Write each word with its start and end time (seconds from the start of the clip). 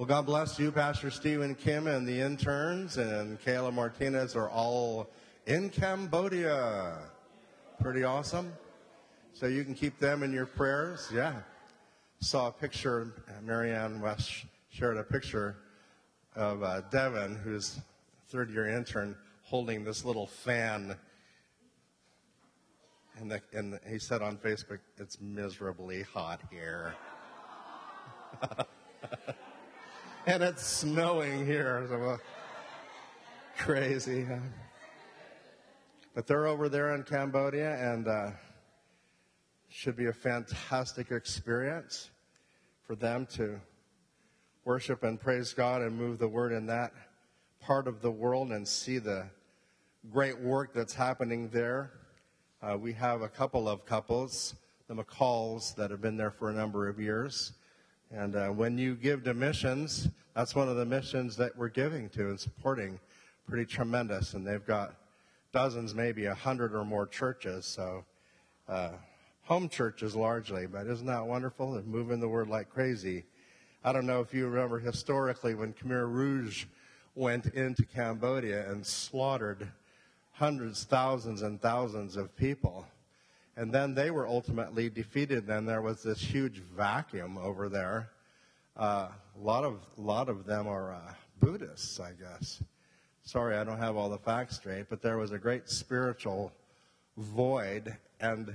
Well, 0.00 0.06
God 0.06 0.24
bless 0.24 0.58
you, 0.58 0.72
Pastor 0.72 1.10
Stephen 1.10 1.54
Kim 1.54 1.86
and 1.86 2.08
the 2.08 2.22
interns, 2.22 2.96
and 2.96 3.38
Kayla 3.38 3.70
Martinez 3.70 4.34
are 4.34 4.48
all 4.48 5.10
in 5.44 5.68
Cambodia. 5.68 6.96
Pretty 7.82 8.02
awesome. 8.02 8.50
So 9.34 9.44
you 9.46 9.62
can 9.62 9.74
keep 9.74 9.98
them 9.98 10.22
in 10.22 10.32
your 10.32 10.46
prayers. 10.46 11.10
Yeah. 11.12 11.34
Saw 12.20 12.48
a 12.48 12.50
picture, 12.50 13.12
Marianne 13.42 14.00
West 14.00 14.46
shared 14.70 14.96
a 14.96 15.04
picture 15.04 15.56
of 16.34 16.62
uh, 16.62 16.80
Devin, 16.90 17.36
who's 17.36 17.78
third 18.30 18.48
year 18.48 18.68
intern, 18.68 19.14
holding 19.42 19.84
this 19.84 20.02
little 20.06 20.28
fan. 20.28 20.96
And, 23.18 23.30
the, 23.32 23.42
and 23.52 23.78
he 23.86 23.98
said 23.98 24.22
on 24.22 24.38
Facebook, 24.38 24.78
it's 24.96 25.20
miserably 25.20 26.04
hot 26.04 26.40
here. 26.50 26.94
and 30.26 30.42
it's 30.42 30.66
snowing 30.66 31.46
here. 31.46 31.86
So, 31.88 32.02
uh, 32.02 32.16
crazy. 33.58 34.24
Huh? 34.24 34.36
But 36.14 36.26
they're 36.26 36.46
over 36.46 36.68
there 36.68 36.94
in 36.94 37.02
Cambodia 37.04 37.76
and 37.76 38.08
uh, 38.08 38.30
should 39.68 39.96
be 39.96 40.06
a 40.06 40.12
fantastic 40.12 41.10
experience 41.10 42.10
for 42.86 42.96
them 42.96 43.26
to 43.34 43.60
worship 44.64 45.04
and 45.04 45.20
praise 45.20 45.52
God 45.52 45.82
and 45.82 45.96
move 45.96 46.18
the 46.18 46.28
word 46.28 46.52
in 46.52 46.66
that 46.66 46.92
part 47.60 47.86
of 47.86 48.02
the 48.02 48.10
world 48.10 48.52
and 48.52 48.66
see 48.66 48.98
the 48.98 49.26
great 50.10 50.38
work 50.38 50.74
that's 50.74 50.94
happening 50.94 51.48
there. 51.50 51.92
Uh, 52.62 52.76
we 52.76 52.92
have 52.92 53.22
a 53.22 53.28
couple 53.28 53.68
of 53.68 53.86
couples, 53.86 54.54
the 54.88 54.94
McCalls, 54.94 55.74
that 55.76 55.90
have 55.90 56.02
been 56.02 56.16
there 56.16 56.30
for 56.30 56.50
a 56.50 56.52
number 56.52 56.88
of 56.88 57.00
years. 57.00 57.52
And 58.10 58.34
uh, 58.34 58.48
when 58.48 58.76
you 58.76 58.94
give 58.94 59.24
to 59.24 59.34
missions, 59.34 60.08
that's 60.34 60.54
one 60.54 60.68
of 60.68 60.76
the 60.76 60.84
missions 60.84 61.36
that 61.36 61.56
we're 61.56 61.68
giving 61.68 62.08
to 62.10 62.30
and 62.30 62.40
supporting. 62.40 62.98
Pretty 63.48 63.66
tremendous. 63.66 64.34
And 64.34 64.46
they've 64.46 64.64
got 64.66 64.94
dozens, 65.52 65.94
maybe 65.94 66.26
a 66.26 66.34
hundred 66.34 66.74
or 66.74 66.84
more 66.84 67.06
churches. 67.06 67.66
So, 67.66 68.04
uh, 68.68 68.90
home 69.42 69.68
churches 69.68 70.14
largely, 70.14 70.66
but 70.66 70.86
isn't 70.86 71.06
that 71.06 71.26
wonderful? 71.26 71.72
They're 71.72 71.82
moving 71.82 72.20
the 72.20 72.28
word 72.28 72.48
like 72.48 72.70
crazy. 72.70 73.24
I 73.82 73.92
don't 73.92 74.06
know 74.06 74.20
if 74.20 74.32
you 74.32 74.46
remember 74.46 74.78
historically 74.78 75.54
when 75.54 75.72
Khmer 75.72 76.08
Rouge 76.08 76.66
went 77.16 77.46
into 77.46 77.84
Cambodia 77.84 78.70
and 78.70 78.86
slaughtered 78.86 79.66
hundreds, 80.32 80.84
thousands, 80.84 81.42
and 81.42 81.60
thousands 81.60 82.16
of 82.16 82.34
people. 82.36 82.86
And 83.56 83.72
then 83.72 83.94
they 83.94 84.10
were 84.10 84.26
ultimately 84.26 84.88
defeated, 84.88 85.48
and 85.48 85.68
there 85.68 85.82
was 85.82 86.02
this 86.02 86.20
huge 86.20 86.62
vacuum 86.76 87.36
over 87.36 87.68
there. 87.68 88.10
Uh, 88.76 89.08
a 89.36 89.40
lot 89.40 89.64
of 89.64 89.80
lot 89.96 90.28
of 90.28 90.46
them 90.46 90.66
are 90.66 90.94
uh, 90.94 91.12
Buddhists, 91.40 91.98
I 92.00 92.12
guess. 92.12 92.62
Sorry, 93.22 93.56
I 93.56 93.64
don't 93.64 93.78
have 93.78 93.96
all 93.96 94.08
the 94.08 94.18
facts 94.18 94.56
straight, 94.56 94.88
but 94.88 95.02
there 95.02 95.18
was 95.18 95.32
a 95.32 95.38
great 95.38 95.68
spiritual 95.68 96.52
void, 97.16 97.96
and 98.20 98.52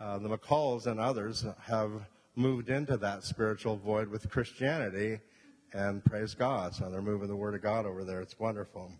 uh, 0.00 0.18
the 0.18 0.28
McCalls 0.28 0.86
and 0.86 1.00
others 1.00 1.46
have 1.62 1.90
moved 2.36 2.68
into 2.68 2.96
that 2.98 3.24
spiritual 3.24 3.76
void 3.76 4.08
with 4.08 4.28
Christianity, 4.28 5.20
and 5.72 6.04
praise 6.04 6.34
God. 6.34 6.74
So 6.74 6.90
they're 6.90 7.00
moving 7.00 7.28
the 7.28 7.36
Word 7.36 7.54
of 7.54 7.62
God 7.62 7.86
over 7.86 8.04
there. 8.04 8.20
It's 8.20 8.38
wonderful. 8.38 8.90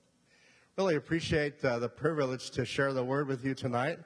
Really 0.78 0.96
appreciate 0.96 1.64
uh, 1.64 1.78
the 1.78 1.88
privilege 1.88 2.50
to 2.52 2.64
share 2.64 2.92
the 2.92 3.04
Word 3.04 3.28
with 3.28 3.44
you 3.44 3.54
tonight. 3.54 3.98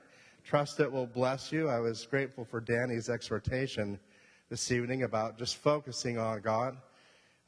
Trust 0.49 0.81
it 0.81 0.91
will 0.91 1.07
bless 1.07 1.53
you. 1.53 1.69
I 1.69 1.79
was 1.79 2.07
grateful 2.07 2.43
for 2.43 2.59
Danny's 2.59 3.11
exhortation 3.11 4.01
this 4.49 4.73
evening 4.73 5.03
about 5.03 5.37
just 5.37 5.57
focusing 5.57 6.17
on 6.17 6.41
God. 6.41 6.79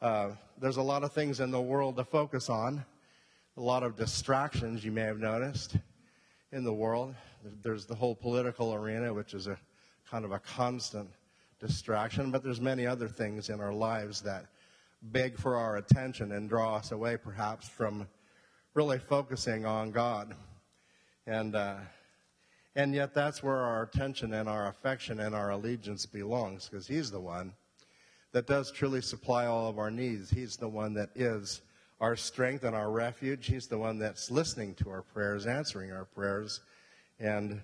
Uh, 0.03 0.33
there's 0.59 0.77
a 0.77 0.83
lot 0.83 1.03
of 1.03 1.11
things 1.11 1.41
in 1.41 1.51
the 1.51 1.63
world 1.63 1.97
to 1.97 2.05
focus 2.05 2.51
on, 2.51 2.85
a 3.57 3.61
lot 3.61 3.85
of 3.85 3.97
distractions 3.97 4.85
you 4.85 4.93
may 4.93 5.01
have 5.01 5.19
noticed 5.19 5.79
in 6.53 6.63
the 6.63 6.75
world. 6.75 7.15
There's 7.63 7.87
the 7.87 7.95
whole 7.95 8.15
political 8.15 8.75
arena, 8.75 9.15
which 9.15 9.33
is 9.33 9.47
a 9.47 9.57
kind 10.11 10.27
of 10.27 10.33
a 10.33 10.39
constant 10.39 11.09
distraction, 11.59 12.31
but 12.31 12.45
there's 12.45 12.61
many 12.61 12.87
other 12.87 13.09
things 13.09 13.49
in 13.49 13.63
our 13.63 13.73
lives 13.73 14.21
that 14.21 14.45
beg 15.01 15.39
for 15.39 15.57
our 15.57 15.79
attention 15.79 16.33
and 16.33 16.51
draw 16.51 16.77
us 16.77 16.93
away 16.93 17.17
perhaps 17.17 17.67
from 17.67 18.07
really 18.75 18.99
focusing 18.99 19.65
on 19.65 19.91
God. 19.91 20.35
And 21.27 21.57
uh, 21.57 21.77
and 22.77 22.95
yet, 22.95 23.15
that's 23.15 23.43
where 23.43 23.57
our 23.57 23.83
attention 23.83 24.33
and 24.33 24.49
our 24.49 24.69
affection 24.69 25.21
and 25.21 25.35
our 25.35 25.51
allegiance 25.51 26.07
belongs, 26.07 26.69
because 26.69 26.87
He's 26.87 27.11
the 27.11 27.21
one 27.21 27.53
that 28.33 28.47
does 28.47 28.71
truly 28.71 29.03
supply 29.03 29.47
all 29.47 29.69
of 29.69 29.79
our 29.79 29.91
needs. 29.91 30.31
He's 30.31 30.57
the 30.57 30.69
one 30.69 30.95
that 30.95 31.11
is 31.15 31.63
our 32.01 32.17
strength 32.17 32.65
and 32.65 32.75
our 32.75 32.91
refuge. 32.91 33.47
He's 33.47 33.67
the 33.67 33.79
one 33.79 33.99
that's 33.99 34.31
listening 34.31 34.75
to 34.77 34.91
our 34.91 35.03
prayers, 35.03 35.47
answering 35.47 35.93
our 35.93 36.05
prayers. 36.05 36.61
And 37.19 37.61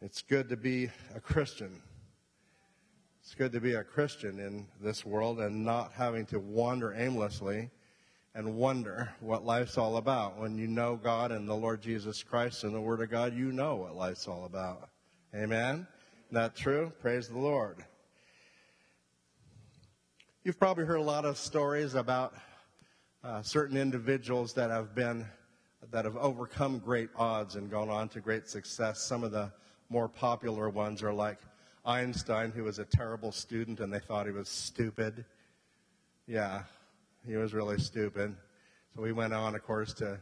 it's 0.00 0.22
good 0.22 0.48
to 0.48 0.56
be 0.56 0.90
a 1.14 1.20
Christian. 1.20 1.82
It's 3.20 3.34
good 3.34 3.52
to 3.52 3.60
be 3.60 3.74
a 3.74 3.84
Christian 3.84 4.38
in 4.38 4.66
this 4.80 5.04
world 5.04 5.40
and 5.40 5.64
not 5.64 5.92
having 5.92 6.24
to 6.26 6.38
wander 6.38 6.94
aimlessly 6.94 7.68
and 8.34 8.56
wonder 8.56 9.12
what 9.20 9.44
life's 9.44 9.78
all 9.78 9.96
about. 9.96 10.38
When 10.38 10.56
you 10.56 10.66
know 10.66 10.96
God 10.96 11.32
and 11.32 11.48
the 11.48 11.54
Lord 11.54 11.80
Jesus 11.80 12.22
Christ 12.22 12.64
and 12.64 12.74
the 12.74 12.80
Word 12.80 13.00
of 13.00 13.10
God, 13.10 13.34
you 13.34 13.52
know 13.52 13.76
what 13.76 13.96
life's 13.96 14.28
all 14.28 14.44
about. 14.44 14.90
Amen? 15.34 15.86
That 16.30 16.54
true? 16.54 16.92
Praise 17.00 17.28
the 17.28 17.38
Lord. 17.38 17.84
You've 20.44 20.58
probably 20.58 20.84
heard 20.84 21.00
a 21.00 21.02
lot 21.02 21.24
of 21.24 21.36
stories 21.36 21.94
about 21.94 22.34
uh, 23.24 23.42
certain 23.42 23.76
individuals 23.76 24.52
that 24.54 24.70
have 24.70 24.94
been 24.94 25.26
that 25.90 26.04
have 26.04 26.16
overcome 26.16 26.78
great 26.78 27.08
odds 27.16 27.54
and 27.54 27.70
gone 27.70 27.88
on 27.88 28.08
to 28.10 28.20
great 28.20 28.48
success. 28.48 29.00
Some 29.00 29.24
of 29.24 29.30
the 29.30 29.52
more 29.88 30.08
popular 30.08 30.68
ones 30.68 31.02
are 31.02 31.12
like 31.12 31.38
Einstein, 31.84 32.50
who 32.50 32.64
was 32.64 32.78
a 32.78 32.84
terrible 32.84 33.32
student 33.32 33.80
and 33.80 33.92
they 33.92 34.00
thought 34.00 34.26
he 34.26 34.32
was 34.32 34.48
stupid. 34.48 35.24
Yeah, 36.26 36.62
he 37.26 37.36
was 37.36 37.54
really 37.54 37.78
stupid. 37.78 38.34
So 38.94 39.02
we 39.02 39.12
went 39.12 39.32
on, 39.32 39.54
of 39.54 39.62
course, 39.62 39.92
to 39.94 40.18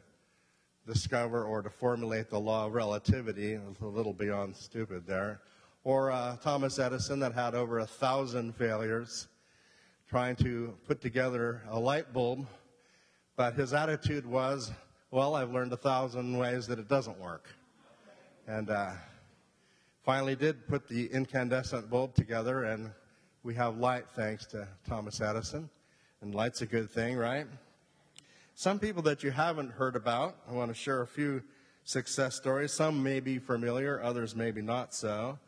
discover 0.86 1.44
or 1.44 1.62
to 1.62 1.70
formulate 1.70 2.30
the 2.30 2.38
law 2.38 2.66
of 2.66 2.74
relativity, 2.74 3.54
It 3.54 3.62
was 3.62 3.80
a 3.80 3.86
little 3.86 4.12
beyond 4.12 4.56
stupid 4.56 5.06
there. 5.06 5.40
Or 5.84 6.10
uh, 6.10 6.36
Thomas 6.36 6.78
Edison, 6.78 7.18
that 7.20 7.32
had 7.32 7.54
over 7.54 7.80
a 7.80 7.86
thousand 7.86 8.54
failures 8.56 9.28
trying 10.08 10.36
to 10.36 10.74
put 10.86 11.00
together 11.00 11.62
a 11.68 11.78
light 11.78 12.12
bulb, 12.12 12.46
but 13.36 13.54
his 13.54 13.72
attitude 13.72 14.24
was, 14.24 14.72
well, 15.10 15.34
I've 15.34 15.52
learned 15.52 15.72
a 15.72 15.76
thousand 15.76 16.36
ways 16.38 16.66
that 16.68 16.78
it 16.78 16.88
doesn't 16.88 17.18
work. 17.18 17.48
And 18.46 18.70
uh, 18.70 18.92
finally 20.04 20.36
did 20.36 20.68
put 20.68 20.88
the 20.88 21.06
incandescent 21.06 21.90
bulb 21.90 22.14
together, 22.14 22.64
and 22.64 22.92
we 23.42 23.54
have 23.54 23.78
light 23.78 24.04
thanks 24.14 24.46
to 24.46 24.68
Thomas 24.88 25.20
Edison 25.20 25.68
and 26.26 26.34
light's 26.34 26.60
a 26.60 26.66
good 26.66 26.90
thing, 26.90 27.16
right? 27.16 27.46
Some 28.56 28.80
people 28.80 29.00
that 29.02 29.22
you 29.22 29.30
haven't 29.30 29.70
heard 29.70 29.94
about, 29.94 30.34
I 30.50 30.54
want 30.54 30.72
to 30.72 30.74
share 30.74 31.02
a 31.02 31.06
few 31.06 31.40
success 31.84 32.34
stories. 32.34 32.72
Some 32.72 33.00
may 33.00 33.20
be 33.20 33.38
familiar, 33.38 34.02
others 34.02 34.34
maybe 34.34 34.60
not 34.60 34.92
so. 34.92 35.38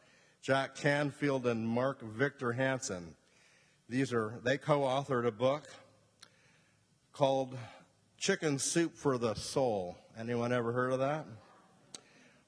Jack 0.40 0.76
Canfield 0.76 1.48
and 1.48 1.66
Mark 1.66 2.00
Victor 2.00 2.52
Hansen. 2.52 3.16
These 3.88 4.12
are, 4.12 4.38
they 4.44 4.56
co 4.56 4.82
authored 4.82 5.26
a 5.26 5.32
book 5.32 5.66
called 7.12 7.58
Chicken 8.16 8.60
Soup 8.60 8.94
for 8.94 9.18
the 9.18 9.34
Soul. 9.34 9.96
Anyone 10.16 10.52
ever 10.52 10.70
heard 10.70 10.92
of 10.92 11.00
that? 11.00 11.26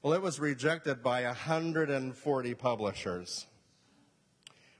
Well, 0.03 0.13
it 0.13 0.23
was 0.23 0.39
rejected 0.39 1.03
by 1.03 1.25
140 1.25 2.55
publishers. 2.55 3.47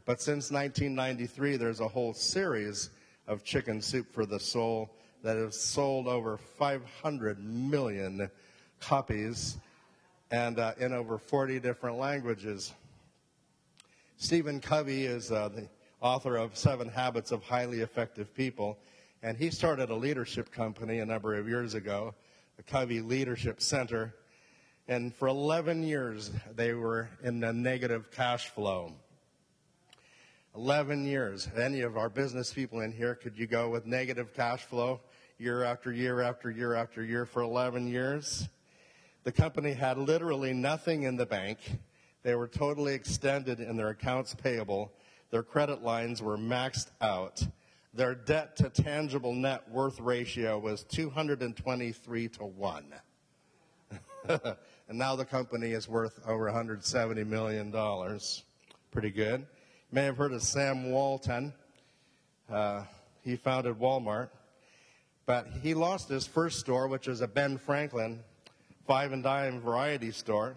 But 0.05 0.21
since 0.21 0.53
1993, 0.53 1.57
there's 1.57 1.81
a 1.81 1.89
whole 1.89 2.15
series 2.15 2.91
of 3.27 3.45
Chicken 3.45 3.81
Soup 3.81 4.07
for 4.13 4.27
the 4.27 4.41
Soul 4.41 4.91
that 5.23 5.37
has 5.37 5.61
sold 5.61 6.07
over 6.09 6.37
500 6.37 7.45
million 7.45 8.31
copies 8.81 9.59
and 10.31 10.59
uh, 10.59 10.73
in 10.79 10.93
over 10.93 11.19
40 11.19 11.61
different 11.61 11.99
languages. 11.99 12.73
Stephen 14.17 14.61
Covey 14.61 15.07
is 15.07 15.33
uh, 15.33 15.49
the 15.49 15.69
author 16.01 16.37
of 16.37 16.57
Seven 16.57 16.89
Habits 16.89 17.33
of 17.33 17.43
Highly 17.43 17.81
Effective 17.81 18.35
People, 18.35 18.79
and 19.23 19.37
he 19.37 19.51
started 19.51 19.91
a 19.91 19.95
leadership 19.95 20.51
company 20.51 21.01
a 21.01 21.07
number 21.07 21.35
of 21.35 21.49
years 21.49 21.75
ago, 21.75 22.15
the 22.57 22.63
Covey 22.63 23.01
Leadership 23.01 23.61
Center. 23.61 24.15
And 24.89 25.15
for 25.15 25.29
11 25.29 25.83
years, 25.83 26.31
they 26.55 26.75
were 26.75 27.09
in 27.23 27.43
a 27.45 27.53
negative 27.53 28.11
cash 28.11 28.49
flow. 28.49 28.93
11 30.57 31.05
years. 31.07 31.49
Any 31.57 31.83
of 31.83 31.97
our 31.97 32.09
business 32.09 32.53
people 32.53 32.81
in 32.81 32.93
here, 32.93 33.15
could 33.15 33.39
you 33.39 33.47
go 33.47 33.69
with 33.69 33.87
negative 33.87 34.35
cash 34.35 34.63
flow 34.65 35.01
year 35.39 35.63
after 35.63 35.93
year 35.93 36.21
after 36.21 36.51
year 36.51 36.75
after 36.75 37.05
year 37.05 37.25
for 37.25 37.43
11 37.43 37.87
years? 37.87 38.49
The 39.23 39.33
company 39.33 39.73
had 39.73 39.97
literally 39.97 40.53
nothing 40.53 41.05
in 41.05 41.17
the 41.17 41.27
bank. 41.27 41.59
They 42.23 42.35
were 42.35 42.49
totally 42.49 42.95
extended 42.95 43.61
in 43.61 43.77
their 43.77 43.91
accounts 43.91 44.35
payable. 44.35 44.93
Their 45.31 45.43
credit 45.43 45.83
lines 45.83 46.21
were 46.21 46.37
maxed 46.37 46.89
out. 47.01 47.47
their 47.93 48.15
debt 48.15 48.55
to 48.57 48.71
tangible 48.71 49.35
net 49.35 49.69
worth 49.69 49.99
ratio 49.99 50.59
was 50.59 50.85
223 50.85 52.29
to 52.29 52.45
1. 52.45 52.95
and 54.29 54.99
now 54.99 55.17
the 55.17 55.25
company 55.25 55.73
is 55.73 55.89
worth 55.89 56.21
over 56.27 56.51
$170 56.51 57.27
million. 57.27 57.73
Pretty 58.93 59.11
good. 59.11 59.47
May 59.93 60.05
have 60.05 60.19
heard 60.19 60.33
of 60.33 60.45
Sam 60.45 60.93
Walton. 60.93 61.53
Uh, 62.49 62.85
he 63.25 63.35
founded 63.35 63.81
Walmart. 63.81 64.29
But 65.27 65.49
he 65.65 65.75
lost 65.75 66.09
his 66.09 66.29
first 66.29 66.61
store, 66.61 66.87
which 66.87 67.09
was 67.09 67.23
a 67.23 67.27
Ben 67.27 67.59
Franklin 67.59 68.21
five 68.87 69.11
and 69.11 69.25
dime 69.25 69.61
variety 69.61 70.13
store, 70.13 70.55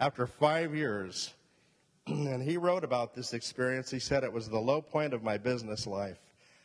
after 0.00 0.26
five 0.26 0.74
years. 0.74 1.32
and 2.06 2.42
he 2.42 2.58
wrote 2.58 2.84
about 2.84 3.14
this 3.14 3.32
experience. 3.32 3.90
He 3.90 3.98
said 3.98 4.22
it 4.22 4.32
was 4.32 4.50
the 4.50 4.58
low 4.58 4.82
point 4.82 5.14
of 5.14 5.22
my 5.22 5.38
business 5.38 5.86
life. 5.86 6.18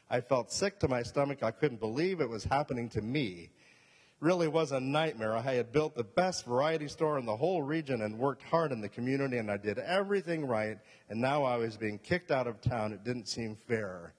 I 0.10 0.20
felt 0.20 0.52
sick 0.52 0.78
to 0.80 0.90
my 0.90 1.04
stomach. 1.04 1.42
I 1.42 1.52
couldn't 1.52 1.80
believe 1.80 2.20
it 2.20 2.30
was 2.30 2.44
happening 2.44 2.90
to 2.90 3.02
me. 3.02 3.50
Really 4.22 4.50
was 4.50 4.74
a 4.74 4.80
nightmare. 4.82 5.38
I 5.38 5.42
had 5.42 5.72
built 5.72 5.96
the 5.96 6.04
best 6.04 6.46
variety 6.46 6.90
store 6.90 7.18
in 7.20 7.26
the 7.26 7.38
whole 7.38 7.62
region 7.62 8.02
and 8.02 8.20
worked 8.20 8.44
hard 8.44 8.74
in 8.74 8.82
the 8.82 8.90
community, 8.90 9.38
and 9.38 9.50
I 9.50 9.56
did 9.56 9.80
everything 9.80 10.46
right, 10.46 10.78
and 11.10 11.22
now 11.22 11.44
I 11.44 11.56
was 11.56 11.78
being 11.78 11.98
kicked 12.00 12.30
out 12.30 12.46
of 12.46 12.60
town. 12.60 12.92
It 12.92 13.06
didn't 13.06 13.30
seem 13.30 13.56
fair. 13.56 14.14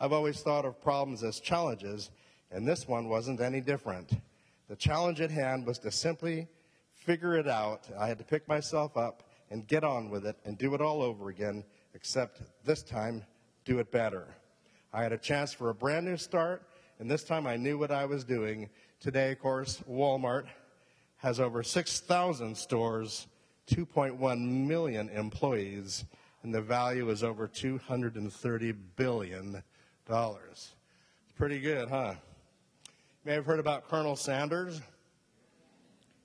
I've 0.00 0.14
always 0.14 0.40
thought 0.40 0.64
of 0.64 0.80
problems 0.82 1.22
as 1.22 1.40
challenges, 1.40 2.10
and 2.50 2.66
this 2.66 2.88
one 2.88 3.10
wasn't 3.10 3.40
any 3.40 3.60
different. 3.60 4.12
The 4.68 4.76
challenge 4.76 5.20
at 5.20 5.30
hand 5.30 5.66
was 5.66 5.78
to 5.80 5.90
simply 5.90 6.48
figure 6.94 7.36
it 7.36 7.46
out. 7.46 7.86
I 7.98 8.08
had 8.08 8.16
to 8.18 8.24
pick 8.24 8.48
myself 8.48 8.96
up 8.96 9.24
and 9.50 9.66
get 9.66 9.84
on 9.84 10.08
with 10.08 10.24
it 10.24 10.36
and 10.46 10.56
do 10.56 10.74
it 10.74 10.80
all 10.80 11.02
over 11.02 11.28
again, 11.28 11.64
except 11.92 12.40
this 12.64 12.82
time, 12.82 13.22
do 13.66 13.78
it 13.78 13.92
better. 13.92 14.26
I 14.90 15.02
had 15.02 15.12
a 15.12 15.18
chance 15.18 15.52
for 15.52 15.68
a 15.68 15.74
brand 15.74 16.06
new 16.06 16.16
start, 16.16 16.62
and 16.98 17.10
this 17.10 17.24
time 17.24 17.46
I 17.46 17.56
knew 17.56 17.76
what 17.76 17.90
I 17.90 18.06
was 18.06 18.24
doing. 18.24 18.70
Today, 19.04 19.32
of 19.32 19.38
course, 19.38 19.82
Walmart 19.86 20.46
has 21.18 21.38
over 21.38 21.62
6,000 21.62 22.56
stores, 22.56 23.26
2.1 23.70 24.66
million 24.66 25.10
employees, 25.10 26.06
and 26.42 26.54
the 26.54 26.62
value 26.62 27.10
is 27.10 27.22
over 27.22 27.46
$230 27.46 28.76
billion. 28.96 29.62
It's 30.08 30.72
pretty 31.36 31.60
good, 31.60 31.90
huh? 31.90 32.14
You 32.14 33.26
may 33.26 33.34
have 33.34 33.44
heard 33.44 33.60
about 33.60 33.90
Colonel 33.90 34.16
Sanders. 34.16 34.80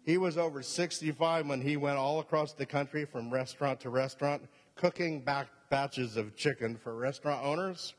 He 0.06 0.18
was 0.18 0.38
over 0.38 0.64
65 0.64 1.48
when 1.48 1.60
he 1.60 1.76
went 1.76 1.98
all 1.98 2.22
across 2.22 2.54
the 2.54 2.66
country 2.66 3.04
from 3.04 3.30
restaurant 3.30 3.81
to 3.81 3.90
restaurant, 3.90 4.44
cooking 4.78 5.20
back 5.20 5.50
batches 5.70 6.16
of 6.16 6.38
chicken 6.38 6.78
for 6.78 6.96
restaurant 6.96 7.44
owners 7.44 7.94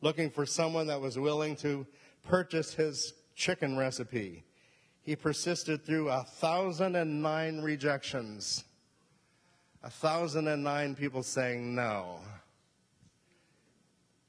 looking 0.00 0.30
for 0.30 0.44
someone 0.44 0.88
that 0.88 1.00
was 1.00 1.18
willing 1.18 1.54
to 1.54 1.86
purchase 2.24 2.74
his 2.74 3.14
chicken 3.34 3.76
recipe. 3.76 4.44
He 5.02 5.16
persisted 5.16 5.84
through 5.84 6.08
a 6.08 6.22
thousand 6.22 6.94
and 6.96 7.22
nine 7.22 7.60
rejections, 7.60 8.64
a 9.82 9.90
thousand 9.90 10.48
and 10.48 10.62
nine 10.62 10.94
people 10.94 11.22
saying 11.22 11.74
no, 11.74 12.20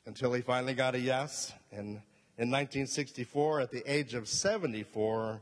until 0.06 0.34
he 0.34 0.42
finally 0.42 0.74
got 0.74 0.96
a 0.96 1.00
yes. 1.00 1.54
And 1.72 2.02
in 2.38 2.50
1964, 2.50 3.62
at 3.62 3.72
the 3.72 3.84
age 3.92 4.16
of 4.16 4.28
74, 4.28 5.42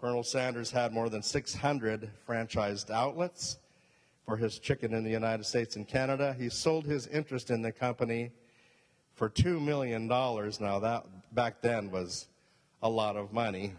Colonel 0.00 0.22
Sanders 0.22 0.70
had 0.70 0.92
more 0.92 1.08
than 1.08 1.22
600 1.22 2.10
franchised 2.26 2.90
outlets 2.90 3.58
for 4.26 4.36
his 4.36 4.58
chicken 4.58 4.94
in 4.94 5.04
the 5.04 5.10
United 5.10 5.44
States 5.44 5.76
and 5.76 5.86
Canada. 5.86 6.34
He 6.38 6.48
sold 6.48 6.86
his 6.86 7.06
interest 7.06 7.50
in 7.50 7.60
the 7.60 7.72
company 7.72 8.30
for 9.14 9.28
$2 9.28 9.60
million. 9.60 10.06
Now, 10.06 10.78
that 10.78 11.04
back 11.34 11.60
then 11.60 11.90
was 11.90 12.26
a 12.84 12.88
lot 12.88 13.16
of 13.16 13.32
money, 13.32 13.72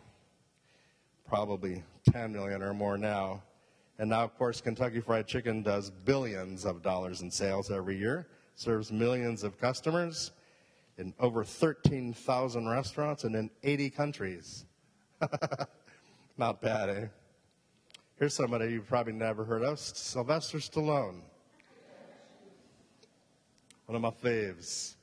probably 1.27 1.83
10 2.11 2.33
million 2.33 2.63
or 2.63 2.73
more 2.73 2.97
now. 2.97 3.43
And 3.99 4.09
now, 4.09 4.23
of 4.23 4.35
course, 4.35 4.61
Kentucky 4.61 4.99
Fried 4.99 5.27
Chicken 5.27 5.61
does 5.61 5.91
billions 5.91 6.65
of 6.65 6.81
dollars 6.81 7.21
in 7.21 7.29
sales 7.29 7.69
every 7.69 7.97
year, 7.97 8.27
serves 8.55 8.91
millions 8.91 9.43
of 9.43 9.59
customers 9.59 10.31
in 10.97 11.13
over 11.19 11.43
13,000 11.43 12.67
restaurants 12.67 13.25
and 13.25 13.35
in 13.35 13.51
80 13.61 13.91
countries. 13.91 14.65
Not 16.37 16.59
bad, 16.59 16.89
eh? 16.89 17.05
Here's 18.17 18.33
somebody 18.33 18.71
you've 18.71 18.87
probably 18.87 19.13
never 19.13 19.45
heard 19.45 19.61
of 19.61 19.77
Sylvester 19.77 20.57
Stallone. 20.57 21.21
One 23.85 23.95
of 23.95 24.01
my 24.01 24.09
faves. 24.09 24.94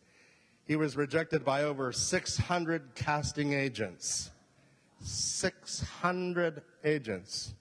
He 0.65 0.77
was 0.77 0.97
rejected 0.97 1.45
by 1.45 1.65
over 1.65 1.93
600 1.93 2.95
casting 2.95 3.53
agents. 3.53 4.31
600 5.01 6.63
agents. 6.85 7.55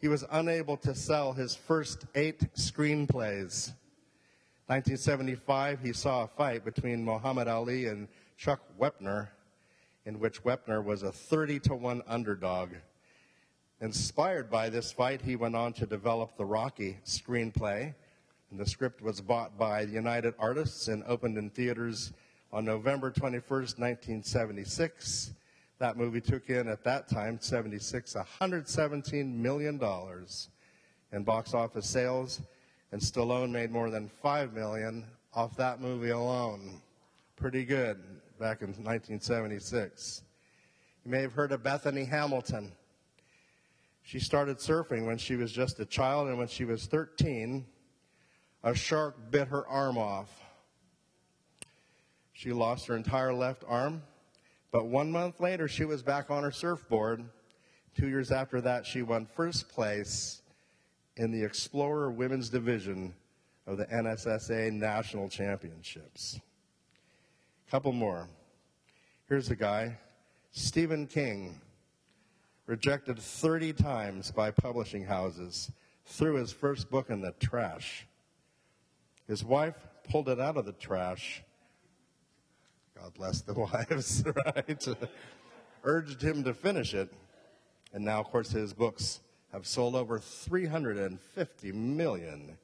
He 0.00 0.08
was 0.08 0.24
unable 0.30 0.76
to 0.78 0.94
sell 0.94 1.32
his 1.32 1.54
first 1.54 2.04
eight 2.14 2.52
screenplays. 2.54 3.72
1975, 4.66 5.80
he 5.80 5.92
saw 5.92 6.24
a 6.24 6.26
fight 6.26 6.64
between 6.64 7.04
Muhammad 7.04 7.48
Ali 7.48 7.86
and 7.86 8.08
Chuck 8.36 8.60
Wepner, 8.78 9.28
in 10.04 10.18
which 10.18 10.42
Wepner 10.44 10.84
was 10.84 11.02
a 11.02 11.12
30 11.12 11.60
to 11.60 11.74
1 11.74 12.02
underdog. 12.06 12.70
Inspired 13.80 14.50
by 14.50 14.68
this 14.68 14.92
fight, 14.92 15.22
he 15.22 15.36
went 15.36 15.56
on 15.56 15.72
to 15.74 15.86
develop 15.86 16.36
the 16.36 16.44
Rocky 16.44 16.98
screenplay, 17.04 17.94
and 18.52 18.60
the 18.60 18.68
script 18.68 19.00
was 19.00 19.18
bought 19.22 19.56
by 19.56 19.86
the 19.86 19.92
United 19.92 20.34
Artists 20.38 20.88
and 20.88 21.02
opened 21.04 21.38
in 21.38 21.48
theaters 21.48 22.12
on 22.52 22.66
November 22.66 23.10
21st, 23.10 23.78
1976. 23.78 25.32
That 25.78 25.96
movie 25.96 26.20
took 26.20 26.50
in, 26.50 26.68
at 26.68 26.84
that 26.84 27.08
time, 27.08 27.38
76, 27.40 28.14
$117 28.14 29.34
million 29.34 29.80
in 31.12 31.22
box 31.24 31.54
office 31.54 31.88
sales, 31.88 32.42
and 32.92 33.00
Stallone 33.00 33.50
made 33.50 33.70
more 33.70 33.88
than 33.88 34.10
5 34.22 34.52
million 34.52 35.06
off 35.32 35.56
that 35.56 35.80
movie 35.80 36.10
alone. 36.10 36.82
Pretty 37.36 37.64
good 37.64 37.96
back 38.38 38.60
in 38.60 38.68
1976. 38.68 40.24
You 41.06 41.10
may 41.10 41.22
have 41.22 41.32
heard 41.32 41.52
of 41.52 41.62
Bethany 41.62 42.04
Hamilton. 42.04 42.72
She 44.02 44.20
started 44.20 44.58
surfing 44.58 45.06
when 45.06 45.16
she 45.16 45.36
was 45.36 45.52
just 45.52 45.80
a 45.80 45.86
child, 45.86 46.28
and 46.28 46.36
when 46.36 46.48
she 46.48 46.66
was 46.66 46.84
13, 46.84 47.64
a 48.62 48.74
shark 48.74 49.16
bit 49.30 49.48
her 49.48 49.66
arm 49.66 49.98
off. 49.98 50.28
She 52.32 52.52
lost 52.52 52.86
her 52.86 52.96
entire 52.96 53.32
left 53.32 53.64
arm, 53.66 54.02
but 54.70 54.86
one 54.86 55.10
month 55.10 55.40
later, 55.40 55.68
she 55.68 55.84
was 55.84 56.02
back 56.02 56.30
on 56.30 56.42
her 56.42 56.50
surfboard. 56.50 57.24
Two 57.96 58.08
years 58.08 58.32
after 58.32 58.60
that, 58.62 58.86
she 58.86 59.02
won 59.02 59.26
first 59.26 59.68
place 59.68 60.42
in 61.16 61.30
the 61.30 61.42
Explorer 61.42 62.10
Women's 62.10 62.48
Division 62.48 63.14
of 63.66 63.76
the 63.76 63.86
NSSA 63.86 64.72
National 64.72 65.28
Championships. 65.28 66.40
Couple 67.70 67.92
more. 67.92 68.28
Here's 69.28 69.50
a 69.50 69.56
guy, 69.56 69.98
Stephen 70.50 71.06
King, 71.06 71.60
rejected 72.66 73.18
30 73.18 73.72
times 73.74 74.30
by 74.30 74.50
publishing 74.50 75.04
houses, 75.04 75.70
threw 76.04 76.36
his 76.36 76.52
first 76.52 76.90
book 76.90 77.10
in 77.10 77.20
the 77.20 77.32
trash. 77.40 78.06
His 79.26 79.44
wife 79.44 79.76
pulled 80.08 80.28
it 80.28 80.40
out 80.40 80.56
of 80.56 80.64
the 80.64 80.72
trash. 80.72 81.42
God 82.96 83.14
bless 83.14 83.40
the 83.40 83.54
wives, 83.54 84.24
right? 84.46 84.88
Urged 85.84 86.22
him 86.22 86.44
to 86.44 86.54
finish 86.54 86.94
it. 86.94 87.12
And 87.92 88.04
now, 88.04 88.20
of 88.20 88.26
course, 88.26 88.50
his 88.50 88.72
books 88.72 89.20
have 89.52 89.66
sold 89.66 89.94
over 89.94 90.18
350 90.18 91.72
million 91.72 92.56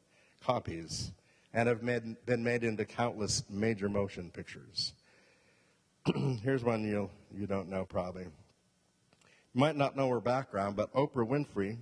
copies 0.42 1.12
and 1.52 1.68
have 1.68 1.82
made, 1.82 2.24
been 2.24 2.42
made 2.42 2.64
into 2.64 2.84
countless 2.84 3.44
major 3.50 3.88
motion 3.88 4.30
pictures. 4.30 4.92
Here's 6.42 6.64
one 6.64 6.84
you 6.84 7.10
you 7.34 7.46
don't 7.46 7.68
know 7.68 7.84
probably. 7.84 8.24
You 8.24 9.60
might 9.60 9.76
not 9.76 9.96
know 9.96 10.08
her 10.08 10.20
background, 10.20 10.76
but 10.76 10.92
Oprah 10.94 11.26
Winfrey 11.26 11.76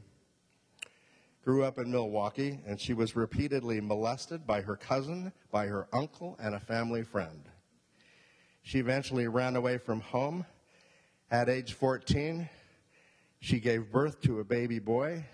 grew 1.46 1.62
up 1.62 1.78
in 1.78 1.88
Milwaukee, 1.88 2.58
and 2.66 2.80
she 2.80 2.92
was 2.92 3.14
repeatedly 3.14 3.80
molested 3.80 4.44
by 4.44 4.60
her 4.60 4.74
cousin, 4.74 5.32
by 5.52 5.68
her 5.68 5.86
uncle, 5.92 6.36
and 6.40 6.56
a 6.56 6.60
family 6.60 7.04
friend. 7.04 7.44
She 8.64 8.80
eventually 8.80 9.28
ran 9.28 9.54
away 9.54 9.78
from 9.78 10.00
home. 10.00 10.44
At 11.30 11.48
age 11.48 11.74
14, 11.74 12.48
she 13.38 13.60
gave 13.60 13.92
birth 13.92 14.20
to 14.22 14.40
a 14.40 14.44
baby 14.44 14.80
boy 14.80 15.24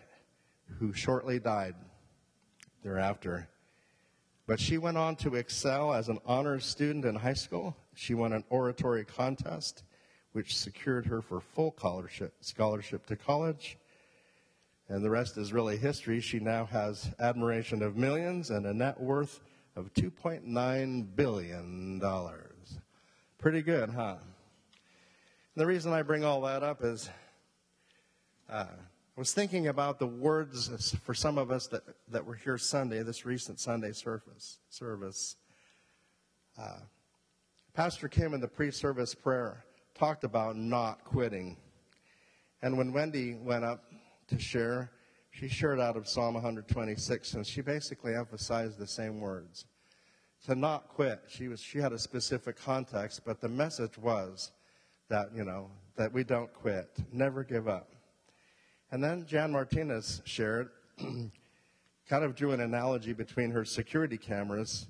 who 0.79 0.93
shortly 0.93 1.39
died 1.39 1.77
thereafter. 2.85 3.49
But 4.47 4.61
she 4.61 4.77
went 4.77 4.99
on 4.99 5.17
to 5.17 5.37
excel 5.37 5.95
as 5.95 6.11
an 6.11 6.19
honors 6.27 6.67
student 6.67 7.07
in 7.07 7.15
high 7.15 7.33
school. 7.33 7.75
She 7.95 8.13
won 8.13 8.35
an 8.35 8.45
oratory 8.51 9.07
contest, 9.07 9.83
which 10.33 10.59
secured 10.59 11.07
her 11.07 11.23
for 11.23 11.41
full 11.41 11.75
scholarship, 12.43 13.07
to 13.07 13.17
college 13.17 13.79
and 14.89 15.05
the 15.05 15.11
rest 15.11 15.39
is 15.39 15.53
really 15.53 15.77
history. 15.77 16.21
She 16.21 16.41
now 16.41 16.65
has 16.67 17.11
admiration 17.19 17.83
of 17.83 17.97
millions 17.97 18.51
and 18.51 18.67
a 18.67 18.75
net 18.75 19.01
worth 19.01 19.41
of 19.77 19.93
$2.9 19.95 21.07
billion. 21.17 22.01
Pretty 23.39 23.63
good, 23.63 23.91
huh? 23.91 24.17
The 25.57 25.67
reason 25.67 25.93
I 25.93 26.03
bring 26.03 26.25
all 26.25 26.41
that 26.43 26.63
up 26.63 26.83
is 26.83 27.11
uh, 28.49 28.67
I 29.17 29.21
was 29.21 29.33
thinking 29.33 29.69
about 29.69 29.99
the 29.99 30.07
words 30.07 30.95
for 31.05 31.13
some 31.13 31.37
of 31.37 31.51
us 31.51 31.67
that, 31.69 31.83
that 32.09 32.25
were 32.25 32.35
here 32.35 32.57
Sunday, 32.57 33.03
this 33.03 33.27
recent 33.27 33.61
Sunday 33.61 33.93
service. 33.93 34.59
service. 34.71 35.37
Uh, 36.59 36.81
Pastor 37.75 38.09
Kim 38.09 38.33
in 38.33 38.41
the 38.41 38.49
pre 38.49 38.71
service 38.71 39.15
prayer 39.15 39.65
talked 39.95 40.25
about 40.25 40.57
not 40.57 41.05
quitting. 41.05 41.57
And 42.63 42.79
when 42.79 42.93
Wendy 42.93 43.35
went 43.35 43.65
up 43.65 43.92
to 44.29 44.39
share, 44.39 44.91
she 45.31 45.49
shared 45.49 45.81
out 45.81 45.97
of 45.97 46.09
Psalm 46.09 46.35
126, 46.35 47.35
and 47.35 47.47
she 47.47 47.61
basically 47.61 48.15
emphasized 48.15 48.79
the 48.79 48.87
same 48.87 49.21
words. 49.21 49.67
To 50.47 50.55
not 50.55 50.89
quit. 50.89 51.23
She, 51.29 51.49
was, 51.49 51.61
she 51.61 51.79
had 51.79 51.93
a 51.93 51.99
specific 51.99 52.57
context, 52.57 53.23
but 53.25 53.41
the 53.41 53.49
message 53.49 53.97
was 53.97 54.53
that, 55.09 55.29
you 55.35 55.45
know, 55.45 55.71
that 55.97 56.13
we 56.13 56.25
don't 56.25 56.53
quit, 56.53 56.97
never 57.13 57.45
give 57.45 57.69
up. 57.69 57.93
And 58.91 59.03
then 59.03 59.25
Jan 59.27 59.53
Martinez 59.53 60.21
shared, 60.25 60.71
kind 60.99 62.25
of 62.25 62.35
drew 62.35 62.53
an 62.53 62.61
analogy 62.61 63.13
between 63.13 63.51
her 63.51 63.65
security 63.65 64.19
cameras 64.19 64.87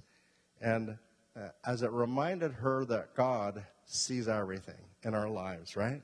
and 0.60 0.96
uh, 1.36 1.48
as 1.66 1.82
it 1.82 1.90
reminded 1.90 2.52
her 2.52 2.84
that 2.86 3.14
God 3.14 3.64
sees 3.84 4.28
everything 4.28 4.74
in 5.02 5.14
our 5.14 5.28
lives, 5.28 5.76
right? 5.76 6.02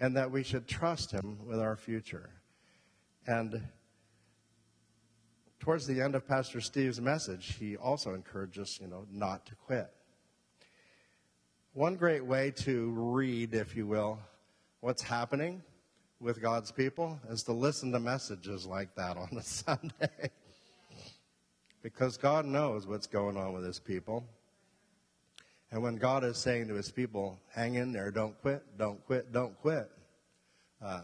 And 0.00 0.16
that 0.16 0.30
we 0.30 0.42
should 0.42 0.66
trust 0.66 1.10
Him 1.10 1.38
with 1.46 1.60
our 1.60 1.76
future. 1.76 2.30
And 3.28 3.60
towards 5.60 5.86
the 5.86 6.00
end 6.00 6.14
of 6.14 6.26
Pastor 6.26 6.62
Steve's 6.62 6.98
message, 6.98 7.58
he 7.60 7.76
also 7.76 8.14
encouraged 8.14 8.58
us, 8.58 8.80
you 8.80 8.86
know, 8.86 9.04
not 9.12 9.44
to 9.46 9.54
quit. 9.54 9.90
One 11.74 11.96
great 11.96 12.24
way 12.24 12.52
to 12.62 12.90
read, 12.90 13.52
if 13.52 13.76
you 13.76 13.86
will, 13.86 14.18
what's 14.80 15.02
happening 15.02 15.62
with 16.20 16.40
God's 16.40 16.72
people 16.72 17.20
is 17.28 17.42
to 17.42 17.52
listen 17.52 17.92
to 17.92 18.00
messages 18.00 18.64
like 18.64 18.94
that 18.94 19.18
on 19.18 19.28
a 19.36 19.42
Sunday. 19.42 20.30
because 21.82 22.16
God 22.16 22.46
knows 22.46 22.86
what's 22.86 23.06
going 23.06 23.36
on 23.36 23.52
with 23.52 23.66
his 23.66 23.78
people. 23.78 24.24
And 25.70 25.82
when 25.82 25.96
God 25.96 26.24
is 26.24 26.38
saying 26.38 26.68
to 26.68 26.74
his 26.76 26.90
people, 26.90 27.38
hang 27.54 27.74
in 27.74 27.92
there, 27.92 28.10
don't 28.10 28.40
quit, 28.40 28.62
don't 28.78 29.04
quit, 29.04 29.34
don't 29.34 29.54
quit, 29.60 29.90
uh, 30.82 31.02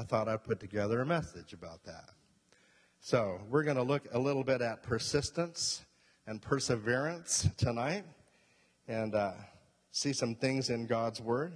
I 0.00 0.02
thought 0.02 0.28
I'd 0.28 0.44
put 0.44 0.60
together 0.60 1.02
a 1.02 1.04
message 1.04 1.52
about 1.52 1.84
that. 1.84 2.08
So 3.00 3.38
we're 3.50 3.64
going 3.64 3.76
to 3.76 3.82
look 3.82 4.08
a 4.14 4.18
little 4.18 4.42
bit 4.42 4.62
at 4.62 4.82
persistence 4.82 5.84
and 6.26 6.40
perseverance 6.40 7.46
tonight 7.58 8.04
and 8.88 9.14
uh, 9.14 9.32
see 9.90 10.14
some 10.14 10.34
things 10.34 10.70
in 10.70 10.86
God's 10.86 11.20
Word. 11.20 11.52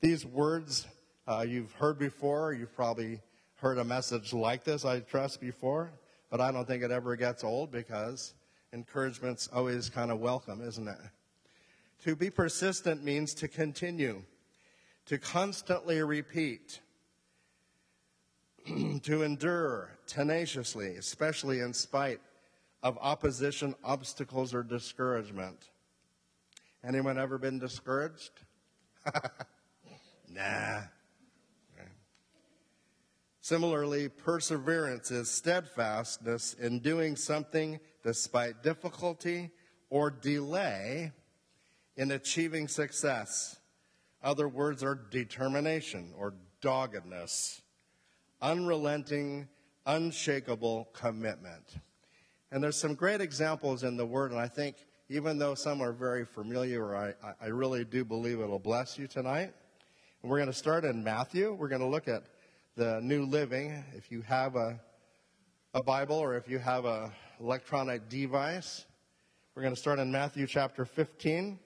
These 0.00 0.24
words 0.24 0.86
uh, 1.26 1.44
you've 1.46 1.70
heard 1.72 1.98
before. 1.98 2.54
You've 2.54 2.74
probably 2.74 3.20
heard 3.56 3.76
a 3.76 3.84
message 3.84 4.32
like 4.32 4.64
this, 4.64 4.86
I 4.86 5.00
trust, 5.00 5.38
before, 5.38 5.90
but 6.30 6.40
I 6.40 6.50
don't 6.50 6.66
think 6.66 6.82
it 6.82 6.90
ever 6.90 7.16
gets 7.16 7.44
old 7.44 7.70
because 7.70 8.32
encouragement's 8.72 9.46
always 9.52 9.90
kind 9.90 10.10
of 10.10 10.20
welcome, 10.20 10.62
isn't 10.66 10.88
it? 10.88 10.96
To 12.04 12.16
be 12.16 12.30
persistent 12.30 13.04
means 13.04 13.34
to 13.34 13.46
continue, 13.46 14.22
to 15.04 15.18
constantly 15.18 16.02
repeat, 16.02 16.80
to 19.02 19.22
endure 19.22 19.90
tenaciously, 20.06 20.96
especially 20.96 21.60
in 21.60 21.72
spite 21.72 22.20
of 22.82 22.98
opposition, 23.00 23.74
obstacles, 23.82 24.54
or 24.54 24.62
discouragement. 24.62 25.68
Anyone 26.84 27.18
ever 27.18 27.38
been 27.38 27.58
discouraged? 27.58 28.32
nah. 30.30 30.82
Similarly, 33.48 34.10
perseverance 34.10 35.10
is 35.10 35.30
steadfastness 35.30 36.52
in 36.52 36.80
doing 36.80 37.16
something 37.16 37.80
despite 38.04 38.62
difficulty 38.62 39.50
or 39.88 40.10
delay 40.10 41.12
in 41.96 42.10
achieving 42.10 42.68
success. 42.68 43.56
Other 44.22 44.48
words 44.48 44.82
are 44.82 44.94
determination 44.94 46.12
or 46.18 46.34
doggedness, 46.60 47.62
unrelenting, 48.40 49.48
unshakable 49.86 50.88
commitment. 50.92 51.78
And 52.50 52.62
there's 52.62 52.76
some 52.76 52.94
great 52.94 53.20
examples 53.20 53.82
in 53.84 53.96
the 53.96 54.06
Word, 54.06 54.30
and 54.30 54.40
I 54.40 54.48
think 54.48 54.76
even 55.08 55.38
though 55.38 55.54
some 55.54 55.80
are 55.80 55.92
very 55.92 56.24
familiar, 56.24 56.94
I, 56.94 57.14
I 57.40 57.46
really 57.46 57.84
do 57.84 58.04
believe 58.04 58.40
it'll 58.40 58.58
bless 58.58 58.98
you 58.98 59.06
tonight. 59.06 59.52
And 60.22 60.30
we're 60.30 60.38
going 60.38 60.50
to 60.50 60.56
start 60.56 60.84
in 60.84 61.02
Matthew. 61.02 61.54
We're 61.54 61.68
going 61.68 61.80
to 61.80 61.86
look 61.86 62.08
at 62.08 62.24
the 62.76 63.00
New 63.00 63.24
Living. 63.24 63.82
If 63.94 64.10
you 64.10 64.22
have 64.22 64.56
a, 64.56 64.78
a 65.74 65.82
Bible 65.82 66.16
or 66.16 66.36
if 66.36 66.48
you 66.48 66.58
have 66.58 66.84
an 66.84 67.10
electronic 67.40 68.08
device, 68.08 68.84
we're 69.54 69.62
going 69.62 69.74
to 69.74 69.80
start 69.80 69.98
in 69.98 70.12
Matthew 70.12 70.46
chapter 70.46 70.84
15, 70.84 71.58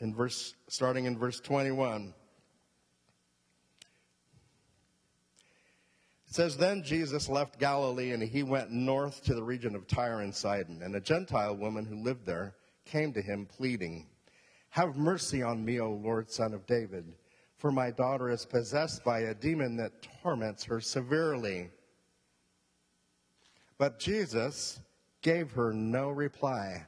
in 0.00 0.14
verse, 0.14 0.54
starting 0.68 1.06
in 1.06 1.18
verse 1.18 1.40
21. 1.40 2.14
It 6.30 6.34
says, 6.34 6.56
Then 6.56 6.82
Jesus 6.82 7.28
left 7.28 7.58
Galilee 7.58 8.12
and 8.12 8.22
he 8.22 8.42
went 8.42 8.70
north 8.70 9.22
to 9.24 9.34
the 9.34 9.42
region 9.42 9.74
of 9.74 9.86
Tyre 9.86 10.20
and 10.20 10.34
Sidon. 10.34 10.80
And 10.82 10.96
a 10.96 11.00
Gentile 11.00 11.56
woman 11.56 11.84
who 11.84 11.96
lived 11.96 12.24
there 12.24 12.54
came 12.86 13.12
to 13.12 13.20
him, 13.20 13.46
pleading, 13.46 14.06
Have 14.70 14.96
mercy 14.96 15.42
on 15.42 15.64
me, 15.64 15.80
O 15.80 15.90
Lord, 15.92 16.30
son 16.30 16.54
of 16.54 16.66
David 16.66 17.12
for 17.60 17.70
my 17.70 17.90
daughter 17.90 18.30
is 18.30 18.46
possessed 18.46 19.04
by 19.04 19.20
a 19.20 19.34
demon 19.34 19.76
that 19.76 19.92
torments 20.22 20.64
her 20.64 20.80
severely. 20.80 21.68
But 23.76 24.00
Jesus 24.00 24.80
gave 25.20 25.50
her 25.52 25.70
no 25.70 26.08
reply, 26.08 26.86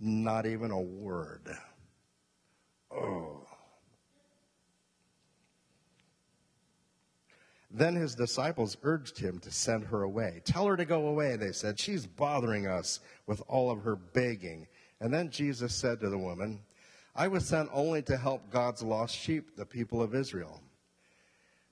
not 0.00 0.46
even 0.46 0.72
a 0.72 0.80
word. 0.80 1.56
Oh. 2.90 3.43
Then 7.76 7.96
his 7.96 8.14
disciples 8.14 8.76
urged 8.84 9.18
him 9.18 9.40
to 9.40 9.50
send 9.50 9.84
her 9.86 10.04
away. 10.04 10.42
Tell 10.44 10.64
her 10.66 10.76
to 10.76 10.84
go 10.84 11.08
away, 11.08 11.34
they 11.34 11.50
said. 11.50 11.80
She's 11.80 12.06
bothering 12.06 12.68
us 12.68 13.00
with 13.26 13.42
all 13.48 13.68
of 13.68 13.82
her 13.82 13.96
begging. 13.96 14.68
And 15.00 15.12
then 15.12 15.28
Jesus 15.28 15.74
said 15.74 15.98
to 15.98 16.08
the 16.08 16.16
woman, 16.16 16.60
I 17.16 17.26
was 17.26 17.44
sent 17.44 17.68
only 17.72 18.00
to 18.02 18.16
help 18.16 18.48
God's 18.48 18.84
lost 18.84 19.16
sheep, 19.16 19.56
the 19.56 19.66
people 19.66 20.00
of 20.00 20.14
Israel. 20.14 20.62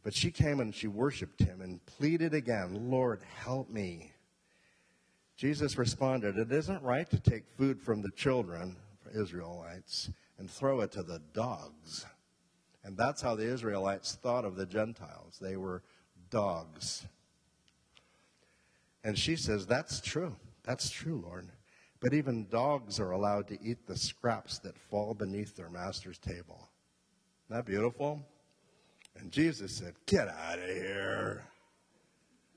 But 0.03 0.13
she 0.13 0.33
came 0.33 0.59
and 0.59 0.75
she 0.75 0.89
worshiped 0.89 1.41
him 1.41 1.61
and 1.61 1.85
pleaded 1.87 2.35
again, 2.35 2.91
Lord, 2.91 3.23
help 3.37 3.71
me. 3.71 4.11
Jesus 5.37 5.79
responded, 5.79 6.37
It 6.37 6.51
isn't 6.51 6.83
right 6.83 7.09
to 7.11 7.21
take 7.21 7.47
food 7.57 7.81
from 7.81 8.03
the 8.03 8.11
children, 8.11 8.77
Israelites, 9.17 10.11
and 10.37 10.51
throw 10.51 10.81
it 10.81 10.91
to 10.93 11.05
the 11.05 11.21
dogs. 11.33 12.07
And 12.85 12.97
that's 12.97 13.23
how 13.23 13.37
the 13.37 13.47
Israelites 13.47 14.17
thought 14.21 14.45
of 14.45 14.57
the 14.57 14.67
Gentiles. 14.67 15.39
They 15.41 15.57
were 15.57 15.85
dogs. 16.33 17.07
And 19.05 19.17
she 19.17 19.37
says, 19.37 19.67
That's 19.67 20.01
true. 20.01 20.35
That's 20.65 20.91
true, 20.91 21.23
Lord. 21.25 21.49
But 22.01 22.15
even 22.15 22.49
dogs 22.49 22.99
are 22.99 23.13
allowed 23.13 23.47
to 23.49 23.59
eat 23.63 23.87
the 23.87 23.97
scraps 23.97 24.59
that 24.61 24.77
fall 24.77 25.15
beneath 25.15 25.55
their 25.55 25.71
master's 25.71 26.19
table. 26.19 26.69
Isn't 27.47 27.57
that 27.57 27.67
beautiful? 27.67 28.21
And 29.21 29.31
Jesus 29.31 29.73
said, 29.73 29.95
Get 30.07 30.29
out 30.29 30.59
of 30.59 30.69
here. 30.69 31.45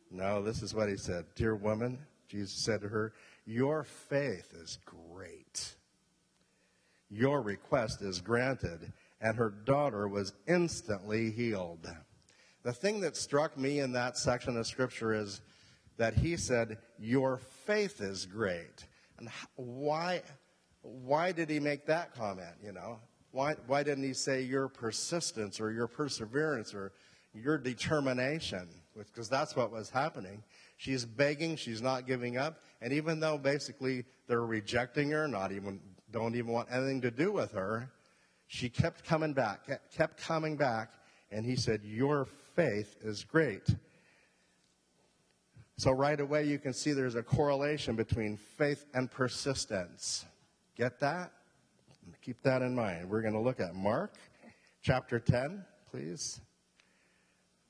No, 0.09 0.41
this 0.41 0.63
is 0.63 0.73
what 0.73 0.89
he 0.89 0.97
said. 0.97 1.25
Dear 1.35 1.55
woman, 1.55 1.99
Jesus 2.27 2.55
said 2.55 2.81
to 2.81 2.87
her, 2.87 3.13
Your 3.45 3.83
faith 3.83 4.53
is 4.55 4.79
great. 4.85 5.75
Your 7.09 7.41
request 7.41 8.01
is 8.01 8.21
granted. 8.21 8.93
And 9.21 9.37
her 9.37 9.49
daughter 9.49 10.07
was 10.07 10.33
instantly 10.47 11.31
healed. 11.31 11.87
The 12.65 12.73
thing 12.73 12.99
that 13.01 13.15
struck 13.15 13.59
me 13.59 13.79
in 13.79 13.91
that 13.91 14.17
section 14.17 14.57
of 14.57 14.65
scripture 14.65 15.13
is 15.13 15.41
that 15.97 16.15
he 16.15 16.35
said, 16.35 16.79
Your 16.97 17.37
faith 17.37 18.01
is 18.01 18.25
great. 18.25 18.87
And 19.19 19.29
why, 19.55 20.23
why 20.81 21.31
did 21.31 21.47
he 21.47 21.59
make 21.59 21.85
that 21.85 22.15
comment, 22.15 22.55
you 22.63 22.71
know? 22.71 22.99
Why, 23.29 23.53
why 23.67 23.83
didn't 23.83 24.03
he 24.03 24.13
say 24.13 24.41
your 24.41 24.67
persistence 24.67 25.61
or 25.61 25.71
your 25.71 25.85
perseverance 25.85 26.73
or 26.73 26.91
your 27.35 27.59
determination? 27.59 28.67
Because 28.97 29.29
that's 29.29 29.55
what 29.55 29.71
was 29.71 29.91
happening. 29.91 30.43
She's 30.77 31.05
begging, 31.05 31.57
she's 31.57 31.83
not 31.83 32.07
giving 32.07 32.37
up. 32.37 32.63
And 32.81 32.91
even 32.91 33.19
though 33.19 33.37
basically 33.37 34.05
they're 34.27 34.43
rejecting 34.43 35.11
her, 35.11 35.27
not 35.27 35.51
even, 35.51 35.79
don't 36.09 36.33
even 36.35 36.51
want 36.51 36.69
anything 36.71 37.01
to 37.01 37.11
do 37.11 37.31
with 37.31 37.51
her, 37.51 37.91
she 38.47 38.69
kept 38.69 39.05
coming 39.05 39.33
back, 39.33 39.69
kept 39.95 40.17
coming 40.17 40.57
back. 40.57 40.93
And 41.29 41.45
he 41.45 41.55
said, 41.55 41.81
Your 41.83 42.27
faith 42.55 42.95
is 43.03 43.23
great. 43.23 43.63
So, 45.77 45.91
right 45.91 46.19
away, 46.19 46.45
you 46.45 46.57
can 46.57 46.73
see 46.73 46.93
there's 46.93 47.15
a 47.15 47.23
correlation 47.23 47.95
between 47.95 48.37
faith 48.37 48.85
and 48.93 49.11
persistence. 49.11 50.25
Get 50.77 50.99
that? 51.01 51.31
Keep 52.21 52.41
that 52.43 52.61
in 52.61 52.73
mind. 52.73 53.09
We're 53.09 53.21
going 53.21 53.33
to 53.33 53.39
look 53.39 53.59
at 53.59 53.75
Mark 53.75 54.13
chapter 54.81 55.19
10, 55.19 55.65
please. 55.91 56.39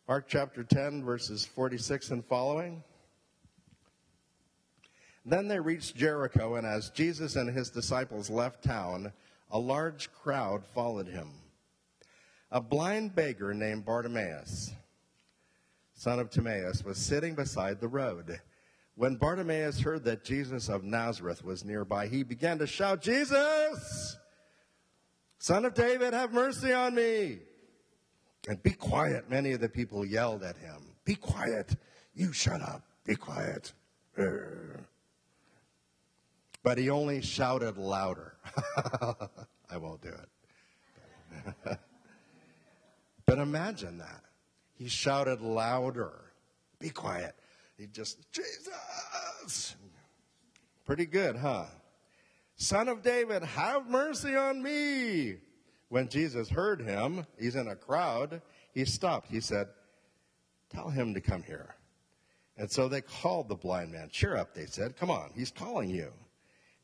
Mark 0.08 0.26
chapter 0.28 0.64
10, 0.64 1.04
verses 1.04 1.46
46 1.46 2.12
and 2.12 2.26
following. 2.26 2.84
Then 5.26 5.48
they 5.48 5.60
reached 5.60 5.96
Jericho, 5.96 6.56
and 6.56 6.68
as 6.68 6.92
Jesus 6.92 7.36
and 7.36 7.50
his 7.50 7.72
disciples 7.72 8.30
left 8.30 8.64
town, 8.64 9.12
a 9.50 9.58
large 9.58 10.12
crowd 10.12 10.64
followed 10.64 11.08
him. 11.08 11.32
A 12.56 12.62
blind 12.62 13.14
beggar 13.14 13.54
named 13.54 13.84
Bartimaeus, 13.84 14.72
son 15.94 16.20
of 16.22 16.30
Timaeus, 16.30 16.86
was 16.86 16.98
sitting 16.98 17.36
beside 17.36 17.82
the 17.82 17.90
road. 17.90 18.40
When 18.96 19.18
Bartimaeus 19.18 19.82
heard 19.82 20.06
that 20.06 20.24
Jesus 20.24 20.70
of 20.70 20.82
Nazareth 20.82 21.44
was 21.44 21.66
nearby, 21.66 22.08
he 22.08 22.24
began 22.24 22.58
to 22.60 22.66
shout, 22.66 23.02
Jesus, 23.02 24.16
son 25.38 25.66
of 25.66 25.74
David, 25.74 26.14
have 26.14 26.32
mercy 26.32 26.72
on 26.72 26.96
me. 26.96 27.40
And 28.48 28.64
be 28.64 28.72
quiet, 28.72 29.30
many 29.30 29.52
of 29.52 29.60
the 29.60 29.68
people 29.68 30.06
yelled 30.06 30.42
at 30.42 30.56
him. 30.56 30.96
Be 31.04 31.16
quiet. 31.16 31.76
You 32.14 32.32
shut 32.32 32.62
up. 32.62 32.84
Be 33.04 33.18
quiet. 33.18 33.74
But 36.64 36.80
he 36.80 36.90
only 36.90 37.22
shouted 37.22 37.78
louder. 37.78 38.38
I 39.70 39.78
won't 39.78 40.02
do 40.02 40.10
it. 40.10 41.80
but 43.26 43.40
imagine 43.40 43.98
that. 44.00 44.22
He 44.74 44.88
shouted 44.88 45.42
louder. 45.42 46.14
Be 46.80 46.90
quiet. 46.90 47.36
He 47.78 47.88
just, 47.88 48.20
Jesus! 48.32 49.76
Pretty 50.86 51.06
good, 51.06 51.36
huh? 51.36 51.66
Son 52.58 52.88
of 52.88 53.02
David, 53.02 53.44
have 53.44 53.88
mercy 53.88 54.36
on 54.36 54.62
me. 54.62 55.38
When 55.90 56.10
Jesus 56.10 56.50
heard 56.50 56.82
him, 56.82 57.26
he's 57.40 57.56
in 57.56 57.68
a 57.68 57.76
crowd, 57.76 58.42
he 58.74 58.86
stopped. 58.86 59.30
He 59.30 59.40
said, 59.40 59.68
Tell 60.70 60.90
him 60.90 61.14
to 61.14 61.22
come 61.22 61.44
here. 61.44 61.76
And 62.58 62.72
so 62.72 62.88
they 62.88 63.02
called 63.02 63.50
the 63.50 63.56
blind 63.56 63.92
man. 63.92 64.10
Cheer 64.10 64.36
up, 64.36 64.54
they 64.54 64.66
said. 64.66 64.96
Come 64.98 65.12
on, 65.12 65.32
he's 65.36 65.52
calling 65.52 65.90
you. 65.90 66.12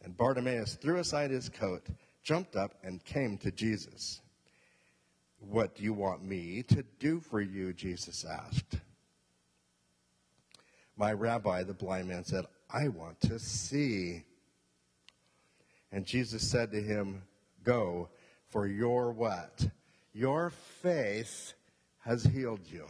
And 0.03 0.17
Bartimaeus 0.17 0.75
threw 0.75 0.98
aside 0.98 1.31
his 1.31 1.50
coat, 1.50 1.88
jumped 2.24 2.55
up, 2.55 2.75
and 2.83 3.03
came 3.03 3.38
to 3.39 3.51
Jesus. 3.51 4.21
What 5.41 5.75
do 5.75 5.83
you 5.83 5.93
want 5.93 6.24
me 6.24 6.63
to 6.69 6.83
do 7.00 7.19
for 7.19 7.41
you? 7.41 7.74
Jesus 7.74 8.24
asked. 8.24 8.77
My 10.95 11.13
rabbi, 11.13 11.63
the 11.63 11.74
blind 11.74 12.07
man, 12.07 12.24
said, 12.24 12.45
I 12.71 12.89
want 12.89 13.19
to 13.21 13.39
see. 13.39 14.24
And 15.91 16.05
Jesus 16.05 16.48
said 16.48 16.71
to 16.71 16.81
him, 16.81 17.24
Go, 17.63 18.10
for 18.50 18.67
your 18.67 19.12
what? 19.12 19.67
Your 20.13 20.51
faith 20.81 21.53
has 22.01 22.24
healed 22.24 22.62
you. 22.67 22.86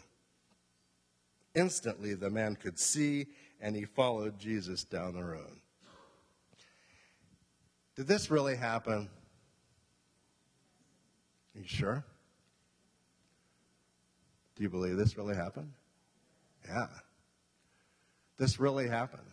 Instantly, 1.55 2.15
the 2.15 2.29
man 2.29 2.55
could 2.55 2.77
see, 2.77 3.27
and 3.61 3.75
he 3.75 3.85
followed 3.85 4.37
Jesus 4.37 4.83
down 4.83 5.13
the 5.13 5.23
road. 5.23 5.57
Did 7.95 8.07
this 8.07 8.29
really 8.29 8.55
happen? 8.55 9.09
Are 11.55 11.59
you 11.59 11.65
sure? 11.65 12.03
Do 14.61 14.65
you 14.65 14.69
believe 14.69 14.95
this 14.95 15.17
really 15.17 15.33
happened? 15.33 15.73
Yeah. 16.69 16.85
This 18.37 18.59
really 18.59 18.87
happened. 18.87 19.25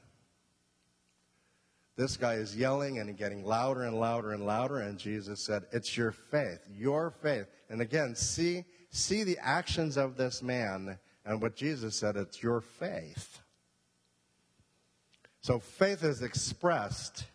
This 1.99 2.17
guy 2.17 2.37
is 2.37 2.57
yelling 2.57 2.99
and 2.99 3.15
getting 3.15 3.45
louder 3.45 3.83
and 3.83 4.01
louder 4.01 4.33
and 4.33 4.47
louder, 4.47 4.79
and 4.79 4.99
Jesus 4.99 5.45
said, 5.45 5.65
It's 5.71 5.99
your 5.99 6.13
faith, 6.13 6.61
your 6.75 7.11
faith. 7.11 7.45
And 7.69 7.83
again, 7.83 8.15
see, 8.15 8.65
see 8.89 9.23
the 9.23 9.37
actions 9.43 9.99
of 9.99 10.17
this 10.17 10.43
man 10.43 10.99
and 11.27 11.43
what 11.43 11.55
Jesus 11.55 11.95
said, 11.95 12.17
it's 12.17 12.43
your 12.43 12.63
faith. 12.63 13.41
So 15.43 15.59
faith 15.59 16.03
is 16.05 16.23
expressed 16.23 17.27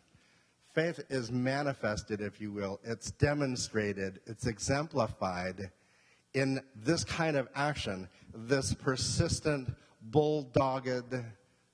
faith 0.73 0.99
is 1.09 1.31
manifested, 1.31 2.19
if 2.19 2.41
you 2.41 2.51
will. 2.51 2.79
It's 2.83 3.11
demonstrated, 3.11 4.19
it's 4.25 4.47
exemplified 4.47 5.69
in 6.33 6.61
this 6.75 7.03
kind 7.03 7.37
of 7.37 7.47
action, 7.55 8.09
this 8.33 8.73
persistent, 8.73 9.73
bulldogged 10.09 11.23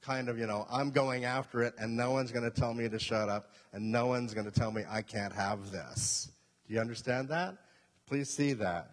kind 0.01 0.29
of, 0.29 0.37
you 0.37 0.47
know, 0.47 0.65
I'm 0.71 0.91
going 0.91 1.25
after 1.25 1.61
it 1.61 1.73
and 1.77 1.95
no 1.95 2.11
one's 2.11 2.31
going 2.31 2.49
to 2.49 2.51
tell 2.51 2.73
me 2.73 2.87
to 2.89 2.99
shut 2.99 3.29
up 3.29 3.53
and 3.73 3.91
no 3.91 4.07
one's 4.07 4.33
going 4.33 4.49
to 4.49 4.51
tell 4.51 4.71
me 4.71 4.83
I 4.89 5.01
can't 5.01 5.33
have 5.33 5.71
this. 5.71 6.31
Do 6.67 6.73
you 6.73 6.79
understand 6.79 7.29
that? 7.29 7.55
Please 8.07 8.29
see 8.29 8.53
that. 8.53 8.91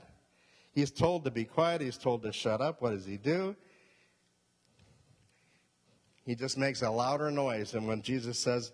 He's 0.73 0.91
told 0.91 1.25
to 1.25 1.31
be 1.31 1.45
quiet, 1.45 1.81
he's 1.81 1.97
told 1.97 2.23
to 2.23 2.33
shut 2.33 2.61
up. 2.61 2.83
What 2.83 2.91
does 2.91 3.07
he 3.07 3.17
do? 3.17 3.57
He 6.25 6.35
just 6.35 6.59
makes 6.59 6.83
a 6.83 6.91
louder 6.91 7.31
noise. 7.31 7.75
And 7.75 7.87
when 7.87 8.03
Jesus 8.03 8.39
says, 8.39 8.73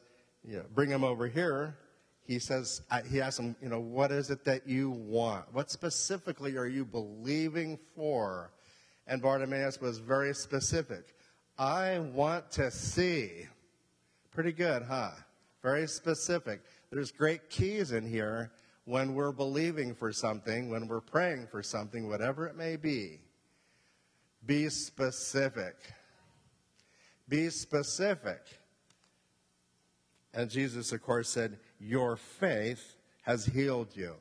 know, 0.57 0.65
bring 0.75 0.91
him 0.91 1.05
over 1.05 1.29
here, 1.29 1.77
he 2.25 2.39
says, 2.39 2.83
he 3.11 3.21
asks 3.21 3.39
him, 3.39 3.57
you 3.61 3.69
know, 3.69 3.81
what 3.81 4.13
is 4.13 4.31
it 4.31 4.45
that 4.45 4.67
you 4.67 4.91
want? 4.91 5.53
What 5.53 5.71
specifically 5.71 6.57
are 6.57 6.67
you 6.67 6.85
believing 6.85 7.79
for? 7.97 8.53
And 9.07 9.21
Bartimaeus 9.21 9.81
was 9.81 9.99
very 9.99 10.35
specific. 10.35 11.17
I 11.59 11.99
want 11.99 12.51
to 12.53 12.71
see. 12.71 13.47
Pretty 14.31 14.53
good, 14.53 14.83
huh? 14.83 15.11
Very 15.63 15.87
specific. 15.87 16.63
There's 16.91 17.11
great 17.11 17.51
keys 17.51 17.93
in 17.93 18.07
here 18.07 18.53
when 18.85 19.15
we're 19.15 19.33
believing 19.33 19.95
for 19.95 20.13
something, 20.13 20.71
when 20.71 20.89
we're 20.89 21.01
praying 21.01 21.49
for 21.51 21.63
something, 21.63 22.09
whatever 22.09 22.47
it 22.47 22.57
may 22.57 22.77
be. 22.77 23.21
Be 24.47 24.69
specific. 24.69 25.77
Be 27.29 27.51
specific. 27.51 28.41
And 30.35 30.51
Jesus, 30.51 30.93
of 30.93 31.03
course, 31.03 31.29
said, 31.29 31.59
Your 31.85 32.17
faith 32.17 32.95
has 33.23 33.45
healed 33.45 33.89
you. 33.95 34.15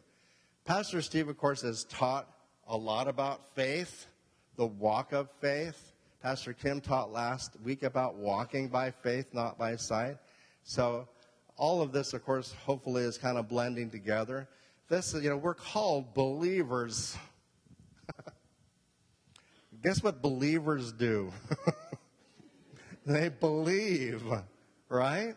Pastor 0.65 1.00
Steve, 1.00 1.30
of 1.30 1.38
course, 1.38 1.62
has 1.62 1.84
taught 1.84 2.28
a 2.67 2.76
lot 2.76 3.08
about 3.08 3.54
faith, 3.54 4.08
the 4.56 4.65
walk 4.65 5.12
of 5.12 5.30
faith. 5.39 5.93
Pastor 6.24 6.54
Kim 6.54 6.82
taught 6.82 7.12
last 7.12 7.56
week 7.63 7.84
about 7.84 8.15
walking 8.15 8.67
by 8.67 8.89
faith, 8.89 9.28
not 9.32 9.60
by 9.60 9.76
sight. 9.76 10.17
So, 10.63 11.08
all 11.56 11.84
of 11.84 11.91
this, 11.91 12.13
of 12.13 12.26
course, 12.26 12.56
hopefully 12.65 13.04
is 13.04 13.19
kind 13.19 13.38
of 13.38 13.47
blending 13.47 13.91
together. 13.91 14.47
This, 14.89 15.13
you 15.13 15.30
know, 15.30 15.38
we're 15.38 15.54
called 15.54 16.15
believers. 16.15 17.15
Guess 19.84 20.02
what 20.02 20.24
believers 20.24 20.91
do? 20.91 21.32
they 23.06 23.30
believe, 23.30 24.24
right? 24.89 25.36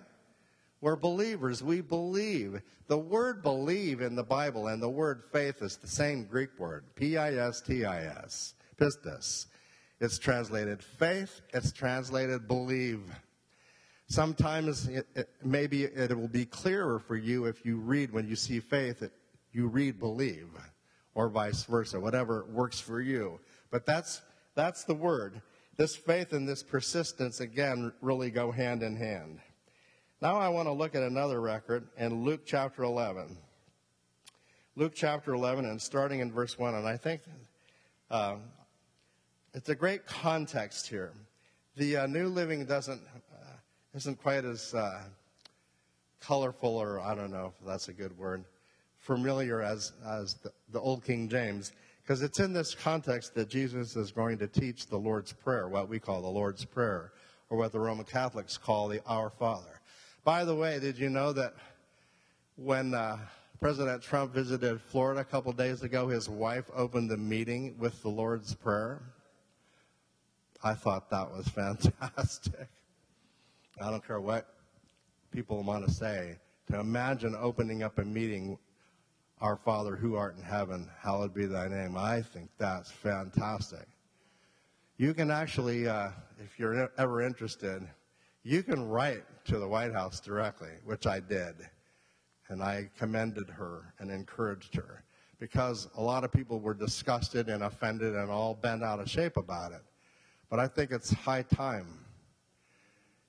We're 0.85 0.97
believers. 0.97 1.63
We 1.63 1.81
believe. 1.81 2.61
The 2.89 2.99
word 2.99 3.43
believe 3.43 4.03
in 4.03 4.15
the 4.15 4.23
Bible 4.23 4.69
and 4.69 4.83
the 4.83 4.91
word 4.91 5.23
faith 5.33 5.63
is 5.63 5.79
the 5.79 5.89
same 5.89 6.25
Greek 6.25 6.51
word, 6.59 6.85
P 6.95 7.17
I 7.17 7.33
S 7.33 7.63
T 7.63 7.87
I 7.87 8.05
S, 8.05 8.53
pistis. 8.77 9.47
It's 9.99 10.19
translated 10.19 10.83
faith, 10.83 11.41
it's 11.55 11.73
translated 11.73 12.47
believe. 12.47 13.01
Sometimes 14.09 14.87
it, 14.89 15.07
it, 15.15 15.31
maybe 15.43 15.85
it 15.85 16.15
will 16.15 16.29
be 16.29 16.45
clearer 16.45 16.99
for 16.99 17.17
you 17.17 17.47
if 17.47 17.65
you 17.65 17.79
read, 17.79 18.13
when 18.13 18.29
you 18.29 18.37
see 18.37 18.61
faith, 18.61 19.01
it, 19.01 19.15
you 19.53 19.69
read 19.69 19.99
believe, 19.99 20.51
or 21.15 21.31
vice 21.31 21.65
versa, 21.65 21.99
whatever 21.99 22.45
works 22.53 22.79
for 22.79 23.01
you. 23.01 23.41
But 23.71 23.87
that's, 23.87 24.21
that's 24.55 24.85
the 24.85 24.95
word. 24.95 25.41
This 25.79 25.97
faith 25.97 26.35
and 26.35 26.47
this 26.47 26.63
persistence, 26.63 27.41
again, 27.41 27.91
really 28.03 28.31
go 28.31 28.53
hand 28.53 28.83
in 28.83 28.97
hand. 28.97 29.41
Now 30.23 30.37
I 30.37 30.49
want 30.49 30.69
to 30.69 30.73
look 30.73 30.95
at 30.95 31.03
another 31.03 31.41
record 31.41 31.89
in 31.99 32.25
Luke 32.25 32.43
chapter 32.47 32.85
11. 32.85 33.37
Luke 34.77 34.93
chapter 34.95 35.35
11, 35.35 35.65
and 35.67 35.81
starting 35.81 36.21
in 36.21 36.33
verse 36.33 36.59
1, 36.59 36.75
and 36.75 36.87
I 36.87 36.97
think 36.97 37.23
uh, 38.11 38.37
it's 39.55 39.69
a 39.69 39.75
great 39.75 40.07
context 40.07 40.89
here. 40.89 41.13
The 41.77 41.97
uh, 41.97 42.07
New 42.07 42.29
Living 42.29 42.65
doesn't, 42.65 43.03
uh, 43.33 43.57
isn't 43.95 44.23
quite 44.23 44.45
as 44.45 44.73
uh, 44.73 45.03
colorful, 46.21 46.77
or 46.77 47.01
I 47.01 47.15
don't 47.15 47.33
know 47.33 47.53
if 47.55 47.67
that's 47.67 47.89
a 47.89 47.93
good 47.93 48.17
word, 48.17 48.45
familiar 48.99 49.63
as, 49.63 49.93
as 50.07 50.35
the, 50.35 50.53
the 50.73 50.81
Old 50.81 51.05
King 51.05 51.29
James, 51.29 51.73
because 52.03 52.23
it's 52.23 52.39
in 52.39 52.53
this 52.53 52.75
context 52.75 53.35
that 53.35 53.49
Jesus 53.49 53.97
is 53.97 54.13
going 54.13 54.39
to 54.39 54.47
teach 54.47 54.87
the 54.87 54.99
Lord's 54.99 55.33
Prayer, 55.33 55.69
what 55.69 55.89
we 55.89 55.99
call 55.99 56.23
the 56.23 56.29
Lord's 56.29 56.65
Prayer, 56.65 57.13
or 57.51 57.59
what 57.59 57.73
the 57.73 57.81
Roman 57.81 58.05
Catholics 58.05 58.57
call 58.57 58.89
the 58.89 59.03
Our 59.07 59.31
Father. 59.31 59.74
By 60.25 60.47
the 60.47 60.55
way, 60.55 60.79
did 60.81 60.99
you 60.99 61.11
know 61.11 61.35
that 61.35 61.53
when 62.57 62.95
uh, 62.95 63.19
President 63.61 64.03
Trump 64.03 64.33
visited 64.33 64.81
Florida 64.81 65.21
a 65.21 65.25
couple 65.25 65.53
days 65.53 65.83
ago, 65.83 66.09
his 66.09 66.31
wife 66.31 66.65
opened 66.75 67.11
the 67.11 67.19
meeting 67.19 67.75
with 67.79 68.01
the 68.01 68.09
Lord's 68.09 68.55
Prayer? 68.55 69.03
I 70.63 70.73
thought 70.73 71.11
that 71.11 71.31
was 71.31 71.47
fantastic. 71.55 72.69
I 73.79 73.91
don't 73.91 74.07
care 74.07 74.19
what 74.19 74.55
people 75.31 75.63
want 75.63 75.87
to 75.87 75.93
say. 75.93 76.39
To 76.71 76.81
imagine 76.81 77.37
opening 77.39 77.83
up 77.83 77.99
a 77.99 78.05
meeting, 78.05 78.57
Our 79.43 79.57
Father 79.57 79.95
who 79.95 80.17
art 80.17 80.39
in 80.39 80.43
heaven, 80.43 80.89
hallowed 81.03 81.35
be 81.35 81.45
thy 81.45 81.69
name. 81.69 81.99
I 81.99 82.23
think 82.23 82.49
that's 82.57 82.91
fantastic. 82.91 83.87
You 84.97 85.13
can 85.13 85.31
actually, 85.31 85.87
uh, 85.87 86.09
if 86.43 86.59
you're 86.59 86.91
ever 86.97 87.21
interested, 87.21 87.87
you 88.45 88.63
can 88.63 88.87
write 88.89 89.25
to 89.47 89.59
the 89.59 89.67
White 89.67 89.93
House 89.93 90.21
directly, 90.21 90.71
which 90.85 91.07
I 91.07 91.19
did. 91.19 91.55
And 92.49 92.63
I 92.63 92.91
commended 92.99 93.49
her 93.49 93.95
and 93.99 94.11
encouraged 94.11 94.75
her 94.77 95.03
because 95.41 95.89
a 95.97 96.03
lot 96.03 96.25
of 96.25 96.33
people 96.33 96.61
were 96.61 96.75
disgusted 96.75 97.49
and 97.49 97.63
offended 97.63 98.15
and 98.15 98.31
all 98.31 98.55
bent 98.55 98.85
out 98.85 99.01
of 99.01 99.11
shape 99.11 99.39
about 99.39 99.73
it. 99.73 99.83
But 100.51 100.61
I 100.61 100.69
think 100.69 100.91
it's 100.91 101.11
high 101.11 101.43
time 101.43 102.05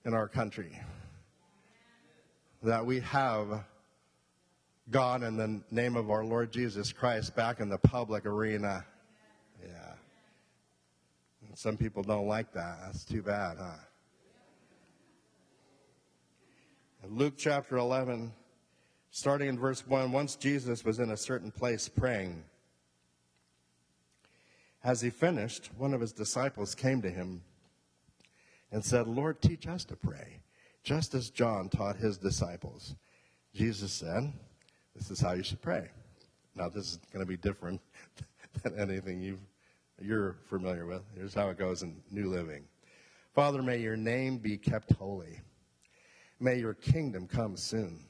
in 0.03 0.13
our 0.13 0.27
country 0.27 0.79
that 2.61 2.85
we 2.85 2.99
have 2.99 3.63
God 4.91 5.23
in 5.23 5.37
the 5.37 5.61
name 5.71 5.95
of 5.95 6.11
our 6.11 6.25
Lord 6.25 6.51
Jesus 6.51 6.91
Christ 6.91 7.35
back 7.35 7.61
in 7.61 7.69
the 7.69 7.77
public 7.77 8.25
arena. 8.25 8.85
Yeah. 9.63 9.93
And 11.47 11.57
some 11.57 11.77
people 11.77 12.03
don't 12.03 12.27
like 12.27 12.51
that. 12.53 12.79
That's 12.85 13.05
too 13.05 13.21
bad, 13.21 13.57
huh? 13.57 13.77
In 17.03 17.04
Luke 17.15 17.35
chapter 17.37 17.77
11, 17.77 18.33
starting 19.09 19.47
in 19.47 19.57
verse 19.57 19.87
1, 19.87 20.11
once 20.11 20.35
Jesus 20.35 20.83
was 20.83 20.99
in 20.99 21.11
a 21.11 21.15
certain 21.15 21.49
place 21.49 21.87
praying. 21.87 22.43
As 24.83 24.99
he 24.99 25.09
finished, 25.09 25.69
one 25.77 25.93
of 25.93 26.01
his 26.01 26.11
disciples 26.11 26.75
came 26.75 27.01
to 27.01 27.09
him 27.09 27.41
and 28.69 28.83
said, 28.83 29.07
Lord, 29.07 29.41
teach 29.41 29.65
us 29.65 29.85
to 29.85 29.95
pray, 29.95 30.41
just 30.83 31.13
as 31.13 31.29
John 31.29 31.69
taught 31.69 31.95
his 31.95 32.17
disciples. 32.17 32.95
Jesus 33.53 33.93
said, 33.93 34.33
This 34.93 35.09
is 35.09 35.21
how 35.21 35.35
you 35.35 35.43
should 35.43 35.61
pray. 35.61 35.87
Now, 36.53 36.67
this 36.67 36.91
is 36.91 36.99
going 37.13 37.23
to 37.23 37.29
be 37.29 37.37
different 37.37 37.79
than 38.61 38.77
anything 38.77 39.21
you 39.21 39.39
you're 40.01 40.35
familiar 40.49 40.85
with. 40.85 41.03
Here's 41.15 41.33
how 41.33 41.47
it 41.47 41.57
goes 41.57 41.81
in 41.81 41.95
New 42.11 42.29
Living 42.29 42.65
Father, 43.33 43.63
may 43.63 43.77
your 43.77 43.95
name 43.95 44.37
be 44.37 44.57
kept 44.57 44.91
holy. 44.91 45.39
May 46.39 46.59
your 46.59 46.73
kingdom 46.73 47.27
come 47.27 47.55
soon. 47.55 48.05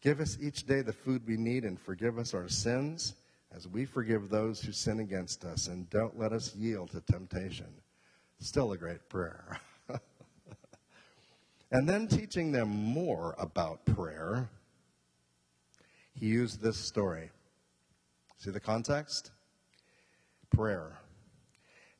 Give 0.00 0.20
us 0.20 0.38
each 0.40 0.66
day 0.66 0.80
the 0.80 0.92
food 0.92 1.26
we 1.26 1.36
need 1.36 1.64
and 1.64 1.78
forgive 1.78 2.18
us 2.18 2.34
our 2.34 2.48
sins 2.48 3.14
as 3.54 3.68
we 3.68 3.84
forgive 3.84 4.28
those 4.28 4.60
who 4.60 4.72
sin 4.72 5.00
against 5.00 5.44
us. 5.44 5.66
And 5.66 5.88
don't 5.90 6.18
let 6.18 6.32
us 6.32 6.54
yield 6.54 6.90
to 6.92 7.00
temptation. 7.00 7.66
Still 8.38 8.72
a 8.72 8.78
great 8.78 9.08
prayer. 9.08 9.60
and 11.70 11.88
then 11.88 12.08
teaching 12.08 12.52
them 12.52 12.68
more 12.68 13.34
about 13.38 13.84
prayer, 13.84 14.48
he 16.14 16.26
used 16.26 16.62
this 16.62 16.78
story. 16.78 17.30
See 18.38 18.50
the 18.50 18.60
context? 18.60 19.30
Prayer. 20.50 20.98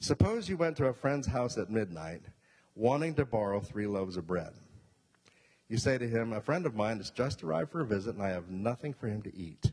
Suppose 0.00 0.48
you 0.48 0.56
went 0.56 0.78
to 0.78 0.86
a 0.86 0.94
friend's 0.94 1.26
house 1.26 1.58
at 1.58 1.68
midnight 1.68 2.22
wanting 2.74 3.14
to 3.14 3.26
borrow 3.26 3.60
three 3.60 3.86
loaves 3.86 4.16
of 4.16 4.26
bread. 4.26 4.52
You 5.70 5.78
say 5.78 5.98
to 5.98 6.08
him, 6.08 6.32
A 6.32 6.40
friend 6.40 6.66
of 6.66 6.74
mine 6.74 6.96
has 6.96 7.10
just 7.10 7.44
arrived 7.44 7.70
for 7.70 7.80
a 7.80 7.86
visit, 7.86 8.16
and 8.16 8.24
I 8.24 8.30
have 8.30 8.50
nothing 8.50 8.92
for 8.92 9.06
him 9.06 9.22
to 9.22 9.34
eat. 9.34 9.70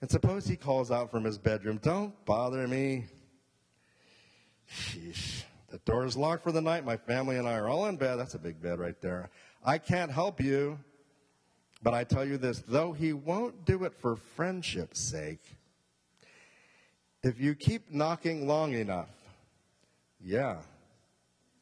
And 0.00 0.10
suppose 0.10 0.44
he 0.44 0.56
calls 0.56 0.90
out 0.90 1.12
from 1.12 1.22
his 1.22 1.38
bedroom, 1.38 1.78
Don't 1.80 2.12
bother 2.26 2.66
me. 2.66 3.04
Sheesh. 4.68 5.44
The 5.70 5.78
door 5.78 6.04
is 6.04 6.16
locked 6.16 6.42
for 6.42 6.50
the 6.50 6.60
night. 6.60 6.84
My 6.84 6.96
family 6.96 7.36
and 7.38 7.48
I 7.48 7.54
are 7.54 7.68
all 7.68 7.86
in 7.86 7.96
bed. 7.96 8.16
That's 8.16 8.34
a 8.34 8.40
big 8.40 8.60
bed 8.60 8.80
right 8.80 9.00
there. 9.00 9.30
I 9.64 9.78
can't 9.78 10.10
help 10.10 10.40
you. 10.40 10.80
But 11.80 11.94
I 11.94 12.02
tell 12.02 12.24
you 12.24 12.36
this 12.36 12.62
though 12.66 12.92
he 12.92 13.12
won't 13.12 13.64
do 13.64 13.84
it 13.84 13.94
for 13.94 14.16
friendship's 14.16 15.00
sake, 15.00 15.44
if 17.22 17.40
you 17.40 17.54
keep 17.54 17.92
knocking 17.92 18.48
long 18.48 18.72
enough, 18.72 19.10
yeah, 20.20 20.58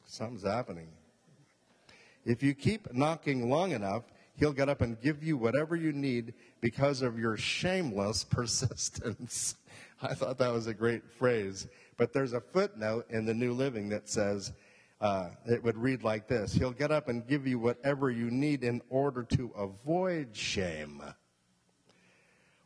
something's 0.07 0.43
happening. 0.43 0.87
If 2.25 2.43
you 2.43 2.53
keep 2.53 2.93
knocking 2.93 3.49
long 3.49 3.71
enough, 3.71 4.03
he'll 4.35 4.53
get 4.53 4.69
up 4.69 4.81
and 4.81 4.99
give 5.01 5.23
you 5.23 5.37
whatever 5.37 5.75
you 5.75 5.91
need 5.91 6.33
because 6.61 7.01
of 7.01 7.17
your 7.17 7.37
shameless 7.37 8.23
persistence. 8.29 9.55
I 10.01 10.13
thought 10.13 10.37
that 10.39 10.51
was 10.51 10.67
a 10.67 10.73
great 10.73 11.03
phrase. 11.17 11.67
But 11.97 12.13
there's 12.13 12.33
a 12.33 12.41
footnote 12.41 13.05
in 13.09 13.25
the 13.25 13.33
New 13.33 13.53
Living 13.53 13.89
that 13.89 14.09
says, 14.09 14.53
uh, 14.99 15.29
it 15.47 15.63
would 15.63 15.77
read 15.77 16.03
like 16.03 16.27
this 16.27 16.53
He'll 16.53 16.71
get 16.71 16.91
up 16.91 17.09
and 17.09 17.27
give 17.27 17.47
you 17.47 17.57
whatever 17.57 18.11
you 18.11 18.29
need 18.29 18.63
in 18.63 18.81
order 18.89 19.23
to 19.23 19.51
avoid 19.57 20.35
shame. 20.35 21.01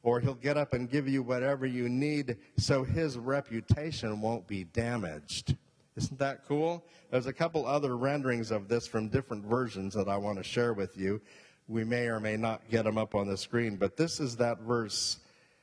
Or 0.03 0.19
he'll 0.19 0.35
get 0.35 0.55
up 0.55 0.73
and 0.73 0.89
give 0.89 1.07
you 1.07 1.23
whatever 1.23 1.65
you 1.65 1.89
need 1.89 2.37
so 2.57 2.83
his 2.83 3.17
reputation 3.17 4.21
won't 4.21 4.45
be 4.47 4.65
damaged. 4.65 5.55
Isn't 5.97 6.19
that 6.19 6.45
cool? 6.45 6.83
There's 7.09 7.27
a 7.27 7.33
couple 7.33 7.65
other 7.65 7.95
renderings 7.95 8.51
of 8.51 8.67
this 8.67 8.85
from 8.85 9.07
different 9.07 9.45
versions 9.45 9.93
that 9.93 10.09
I 10.09 10.17
want 10.17 10.37
to 10.37 10.43
share 10.43 10.73
with 10.73 10.97
you. 10.97 11.21
We 11.67 11.85
may 11.85 12.07
or 12.07 12.19
may 12.19 12.35
not 12.35 12.69
get 12.69 12.83
them 12.83 12.97
up 12.97 13.15
on 13.15 13.27
the 13.27 13.37
screen, 13.37 13.77
but 13.77 13.95
this 13.95 14.19
is 14.19 14.35
that 14.37 14.59
verse 14.59 15.19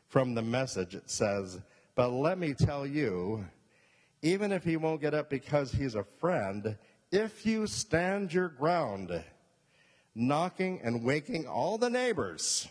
from 0.08 0.34
the 0.34 0.42
message. 0.42 0.94
It 0.94 1.10
says, 1.10 1.60
But 1.94 2.10
let 2.10 2.38
me 2.38 2.54
tell 2.54 2.86
you, 2.86 3.44
even 4.22 4.52
if 4.52 4.64
he 4.64 4.76
won't 4.76 5.02
get 5.02 5.12
up 5.12 5.28
because 5.28 5.70
he's 5.70 5.94
a 5.94 6.04
friend, 6.18 6.76
if 7.10 7.44
you 7.44 7.66
stand 7.66 8.32
your 8.32 8.48
ground, 8.48 9.22
knocking 10.14 10.80
and 10.82 11.04
waking 11.04 11.46
all 11.46 11.76
the 11.76 11.90
neighbors, 11.90 12.68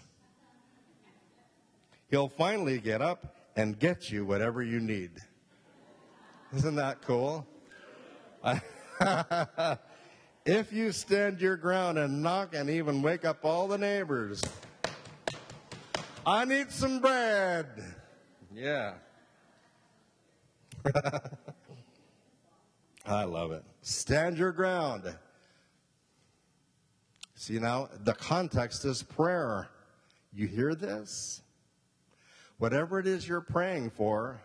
he'll 2.09 2.29
finally 2.29 2.79
get 2.79 3.03
up 3.03 3.35
and 3.55 3.77
get 3.77 4.09
you 4.09 4.25
whatever 4.25 4.63
you 4.63 4.79
need. 4.79 5.11
Isn't 6.53 6.75
that 6.75 7.01
cool? 7.03 7.47
if 10.45 10.73
you 10.73 10.91
stand 10.91 11.39
your 11.39 11.57
ground 11.57 11.97
and 11.99 12.21
knock 12.23 12.55
and 12.55 12.69
even 12.69 13.01
wake 13.01 13.25
up 13.25 13.43
all 13.43 13.67
the 13.67 13.77
neighbors, 13.77 14.41
I 16.25 16.45
need 16.45 16.71
some 16.71 16.99
bread. 16.99 17.67
Yeah. 18.53 18.93
I 23.05 23.23
love 23.23 23.51
it. 23.51 23.63
Stand 23.81 24.37
your 24.37 24.51
ground. 24.51 25.15
See 27.35 27.59
now, 27.59 27.89
the 28.03 28.13
context 28.13 28.85
is 28.85 29.03
prayer. 29.03 29.67
You 30.33 30.47
hear 30.47 30.75
this? 30.75 31.41
Whatever 32.57 32.99
it 32.99 33.07
is 33.07 33.27
you're 33.27 33.41
praying 33.41 33.89
for, 33.91 34.41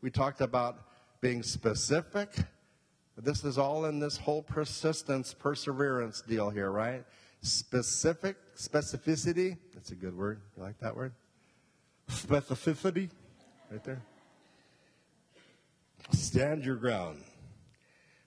we 0.00 0.10
talked 0.10 0.40
about 0.40 0.78
being 1.20 1.42
specific. 1.42 2.28
This 3.18 3.44
is 3.44 3.56
all 3.56 3.86
in 3.86 3.98
this 3.98 4.18
whole 4.18 4.42
persistence, 4.42 5.32
perseverance 5.32 6.20
deal 6.20 6.50
here, 6.50 6.70
right? 6.70 7.04
Specific, 7.40 8.36
specificity. 8.56 9.56
That's 9.74 9.90
a 9.90 9.94
good 9.94 10.16
word. 10.16 10.40
You 10.56 10.62
like 10.62 10.78
that 10.80 10.94
word? 10.94 11.12
Specificity. 12.10 13.10
Right 13.70 13.82
there. 13.84 14.02
Stand 16.12 16.64
your 16.64 16.76
ground. 16.76 17.22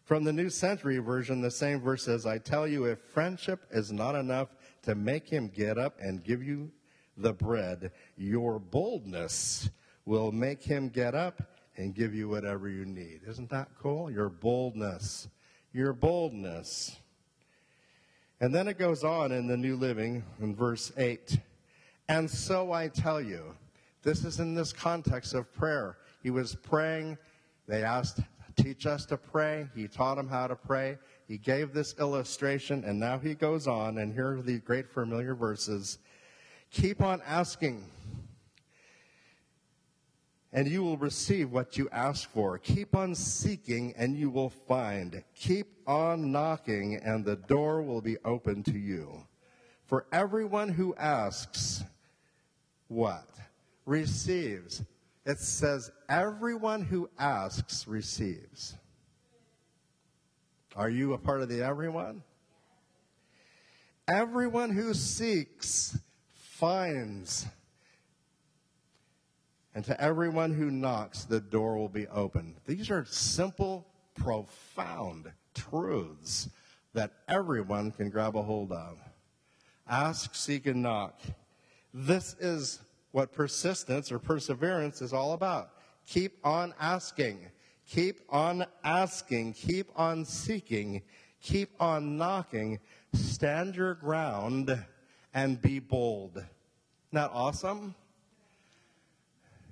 From 0.06 0.24
the 0.24 0.34
New 0.34 0.50
Century 0.50 0.98
Version, 0.98 1.40
the 1.40 1.52
same 1.52 1.80
verse 1.82 2.06
says, 2.06 2.26
I 2.26 2.40
tell 2.40 2.68
you, 2.68 2.86
if 2.86 3.00
friendship 3.14 3.62
is 3.72 3.92
not 3.92 4.16
enough 4.16 4.50
to 4.82 4.96
make 4.96 5.30
him 5.30 5.50
get 5.50 5.78
up 5.78 5.98
and 6.02 6.24
give 6.24 6.44
you 6.44 6.72
the 7.16 7.32
bread, 7.32 7.92
your 8.18 8.58
boldness 8.58 9.70
will 10.06 10.32
make 10.32 10.64
him 10.64 10.90
get 10.90 11.14
up 11.14 11.44
and 11.80 11.96
give 11.96 12.14
you 12.14 12.28
whatever 12.28 12.68
you 12.68 12.86
need. 12.86 13.22
Isn't 13.26 13.50
that 13.52 13.70
cool? 13.82 14.12
Your 14.12 14.28
boldness. 14.28 15.30
Your 15.72 15.94
boldness. 15.94 16.98
And 18.42 18.54
then 18.54 18.68
it 18.68 18.78
goes 18.78 19.06
on 19.06 19.32
in 19.32 19.48
the 19.48 19.56
New 19.56 19.78
Living 19.78 20.24
in 20.42 20.54
verse 20.54 20.92
8. 20.98 21.40
And 22.10 22.30
so 22.30 22.74
I 22.74 22.90
tell 22.90 23.22
you, 23.22 23.56
this 24.04 24.26
is 24.26 24.42
in 24.42 24.56
this 24.56 24.74
context 24.74 25.34
of 25.34 25.52
prayer. 25.54 25.98
He 26.22 26.32
was 26.32 26.54
praying. 26.54 27.18
They 27.66 27.84
asked, 27.84 28.20
teach 28.58 28.86
us 28.86 29.06
to 29.06 29.18
pray. 29.18 29.70
He 29.74 29.88
taught 29.88 30.16
them 30.16 30.28
how 30.28 30.48
to 30.48 30.56
pray. 30.56 30.98
He 31.30 31.38
gave 31.38 31.74
this 31.74 31.96
illustration, 31.98 32.84
and 32.84 33.00
now 33.00 33.20
he 33.20 33.36
goes 33.36 33.68
on, 33.68 34.00
and 34.00 34.14
here 34.14 34.34
are 34.34 34.42
the 34.42 34.60
great 34.60 34.90
familiar 34.90 35.34
verses. 35.34 36.00
Keep 36.72 37.02
on 37.02 37.22
asking 37.26 37.86
and 40.52 40.68
you 40.68 40.84
will 40.84 40.98
receive 40.98 41.52
what 41.52 41.78
you 41.78 41.88
ask 41.92 42.30
for. 42.32 42.58
Keep 42.58 42.96
on 42.96 43.14
seeking, 43.14 43.94
and 43.98 44.18
you 44.18 44.30
will 44.30 44.50
find. 44.50 45.24
Keep 45.36 45.68
on 45.88 46.32
knocking, 46.32 46.96
and 46.96 47.24
the 47.24 47.36
door 47.36 47.82
will 47.82 48.02
be 48.02 48.18
open 48.26 48.64
to 48.64 48.78
you. 48.78 49.26
For 49.86 50.06
everyone 50.12 50.70
who 50.70 50.96
asks, 50.96 51.84
what? 52.88 53.28
Receives. 53.86 54.84
It 55.26 55.40
says, 55.40 55.92
everyone 56.08 56.84
who 56.84 57.10
asks 57.20 57.88
receives. 57.88 58.76
Are 60.76 60.90
you 60.90 61.14
a 61.14 61.18
part 61.18 61.42
of 61.42 61.50
the 61.50 61.62
everyone? 61.62 62.24
Everyone 64.08 64.72
who 64.72 64.96
seeks 64.96 65.98
finds. 66.34 67.46
And 69.76 69.86
to 69.86 70.02
everyone 70.02 70.54
who 70.54 70.72
knocks, 70.72 71.26
the 71.26 71.40
door 71.40 71.78
will 71.78 71.90
be 71.90 72.08
opened. 72.08 72.56
These 72.66 72.90
are 72.90 73.06
simple, 73.06 73.88
profound 74.16 75.32
truths 75.54 76.50
that 76.94 77.12
everyone 77.28 77.92
can 77.92 78.10
grab 78.10 78.36
a 78.36 78.42
hold 78.42 78.72
of. 78.72 78.98
Ask, 79.88 80.36
seek, 80.36 80.66
and 80.66 80.82
knock. 80.82 81.20
This 81.94 82.36
is 82.40 82.80
what 83.12 83.32
persistence 83.32 84.12
or 84.12 84.20
perseverance 84.20 85.02
is 85.02 85.14
all 85.14 85.34
about. 85.34 85.72
Keep 86.08 86.38
on 86.44 86.74
asking. 86.80 87.40
Keep 87.88 88.22
on 88.30 88.66
asking. 88.84 89.54
Keep 89.54 89.92
on 89.96 90.26
seeking. 90.26 91.02
Keep 91.42 91.72
on 91.80 92.18
knocking. 92.18 92.80
Stand 93.14 93.76
your 93.76 93.96
ground 93.96 94.86
and 95.34 95.62
be 95.62 95.80
bold. 95.80 96.44
That 97.12 97.32
awesome? 97.34 97.96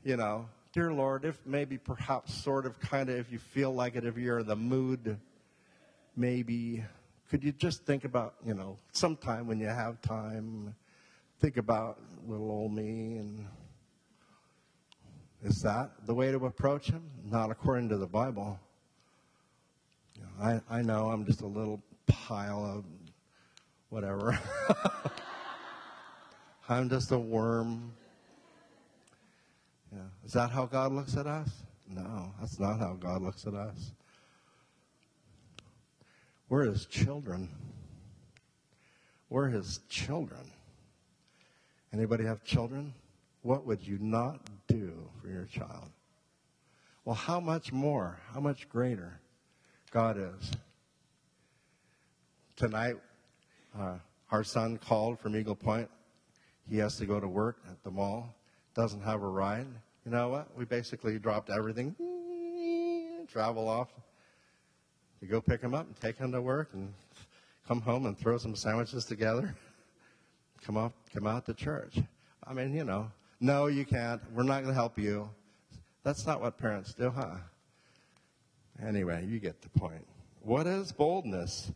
You 0.07 0.15
know, 0.15 0.47
dear 0.71 0.93
Lord, 0.93 1.25
if 1.25 1.37
maybe 1.45 1.77
perhaps 1.77 2.33
sort 2.33 2.65
of 2.65 2.79
kind 2.79 3.09
of 3.09 3.17
if 3.17 3.29
you 3.29 3.39
feel 3.39 3.73
like 3.73 3.97
it, 3.97 4.05
if 4.05 4.17
you're 4.17 4.39
in 4.39 4.47
the 4.47 4.55
mood, 4.55 5.17
maybe 6.15 6.81
could 7.29 7.43
you 7.43 7.51
just 7.51 7.83
think 7.83 8.05
about, 8.05 8.35
you 8.45 8.53
know, 8.53 8.77
sometime 8.93 9.47
when 9.47 9.59
you 9.59 9.67
have 9.67 10.01
time, 10.01 10.73
think 11.41 11.57
about 11.57 11.99
little 12.25 12.49
old 12.49 12.71
me 12.71 13.17
and 13.17 13.45
is 15.43 15.61
that 15.63 15.91
the 16.05 16.13
way 16.13 16.31
to 16.31 16.45
approach 16.45 16.89
him? 16.89 17.03
Not 17.25 17.51
according 17.51 17.89
to 17.89 17.97
the 17.97 18.07
Bible. 18.07 18.57
You 20.15 20.21
know, 20.21 20.61
I, 20.69 20.77
I 20.77 20.81
know 20.83 21.09
I'm 21.09 21.25
just 21.25 21.41
a 21.41 21.47
little 21.47 21.81
pile 22.05 22.63
of 22.63 22.85
whatever. 23.89 24.39
I'm 26.69 26.89
just 26.89 27.11
a 27.11 27.19
worm. 27.19 27.91
Yeah. 29.91 29.99
Is 30.25 30.33
that 30.33 30.51
how 30.51 30.65
God 30.65 30.91
looks 30.91 31.15
at 31.15 31.27
us? 31.27 31.49
No, 31.87 32.33
that's 32.39 32.59
not 32.59 32.79
how 32.79 32.93
God 32.93 33.21
looks 33.21 33.47
at 33.47 33.53
us. 33.53 33.91
We're 36.49 36.65
his 36.65 36.85
children. 36.85 37.49
We're 39.29 39.47
his 39.47 39.79
children. 39.89 40.51
Anybody 41.93 42.25
have 42.25 42.43
children? 42.43 42.93
What 43.41 43.65
would 43.65 43.85
you 43.85 43.97
not 43.99 44.41
do 44.67 45.09
for 45.21 45.29
your 45.29 45.45
child? 45.45 45.89
Well, 47.05 47.15
how 47.15 47.39
much 47.39 47.71
more, 47.71 48.19
how 48.33 48.41
much 48.41 48.67
greater 48.67 49.19
God 49.91 50.17
is. 50.17 50.51
Tonight, 52.55 52.95
uh, 53.77 53.95
our 54.31 54.43
son 54.43 54.77
called 54.77 55.19
from 55.19 55.35
Eagle 55.35 55.55
Point. 55.55 55.89
He 56.69 56.77
has 56.79 56.97
to 56.97 57.05
go 57.05 57.19
to 57.19 57.27
work 57.27 57.57
at 57.69 57.81
the 57.83 57.91
mall, 57.91 58.35
doesn't 58.77 59.01
have 59.01 59.23
a 59.23 59.27
ride. 59.27 59.65
You 60.05 60.11
know 60.11 60.29
what? 60.29 60.55
We 60.55 60.63
basically 60.63 61.17
dropped 61.17 61.49
everything, 61.49 61.95
travel 63.27 63.67
off, 63.67 63.89
to 65.19 65.25
go 65.25 65.41
pick 65.41 65.61
him 65.61 65.73
up 65.73 65.87
and 65.87 65.99
take 65.99 66.15
him 66.15 66.31
to 66.31 66.41
work 66.41 66.69
and 66.73 66.93
come 67.67 67.81
home 67.81 68.05
and 68.05 68.15
throw 68.15 68.37
some 68.37 68.55
sandwiches 68.55 69.03
together, 69.03 69.55
come 70.61 70.77
off, 70.77 70.93
come 71.11 71.25
out 71.25 71.47
to 71.47 71.55
church. 71.55 71.97
I 72.45 72.53
mean, 72.53 72.75
you 72.75 72.83
know, 72.83 73.11
no, 73.39 73.65
you 73.65 73.83
can't. 73.83 74.21
We're 74.31 74.43
not 74.43 74.61
going 74.61 74.67
to 74.67 74.79
help 74.79 74.99
you. 74.99 75.27
That's 76.03 76.27
not 76.27 76.39
what 76.39 76.59
parents 76.59 76.93
do, 76.93 77.09
huh? 77.09 77.37
Anyway, 78.85 79.25
you 79.27 79.39
get 79.39 79.59
the 79.63 79.69
point. 79.69 80.05
What 80.43 80.67
is 80.67 80.91
boldness? 80.91 81.71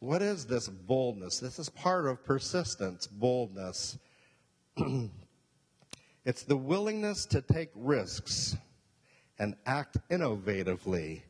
What 0.00 0.22
is 0.22 0.46
this 0.46 0.66
boldness? 0.66 1.40
This 1.40 1.58
is 1.58 1.68
part 1.68 2.06
of 2.06 2.24
persistence, 2.24 3.06
boldness. 3.06 3.98
it's 6.24 6.42
the 6.42 6.56
willingness 6.56 7.26
to 7.26 7.42
take 7.42 7.70
risks 7.74 8.56
and 9.38 9.56
act 9.66 9.96
innovatively 10.10 11.22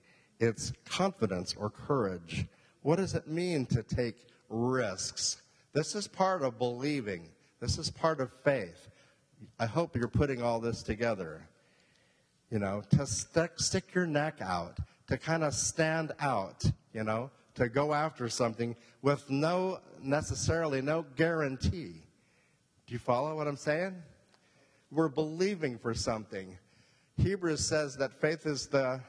it's 0.43 0.73
confidence 0.85 1.55
or 1.57 1.71
courage. 1.71 2.47
What 2.83 2.97
does 2.97 3.15
it 3.15 3.29
mean 3.29 3.65
to 3.67 3.85
take 3.85 4.27
risks? 4.49 5.41
This 5.73 5.95
is 5.95 6.09
part 6.09 6.43
of 6.43 6.59
believing. 6.59 7.29
This 7.61 7.79
is 7.79 7.91
part 7.91 8.21
of 8.21 8.29
faith. 8.43 8.89
I 9.61 9.67
hope 9.67 9.95
you're 9.95 10.09
putting 10.09 10.43
all 10.43 10.59
this 10.59 10.83
together. 10.83 11.47
You 12.51 12.59
know, 12.59 12.83
to 12.91 13.07
stick, 13.07 13.53
stick 13.59 13.95
your 13.95 14.05
neck 14.05 14.39
out, 14.41 14.79
to 15.07 15.17
kind 15.17 15.45
of 15.45 15.55
stand 15.55 16.11
out, 16.19 16.65
you 16.93 17.05
know, 17.05 17.31
to 17.55 17.69
go 17.69 17.95
after 17.95 18.29
something 18.29 18.75
with 19.01 19.31
no 19.31 19.79
necessarily 20.03 20.83
no 20.83 21.07
guarantee. 21.15 22.03
Do 22.89 22.95
you 22.95 22.99
follow 22.99 23.37
what 23.37 23.47
I'm 23.47 23.57
saying? 23.57 23.95
We're 24.93 25.09
believing 25.09 25.79
for 25.79 25.95
something. 25.95 26.59
Hebrews 27.17 27.67
says 27.67 27.97
that 27.97 28.13
faith 28.13 28.45
is 28.45 28.67
the 28.67 29.01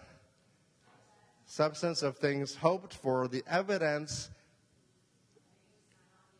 substance 1.45 2.01
of 2.03 2.17
things 2.17 2.55
hoped 2.55 2.93
for, 2.93 3.27
the 3.27 3.43
evidence 3.45 4.29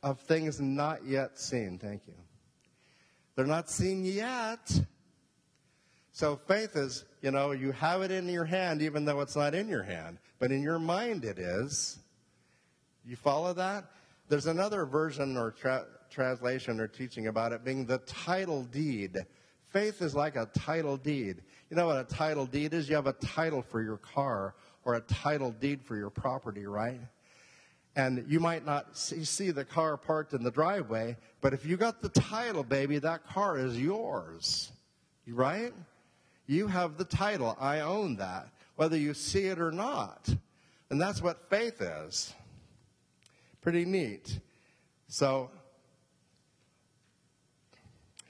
of 0.02 0.22
things 0.22 0.62
not 0.62 1.06
yet 1.06 1.38
seen. 1.38 1.78
Thank 1.78 2.04
you. 2.08 2.14
They're 3.36 3.46
not 3.46 3.70
seen 3.70 4.06
yet. 4.06 4.80
So 6.14 6.38
faith 6.48 6.78
is, 6.78 7.04
you 7.22 7.32
know, 7.32 7.52
you 7.52 7.74
have 7.74 8.02
it 8.02 8.12
in 8.12 8.30
your 8.30 8.46
hand 8.46 8.82
even 8.82 9.04
though 9.04 9.20
it's 9.20 9.36
not 9.36 9.54
in 9.54 9.68
your 9.68 9.84
hand, 9.84 10.20
but 10.40 10.54
in 10.54 10.62
your 10.62 10.80
mind 10.80 11.26
it 11.26 11.38
is. 11.38 12.00
You 13.06 13.18
follow 13.18 13.54
that? 13.56 13.86
There's 14.30 14.46
another 14.46 14.86
version 14.86 15.36
or 15.36 15.52
tra- 15.52 15.86
translation 16.14 16.80
or 16.80 16.88
teaching 16.88 17.28
about 17.28 17.52
it 17.52 17.66
being 17.66 17.86
the 17.86 17.98
title 18.00 18.64
deed. 18.64 19.26
Faith 19.70 20.02
is 20.02 20.16
like 20.16 20.36
a 20.36 20.46
title 20.54 20.98
deed. 20.98 21.42
You 21.70 21.76
know 21.76 21.88
what 21.88 21.98
a 21.98 22.04
title 22.04 22.46
deed 22.46 22.74
is? 22.74 22.88
You 22.88 22.96
have 22.96 23.08
a 23.08 23.14
title 23.14 23.62
for 23.62 23.82
your 23.82 23.98
car 23.98 24.54
or 24.86 24.96
a 24.96 25.02
title 25.02 25.52
deed 25.52 25.82
for 25.82 25.96
your 25.96 26.12
property, 26.12 26.66
right? 26.66 27.00
And 27.96 28.26
you 28.28 28.40
might 28.40 28.66
not 28.66 28.98
see, 28.98 29.52
the 29.52 29.66
car 29.66 29.98
parked 29.98 30.34
in 30.34 30.44
the 30.44 30.52
driveway, 30.52 31.16
but 31.42 31.54
if 31.54 31.66
you 31.66 31.78
got 31.78 32.02
the 32.02 32.10
title, 32.10 32.64
baby, 32.64 33.00
that 33.00 33.26
car 33.28 33.58
is 33.58 33.80
yours, 33.80 34.72
right? 35.28 35.74
You 36.48 36.68
have 36.68 36.98
the 36.98 37.06
title. 37.06 37.56
I 37.60 37.82
own 37.82 38.16
that, 38.18 38.50
whether 38.76 38.98
you 38.98 39.14
see 39.14 39.46
it 39.46 39.60
or 39.60 39.72
not. 39.72 40.30
And 40.90 41.00
that's 41.00 41.22
what 41.22 41.50
faith 41.50 41.82
is. 41.82 42.34
Pretty 43.62 43.86
neat. 43.86 44.40
So, 45.08 45.52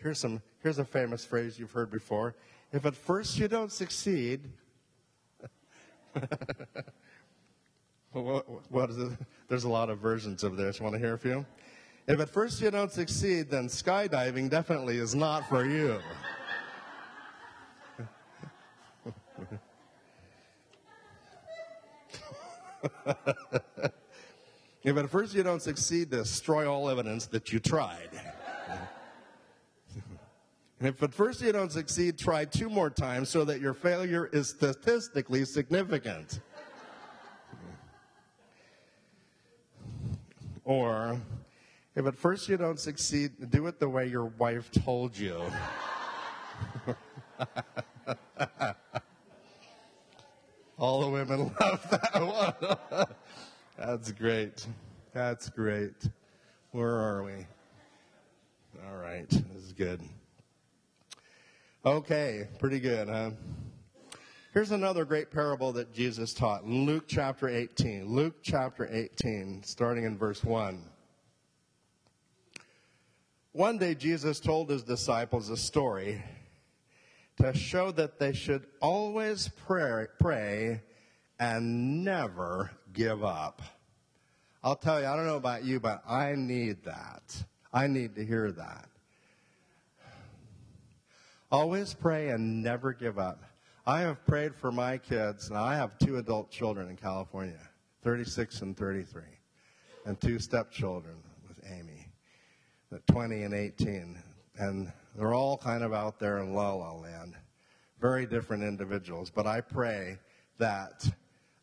here's 0.04 0.20
some 0.20 0.42
here's 0.62 0.78
a 0.78 0.86
famous 0.86 1.26
phrase 1.26 1.58
you've 1.58 1.72
heard 1.72 1.89
before. 1.89 2.36
If 2.72 2.86
at 2.86 2.96
first 2.96 3.39
you 3.39 3.48
don't 3.48 3.72
succeed, 3.72 4.42
what, 8.12 8.72
what 8.72 8.89
is 8.89 8.98
it? 8.98 9.12
There's 9.48 9.63
a 9.63 9.70
lot 9.70 9.89
of 9.89 10.00
versions 10.00 10.44
of 10.44 10.58
this. 10.58 10.82
Want 10.82 10.94
to 10.94 11.00
hear 11.00 11.13
a 11.13 11.18
few? 11.18 11.46
If 12.06 12.20
at 12.20 12.30
first 12.30 12.62
you 12.62 12.70
don't 12.70 12.92
succeed, 12.92 13.50
then 13.50 13.68
skydiving 13.68 14.50
definitely 14.50 14.98
is 14.98 15.16
not 15.16 15.48
for 15.48 15.66
you. 15.66 16.02
if 24.84 24.98
at 24.98 25.10
first 25.10 25.34
you 25.34 25.44
don't 25.44 25.62
succeed, 25.62 26.10
destroy 26.10 26.70
all 26.70 26.89
evidence 26.89 27.28
that 27.28 27.54
you 27.54 27.62
tried. 27.62 28.10
And 30.84 30.93
if 30.93 31.02
at 31.02 31.13
first 31.13 31.41
you 31.41 31.54
don't 31.54 31.72
succeed, 31.72 32.17
try 32.17 32.43
two 32.43 32.69
more 32.69 32.89
times 32.89 33.30
so 33.30 33.46
that 33.46 33.62
your 33.62 33.74
failure 33.74 34.30
is 34.34 34.50
statistically 34.50 35.46
significant. 35.46 36.41
or 40.65 41.22
if 41.96 42.06
at 42.06 42.17
first 42.17 42.50
you 42.50 42.58
don't 42.58 42.82
succeed, 42.82 43.32
do 43.50 43.67
it 43.67 43.80
the 43.80 43.88
way 43.88 44.08
your 44.08 44.26
wife 44.26 44.69
told 44.72 45.17
you. 45.17 45.41
All 50.78 51.00
the 51.00 51.10
women 51.10 51.56
love 51.62 51.89
that 51.91 52.56
one. 52.60 53.08
That's 53.78 54.12
great. 54.12 54.67
That's 55.13 55.48
great. 55.48 56.10
Where 56.72 56.98
are 56.98 57.24
we? 57.24 57.48
All 58.86 58.98
right. 58.98 59.30
This 59.30 59.63
is 59.63 59.72
good. 59.72 60.02
Okay, 61.86 62.48
pretty 62.60 62.80
good, 62.80 63.10
huh? 63.10 63.32
Here's 64.54 64.72
another 64.72 65.04
great 65.04 65.32
parable 65.32 65.74
that 65.74 65.93
Jesus 65.93 66.34
taught 66.34 66.65
Luke 66.65 67.04
chapter 67.08 67.50
18. 67.50 68.08
Luke 68.08 68.36
chapter 68.41 68.88
18, 68.89 69.63
starting 69.63 70.06
in 70.06 70.17
verse 70.17 70.46
1. 70.46 70.82
One 73.52 73.78
day, 73.78 73.96
Jesus 73.96 74.39
told 74.39 74.69
his 74.69 74.84
disciples 74.84 75.50
a 75.50 75.58
story 75.58 76.24
to 77.41 77.54
show 77.54 77.91
that 77.91 78.17
they 78.17 78.32
should 78.32 78.65
always 78.82 79.50
pray, 79.50 80.06
pray 80.22 80.84
and 81.38 82.06
never 82.06 82.72
give 82.93 83.26
up. 83.26 83.62
I'll 84.63 84.78
tell 84.78 85.02
you, 85.02 85.08
I 85.08 85.17
don't 85.17 85.26
know 85.26 85.36
about 85.36 85.65
you, 85.65 85.82
but 85.82 86.02
I 86.08 86.36
need 86.38 86.86
that. 86.86 87.43
I 87.74 87.88
need 87.88 88.15
to 88.15 88.26
hear 88.26 88.54
that. 88.54 88.88
Always 91.54 91.94
pray 91.94 92.30
and 92.30 92.63
never 92.63 92.94
give 92.94 93.20
up. 93.20 93.44
I 93.86 94.00
have 94.00 94.26
prayed 94.26 94.56
for 94.56 94.72
my 94.72 94.98
kids. 94.98 95.52
Now, 95.52 95.63
I 95.63 95.76
have 95.76 96.00
two 96.00 96.18
adult 96.18 96.50
children 96.50 96.89
in 96.89 96.96
California 96.96 97.60
36 98.02 98.63
and 98.63 98.76
33, 98.76 99.22
and 100.08 100.20
two 100.20 100.39
stepchildren 100.39 101.13
with 101.48 101.60
Amy, 101.72 102.08
20 103.06 103.44
and 103.44 103.54
18. 103.54 104.18
And 104.58 104.92
they're 105.16 105.36
all 105.36 105.56
kind 105.56 105.84
of 105.84 105.94
out 105.94 106.18
there 106.18 106.39
in 106.39 106.56
la 106.56 106.74
la 106.74 106.92
land, 106.92 107.36
very 108.02 108.26
different 108.26 108.63
individuals. 108.63 109.30
But 109.30 109.46
I 109.46 109.62
pray 109.62 110.18
that 110.58 111.08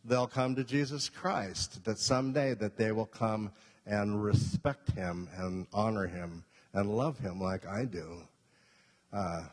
they'll 0.05 0.29
come 0.29 0.55
to 0.55 0.63
Jesus 0.63 1.09
Christ, 1.09 1.85
that 1.85 1.99
someday 1.99 2.55
that 2.55 2.77
they 2.77 2.93
will 2.93 3.07
come 3.07 3.51
and 3.87 4.23
respect 4.23 4.93
him 4.93 5.29
and 5.37 5.67
honor 5.73 6.07
him 6.07 6.45
and 6.75 6.97
love 6.97 7.19
him 7.19 7.41
like 7.41 7.67
I 7.67 7.87
do. 7.87 8.23
Uh, 9.13 9.47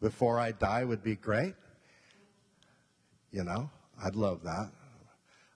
before 0.00 0.38
I 0.38 0.52
die 0.52 0.84
would 0.84 1.02
be 1.02 1.16
great. 1.16 1.54
You 3.30 3.44
know, 3.44 3.70
I'd 4.02 4.14
love 4.14 4.42
that. 4.44 4.70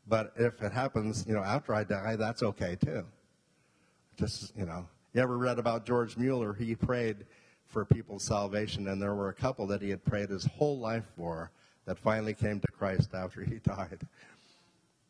But 0.07 0.33
if 0.37 0.61
it 0.63 0.73
happens, 0.73 1.25
you 1.27 1.35
know, 1.35 1.43
after 1.43 1.75
I 1.75 1.85
die, 1.85 2.17
that's 2.17 2.43
okay 2.43 2.77
too. 2.77 3.05
Just, 4.19 4.57
you 4.57 4.67
know, 4.67 4.87
you 5.15 5.21
ever 5.21 5.39
read 5.39 5.59
about 5.59 5.87
George 5.87 6.17
Mueller? 6.17 6.53
He 6.53 6.75
prayed 6.75 7.25
for 7.67 7.85
people's 7.85 8.25
salvation, 8.25 8.89
and 8.89 9.01
there 9.01 9.15
were 9.15 9.29
a 9.29 9.35
couple 9.35 9.67
that 9.69 9.81
he 9.81 9.91
had 9.91 10.05
prayed 10.05 10.31
his 10.31 10.45
whole 10.45 10.79
life 10.79 11.05
for 11.17 11.53
that 11.87 11.99
finally 11.99 12.35
came 12.35 12.61
to 12.61 12.69
Christ 12.69 13.11
after 13.15 13.43
he 13.43 13.55
died. 13.65 14.01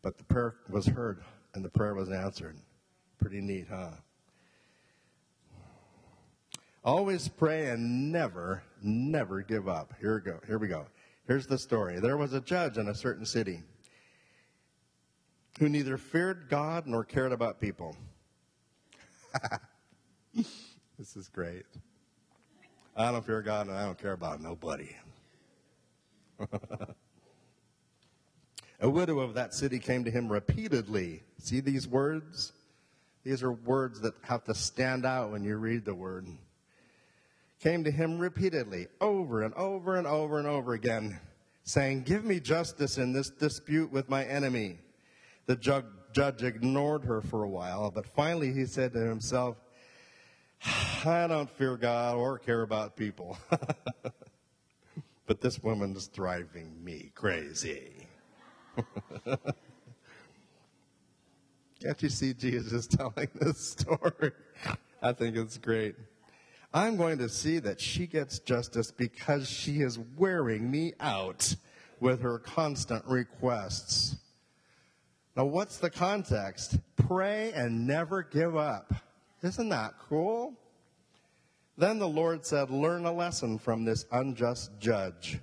But 0.02 0.18
the 0.18 0.24
prayer 0.24 0.54
was 0.68 0.86
heard 0.86 1.22
and 1.54 1.64
the 1.64 1.68
prayer 1.68 1.94
was 1.94 2.10
answered. 2.10 2.56
Pretty 3.18 3.40
neat, 3.40 3.66
huh? 3.68 3.90
Always 6.82 7.28
pray 7.28 7.66
and 7.66 8.10
never, 8.10 8.62
never 8.82 9.42
give 9.42 9.68
up. 9.68 9.94
Here 10.00 10.16
we 10.16 10.20
go. 10.30 10.40
Here 10.46 10.58
we 10.58 10.68
go. 10.68 10.86
Here's 11.26 11.46
the 11.46 11.58
story. 11.58 12.00
There 12.00 12.16
was 12.16 12.32
a 12.32 12.40
judge 12.40 12.78
in 12.78 12.88
a 12.88 12.94
certain 12.94 13.24
city 13.24 13.62
who 15.58 15.68
neither 15.68 15.96
feared 15.96 16.48
God 16.48 16.86
nor 16.86 17.04
cared 17.04 17.32
about 17.32 17.60
people. 17.60 17.96
this 20.34 21.16
is 21.16 21.28
great. 21.28 21.66
I 22.96 23.12
don't 23.12 23.24
fear 23.24 23.42
God 23.42 23.68
and 23.68 23.76
I 23.76 23.84
don't 23.84 23.98
care 23.98 24.12
about 24.12 24.40
nobody. 24.40 24.96
a 28.80 28.88
widow 28.88 29.20
of 29.20 29.34
that 29.34 29.54
city 29.54 29.78
came 29.78 30.04
to 30.04 30.10
him 30.10 30.30
repeatedly. 30.30 31.22
See 31.38 31.60
these 31.60 31.86
words? 31.86 32.52
These 33.22 33.42
are 33.42 33.52
words 33.52 34.00
that 34.00 34.14
have 34.22 34.44
to 34.44 34.54
stand 34.54 35.04
out 35.04 35.30
when 35.30 35.44
you 35.44 35.56
read 35.56 35.84
the 35.84 35.94
word. 35.94 36.26
Came 37.60 37.84
to 37.84 37.90
him 37.90 38.18
repeatedly, 38.18 38.88
over 39.00 39.42
and 39.42 39.52
over 39.54 39.96
and 39.96 40.06
over 40.06 40.38
and 40.38 40.48
over 40.48 40.72
again, 40.72 41.20
saying, 41.62 42.04
Give 42.04 42.24
me 42.24 42.40
justice 42.40 42.96
in 42.96 43.12
this 43.12 43.28
dispute 43.28 43.92
with 43.92 44.08
my 44.08 44.24
enemy. 44.24 44.78
The 45.44 45.56
judge 46.12 46.42
ignored 46.42 47.04
her 47.04 47.20
for 47.20 47.44
a 47.44 47.48
while, 47.48 47.90
but 47.90 48.06
finally 48.06 48.52
he 48.52 48.64
said 48.64 48.94
to 48.94 49.00
himself, 49.00 49.56
I 51.04 51.26
don't 51.26 51.50
fear 51.50 51.76
God 51.76 52.16
or 52.16 52.38
care 52.38 52.62
about 52.62 52.96
people. 52.96 53.36
but 55.26 55.40
this 55.40 55.62
woman 55.62 55.94
is 55.94 56.08
driving 56.08 56.82
me 56.82 57.12
crazy. 57.14 58.08
Can't 61.82 62.02
you 62.02 62.08
see 62.08 62.34
Jesus 62.34 62.86
telling 62.88 63.28
this 63.34 63.58
story? 63.58 64.32
I 65.02 65.12
think 65.12 65.36
it's 65.36 65.56
great. 65.56 65.94
I'm 66.72 66.96
going 66.96 67.18
to 67.18 67.28
see 67.28 67.58
that 67.58 67.80
she 67.80 68.06
gets 68.06 68.38
justice 68.38 68.92
because 68.92 69.48
she 69.48 69.80
is 69.80 69.98
wearing 70.16 70.70
me 70.70 70.92
out 71.00 71.56
with 71.98 72.22
her 72.22 72.38
constant 72.38 73.04
requests. 73.06 74.16
Now, 75.36 75.46
what's 75.46 75.78
the 75.78 75.90
context? 75.90 76.78
Pray 76.96 77.52
and 77.52 77.86
never 77.86 78.22
give 78.22 78.56
up. 78.56 78.92
Isn't 79.42 79.68
that 79.70 79.94
cool? 80.08 80.54
Then 81.76 81.98
the 81.98 82.08
Lord 82.08 82.46
said, 82.46 82.70
Learn 82.70 83.04
a 83.04 83.12
lesson 83.12 83.58
from 83.58 83.84
this 83.84 84.06
unjust 84.12 84.70
judge. 84.78 85.40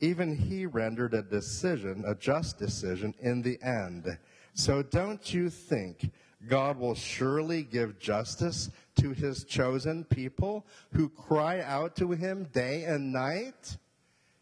Even 0.00 0.34
he 0.34 0.66
rendered 0.66 1.14
a 1.14 1.22
decision, 1.22 2.04
a 2.06 2.14
just 2.14 2.58
decision, 2.58 3.14
in 3.20 3.42
the 3.42 3.60
end. 3.62 4.18
So 4.54 4.82
don't 4.82 5.32
you 5.32 5.50
think 5.50 6.10
God 6.46 6.78
will 6.78 6.94
surely 6.94 7.62
give 7.62 7.98
justice 7.98 8.70
to 8.98 9.12
his 9.12 9.44
chosen 9.44 10.04
people 10.04 10.66
who 10.92 11.08
cry 11.08 11.60
out 11.60 11.96
to 11.96 12.12
him 12.12 12.44
day 12.52 12.84
and 12.84 13.12
night? 13.12 13.76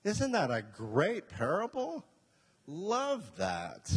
Isn't 0.05 0.33
that 0.33 0.51
a 0.51 0.63
great 0.63 1.29
parable? 1.29 2.05
Love 2.67 3.31
that. 3.37 3.91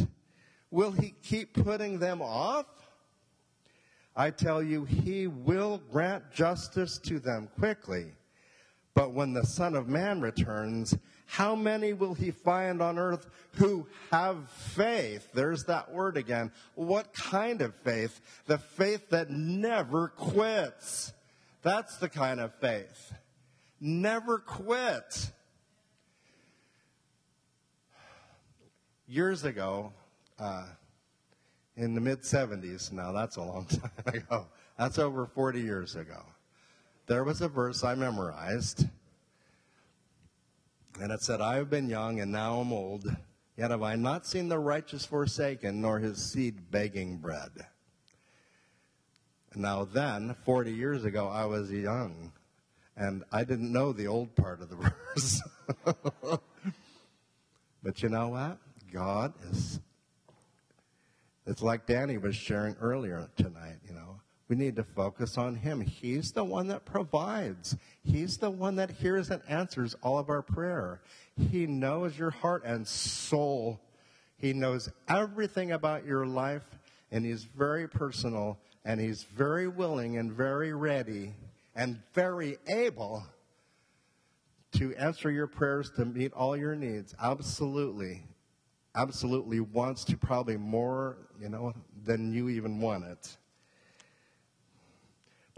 Will 0.70 0.92
he 0.92 1.14
keep 1.22 1.52
putting 1.54 1.98
them 1.98 2.22
off? 2.22 2.66
I 4.16 4.30
tell 4.30 4.62
you, 4.62 4.84
he 4.84 5.26
will 5.26 5.80
grant 5.90 6.30
justice 6.32 6.98
to 6.98 7.18
them 7.18 7.48
quickly. 7.58 8.12
But 8.94 9.12
when 9.12 9.32
the 9.32 9.46
Son 9.46 9.74
of 9.74 9.88
Man 9.88 10.20
returns, 10.20 10.96
how 11.30 11.54
many 11.54 11.92
will 11.92 12.14
he 12.14 12.32
find 12.32 12.82
on 12.82 12.98
earth 12.98 13.24
who 13.54 13.86
have 14.10 14.50
faith? 14.50 15.28
There's 15.32 15.62
that 15.66 15.92
word 15.92 16.16
again. 16.16 16.50
What 16.74 17.14
kind 17.14 17.62
of 17.62 17.72
faith? 17.76 18.20
The 18.46 18.58
faith 18.58 19.10
that 19.10 19.30
never 19.30 20.08
quits. 20.08 21.12
That's 21.62 21.98
the 21.98 22.08
kind 22.08 22.40
of 22.40 22.52
faith. 22.56 23.12
Never 23.80 24.38
quit. 24.38 25.30
Years 29.06 29.44
ago, 29.44 29.92
uh, 30.36 30.66
in 31.76 31.94
the 31.94 32.00
mid 32.00 32.22
70s, 32.22 32.90
now 32.90 33.12
that's 33.12 33.36
a 33.36 33.42
long 33.42 33.66
time 34.04 34.14
ago, 34.14 34.46
that's 34.76 34.98
over 34.98 35.26
40 35.26 35.60
years 35.60 35.94
ago, 35.94 36.24
there 37.06 37.22
was 37.22 37.40
a 37.40 37.48
verse 37.48 37.84
I 37.84 37.94
memorized 37.94 38.84
and 41.00 41.12
it 41.12 41.22
said, 41.22 41.40
I 41.40 41.56
have 41.56 41.70
been 41.70 41.88
young 41.88 42.20
and 42.20 42.30
now 42.30 42.60
I'm 42.60 42.72
old, 42.72 43.04
yet 43.56 43.70
have 43.70 43.82
I 43.82 43.96
not 43.96 44.26
seen 44.26 44.48
the 44.48 44.58
righteous 44.58 45.04
forsaken, 45.04 45.80
nor 45.80 45.98
his 45.98 46.18
seed 46.18 46.70
begging 46.70 47.16
bread. 47.16 47.50
Now, 49.54 49.84
then, 49.84 50.36
40 50.44 50.72
years 50.72 51.04
ago, 51.04 51.26
I 51.26 51.44
was 51.44 51.72
young, 51.72 52.32
and 52.96 53.24
I 53.32 53.42
didn't 53.42 53.72
know 53.72 53.92
the 53.92 54.06
old 54.06 54.36
part 54.36 54.60
of 54.60 54.70
the 54.70 54.76
verse. 55.16 55.42
but 57.82 58.02
you 58.02 58.10
know 58.10 58.28
what? 58.28 58.58
God 58.92 59.32
is, 59.50 59.80
it's 61.46 61.62
like 61.62 61.86
Danny 61.86 62.18
was 62.18 62.36
sharing 62.36 62.76
earlier 62.80 63.28
tonight, 63.36 63.78
you 63.86 63.94
know. 63.94 64.20
We 64.50 64.56
need 64.56 64.74
to 64.76 64.82
focus 64.82 65.38
on 65.38 65.54
Him. 65.54 65.80
He's 65.80 66.32
the 66.32 66.42
one 66.42 66.66
that 66.66 66.84
provides. 66.84 67.76
He's 68.02 68.36
the 68.36 68.50
one 68.50 68.74
that 68.76 68.90
hears 68.90 69.30
and 69.30 69.40
answers 69.48 69.94
all 70.02 70.18
of 70.18 70.28
our 70.28 70.42
prayer. 70.42 71.00
He 71.52 71.68
knows 71.68 72.18
your 72.18 72.30
heart 72.30 72.64
and 72.64 72.84
soul. 72.84 73.78
He 74.36 74.52
knows 74.52 74.90
everything 75.08 75.70
about 75.70 76.04
your 76.04 76.26
life, 76.26 76.64
and 77.12 77.24
He's 77.24 77.44
very 77.44 77.86
personal, 77.88 78.58
and 78.84 79.00
He's 79.00 79.22
very 79.22 79.68
willing 79.68 80.18
and 80.18 80.32
very 80.32 80.72
ready 80.72 81.32
and 81.76 82.02
very 82.12 82.58
able 82.66 83.22
to 84.72 84.96
answer 84.96 85.30
your 85.30 85.46
prayers 85.46 85.92
to 85.92 86.04
meet 86.04 86.32
all 86.32 86.56
your 86.56 86.74
needs. 86.74 87.14
Absolutely. 87.22 88.24
Absolutely 88.96 89.60
wants 89.60 90.04
to 90.06 90.16
probably 90.16 90.56
more, 90.56 91.18
you 91.40 91.48
know, 91.48 91.72
than 92.04 92.32
you 92.32 92.48
even 92.48 92.80
want 92.80 93.04
it. 93.04 93.36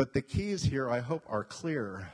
But 0.02 0.12
the 0.12 0.20
keys 0.20 0.64
here, 0.64 0.90
I 0.90 0.98
hope, 0.98 1.22
are 1.28 1.44
clear. 1.44 2.10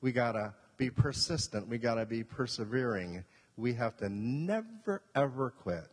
We 0.00 0.10
got 0.10 0.32
to 0.32 0.52
be 0.76 0.90
persistent. 0.90 1.68
We 1.68 1.78
got 1.78 1.94
to 1.94 2.04
be 2.04 2.24
persevering. 2.24 3.22
We 3.56 3.74
have 3.74 3.96
to 3.98 4.08
never, 4.08 5.02
ever 5.14 5.50
quit. 5.50 5.86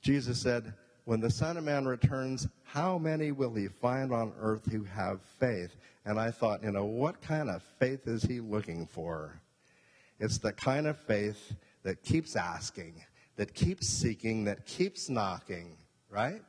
Jesus 0.00 0.40
said, 0.40 0.72
When 1.04 1.20
the 1.20 1.28
Son 1.28 1.58
of 1.58 1.64
Man 1.64 1.84
returns, 1.84 2.48
how 2.64 2.96
many 2.96 3.30
will 3.30 3.52
he 3.52 3.68
find 3.68 4.10
on 4.10 4.32
earth 4.40 4.64
who 4.72 4.84
have 4.84 5.20
faith? 5.38 5.76
And 6.06 6.18
I 6.18 6.30
thought, 6.30 6.62
you 6.62 6.72
know, 6.72 6.86
what 6.86 7.20
kind 7.20 7.50
of 7.50 7.62
faith 7.78 8.08
is 8.08 8.22
he 8.22 8.40
looking 8.40 8.86
for? 8.86 9.38
It's 10.18 10.38
the 10.38 10.54
kind 10.54 10.86
of 10.86 10.96
faith 10.96 11.54
that 11.82 12.02
keeps 12.02 12.36
asking, 12.36 13.04
that 13.36 13.52
keeps 13.52 13.86
seeking, 13.86 14.44
that 14.44 14.64
keeps 14.64 15.10
knocking, 15.10 15.76
right? 16.08 16.40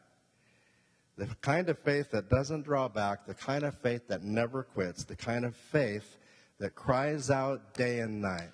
The 1.20 1.36
kind 1.42 1.68
of 1.68 1.78
faith 1.80 2.12
that 2.12 2.30
doesn't 2.30 2.64
draw 2.64 2.88
back, 2.88 3.26
the 3.26 3.34
kind 3.34 3.66
of 3.66 3.78
faith 3.80 4.08
that 4.08 4.24
never 4.24 4.64
quits, 4.64 5.04
the 5.04 5.18
kind 5.18 5.44
of 5.44 5.54
faith 5.54 6.18
that 6.60 6.76
cries 6.76 7.30
out 7.30 7.74
day 7.74 8.00
and 8.00 8.22
night. 8.22 8.52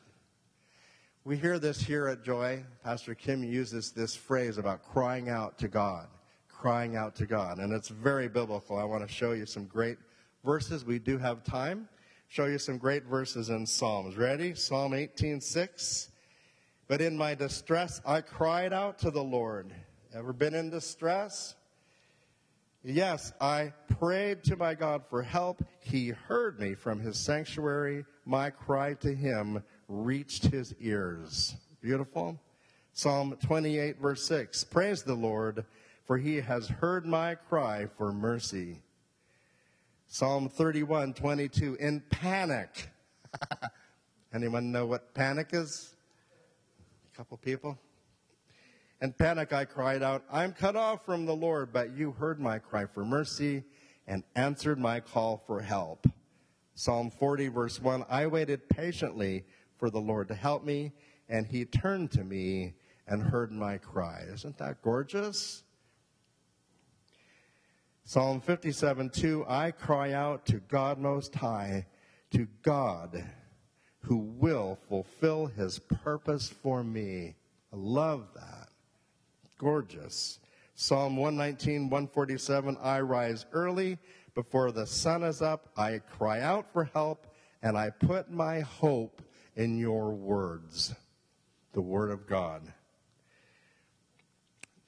We 1.24 1.38
hear 1.38 1.59
this 1.59 1.80
here 1.80 2.07
at 2.07 2.24
Joy. 2.24 2.63
Pastor 2.84 3.13
Kim 3.13 3.43
uses 3.43 3.91
this 3.91 4.16
phrase 4.16 4.57
about 4.57 4.84
crying 4.84 5.30
out 5.30 5.59
to 5.59 5.68
God, 5.68 6.07
crying 6.49 6.95
out 6.95 7.16
to 7.18 7.28
God, 7.28 7.59
and 7.59 7.72
it's 7.72 7.89
very 7.89 8.28
biblical. 8.28 8.78
I 8.78 8.84
want 8.84 9.07
to 9.07 9.13
show 9.13 9.34
you 9.34 9.45
some 9.45 9.66
great 9.66 9.97
verses. 10.43 10.84
We 10.86 10.97
do 10.97 11.20
have 11.20 11.43
time. 11.43 11.88
Show 12.28 12.45
you 12.45 12.57
some 12.57 12.80
great 12.80 13.03
verses 13.05 13.49
in 13.49 13.68
Psalms. 13.68 14.18
Ready? 14.18 14.55
Psalm 14.55 14.93
18:6. 14.93 16.09
But 16.88 17.01
in 17.01 17.16
my 17.16 17.36
distress 17.36 18.01
I 18.05 18.22
cried 18.22 18.74
out 18.74 18.97
to 18.99 19.11
the 19.11 19.24
Lord. 19.24 19.72
Ever 20.16 20.34
been 20.34 20.55
in 20.55 20.72
distress? 20.72 21.55
Yes, 22.88 23.34
I 23.42 23.74
prayed 24.00 24.44
to 24.44 24.56
my 24.56 24.76
God 24.76 25.02
for 25.10 25.24
help. 25.24 25.64
He 25.80 26.10
heard 26.10 26.60
me 26.60 26.76
from 26.76 27.00
his 27.00 27.18
sanctuary. 27.18 28.06
My 28.26 28.52
cry 28.52 28.94
to 28.96 29.12
him 29.12 29.64
reached 29.88 30.46
his 30.46 30.76
ears. 30.80 31.56
Beautiful. 31.82 32.40
Psalm 32.94 33.36
28, 33.42 34.00
verse 34.00 34.24
6. 34.28 34.66
Praise 34.66 35.02
the 35.02 35.16
Lord, 35.16 35.66
for 36.04 36.20
he 36.20 36.36
has 36.36 36.68
heard 36.68 37.08
my 37.08 37.34
cry 37.34 37.88
for 37.98 38.12
mercy. 38.12 38.84
Psalm 40.08 40.48
31, 40.48 41.16
22. 41.16 41.78
In 41.80 42.02
panic. 42.12 42.90
Anyone 44.32 44.72
know 44.72 44.86
what 44.86 45.12
panic 45.16 45.50
is? 45.54 45.96
A 47.12 47.18
couple 47.18 47.38
people. 47.38 47.80
In 49.02 49.12
panic, 49.14 49.52
I 49.52 49.66
cried 49.66 50.02
out, 50.02 50.24
I'm 50.32 50.54
cut 50.54 50.76
off 50.76 51.06
from 51.06 51.26
the 51.26 51.36
Lord, 51.36 51.74
but 51.74 51.96
you 51.96 52.12
heard 52.12 52.39
my 52.39 52.60
cry 52.60 52.86
for 52.86 53.04
mercy 53.04 53.64
and 54.08 54.24
answered 54.36 54.80
my 54.80 55.00
call 55.00 55.43
for 55.46 55.62
help. 55.62 56.08
Psalm 56.76 57.10
40, 57.10 57.50
verse 57.50 57.82
1 57.82 58.06
I 58.10 58.28
waited 58.28 58.70
patiently 58.70 59.46
for 59.78 59.89
the 59.89 60.00
Lord 60.00 60.28
to 60.30 60.36
help 60.36 60.64
me, 60.64 60.93
and 61.28 61.46
he 61.46 61.66
turned 61.66 62.12
to 62.12 62.24
me 62.24 62.74
and 63.08 63.22
heard 63.22 63.52
my 63.52 63.78
cry. 63.78 64.24
Isn't 64.32 64.58
that 64.60 64.82
gorgeous? 64.82 65.64
Psalm 68.06 68.39
57, 68.39 69.10
2 69.10 69.46
I 69.48 69.72
cry 69.72 70.14
out 70.14 70.46
to 70.46 70.60
God 70.60 71.00
Most 71.00 71.36
High, 71.36 71.86
to 72.32 72.48
God 72.62 73.26
who 74.00 74.18
will 74.18 74.78
fulfill 74.88 75.48
his 75.48 75.80
purpose 75.80 76.54
for 76.62 76.84
me. 76.84 77.36
I 77.74 77.76
love 77.76 78.28
that. 78.36 78.64
Gorgeous. 79.58 80.39
Psalm 80.76 81.16
119, 81.16 81.89
147 81.89 82.78
I 82.82 82.99
rise 82.99 83.45
early 83.53 83.97
before 84.34 84.74
the 84.74 84.86
sun 84.86 85.24
is 85.24 85.41
up. 85.41 85.70
I 85.78 85.99
cry 85.99 86.41
out 86.41 86.74
for 86.74 86.84
help, 86.84 87.28
and 87.64 87.78
I 87.78 87.89
put 87.89 88.30
my 88.30 88.60
hope 88.60 89.22
in 89.56 89.78
your 89.78 90.12
words, 90.12 90.93
the 91.72 91.82
word 91.82 92.12
of 92.12 92.28
God. 92.28 92.62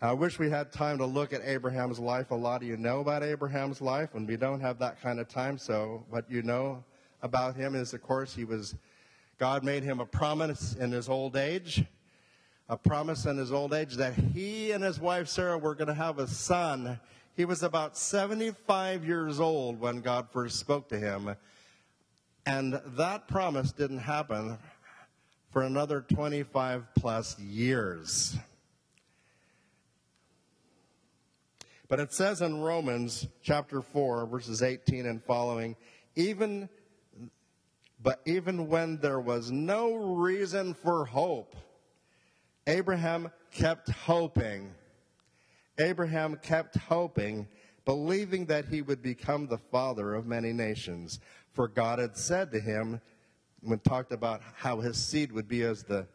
I 0.02 0.12
wish 0.12 0.38
we 0.38 0.50
had 0.50 0.74
time 0.74 0.98
to 0.98 1.06
look 1.06 1.32
at 1.32 1.42
Abraham's 1.46 1.98
life. 1.98 2.32
A 2.32 2.36
lot 2.36 2.62
of 2.62 2.68
you 2.68 2.76
know 2.76 3.00
about 3.00 3.24
Abraham's 3.24 3.80
life, 3.80 4.14
and 4.14 4.28
we 4.28 4.36
don't 4.36 4.60
have 4.60 4.78
that 4.80 5.02
kind 5.02 5.20
of 5.22 5.30
time. 5.30 5.58
So, 5.58 6.06
what 6.10 6.30
you 6.30 6.42
know 6.42 6.84
about 7.22 7.56
him 7.56 7.74
is, 7.74 7.94
of 7.94 8.04
course, 8.04 8.36
he 8.36 8.44
was, 8.44 8.76
God 9.40 9.64
made 9.64 9.84
him 9.84 10.02
a 10.02 10.06
promise 10.06 10.76
in 10.76 10.92
his 10.92 11.08
old 11.08 11.38
age 11.38 11.86
a 12.70 12.78
promise 12.78 13.26
in 13.26 13.38
his 13.38 13.52
old 13.52 13.74
age 13.74 13.96
that 13.96 14.14
he 14.14 14.72
and 14.72 14.84
his 14.84 15.00
wife 15.00 15.28
Sarah 15.28 15.58
were 15.58 15.76
going 15.76 15.88
to 15.88 15.94
have 15.94 16.20
a 16.20 16.28
son. 16.28 17.00
He 17.36 17.46
was 17.46 17.64
about 17.64 17.98
75 17.98 19.06
years 19.06 19.40
old 19.40 19.80
when 19.80 20.02
God 20.02 20.28
first 20.32 20.60
spoke 20.60 20.90
to 20.90 21.00
him. 21.00 21.36
And 22.46 22.80
that 22.86 23.28
promise 23.28 23.72
didn't 23.72 24.00
happen 24.00 24.58
for 25.52 25.64
another 25.64 26.02
25 26.02 26.94
plus 26.96 27.40
years. 27.40 28.38
But 31.88 32.02
it 32.02 32.12
says 32.12 32.42
in 32.42 32.62
Romans 32.62 33.28
chapter 33.42 33.82
4, 33.82 34.26
verses 34.26 34.62
18 34.62 35.06
and 35.06 35.24
following, 35.24 35.78
even 36.16 36.68
but 38.00 38.22
even 38.26 38.68
when 38.68 39.00
there 39.00 39.20
was 39.20 39.52
no 39.52 39.96
reason 39.96 40.74
for 40.74 41.06
hope, 41.06 41.56
Abraham 42.68 43.32
kept 43.50 43.90
hoping. 43.90 44.76
Abraham 45.80 46.36
kept 46.36 46.76
hoping, 46.78 47.48
believing 47.86 48.46
that 48.48 48.66
he 48.66 48.82
would 48.82 49.02
become 49.02 49.48
the 49.48 49.58
father 49.58 50.14
of 50.14 50.28
many 50.28 50.52
nations. 50.52 51.20
For 51.54 51.70
God 51.70 52.00
had 52.00 52.18
said 52.18 52.52
to 52.52 52.60
him, 52.60 53.00
when 53.62 53.80
talked 53.80 54.12
about 54.12 54.42
how 54.56 54.82
his 54.82 54.98
seed 54.98 55.32
would 55.32 55.48
be 55.48 55.64
as 55.64 55.84
the 55.84 56.08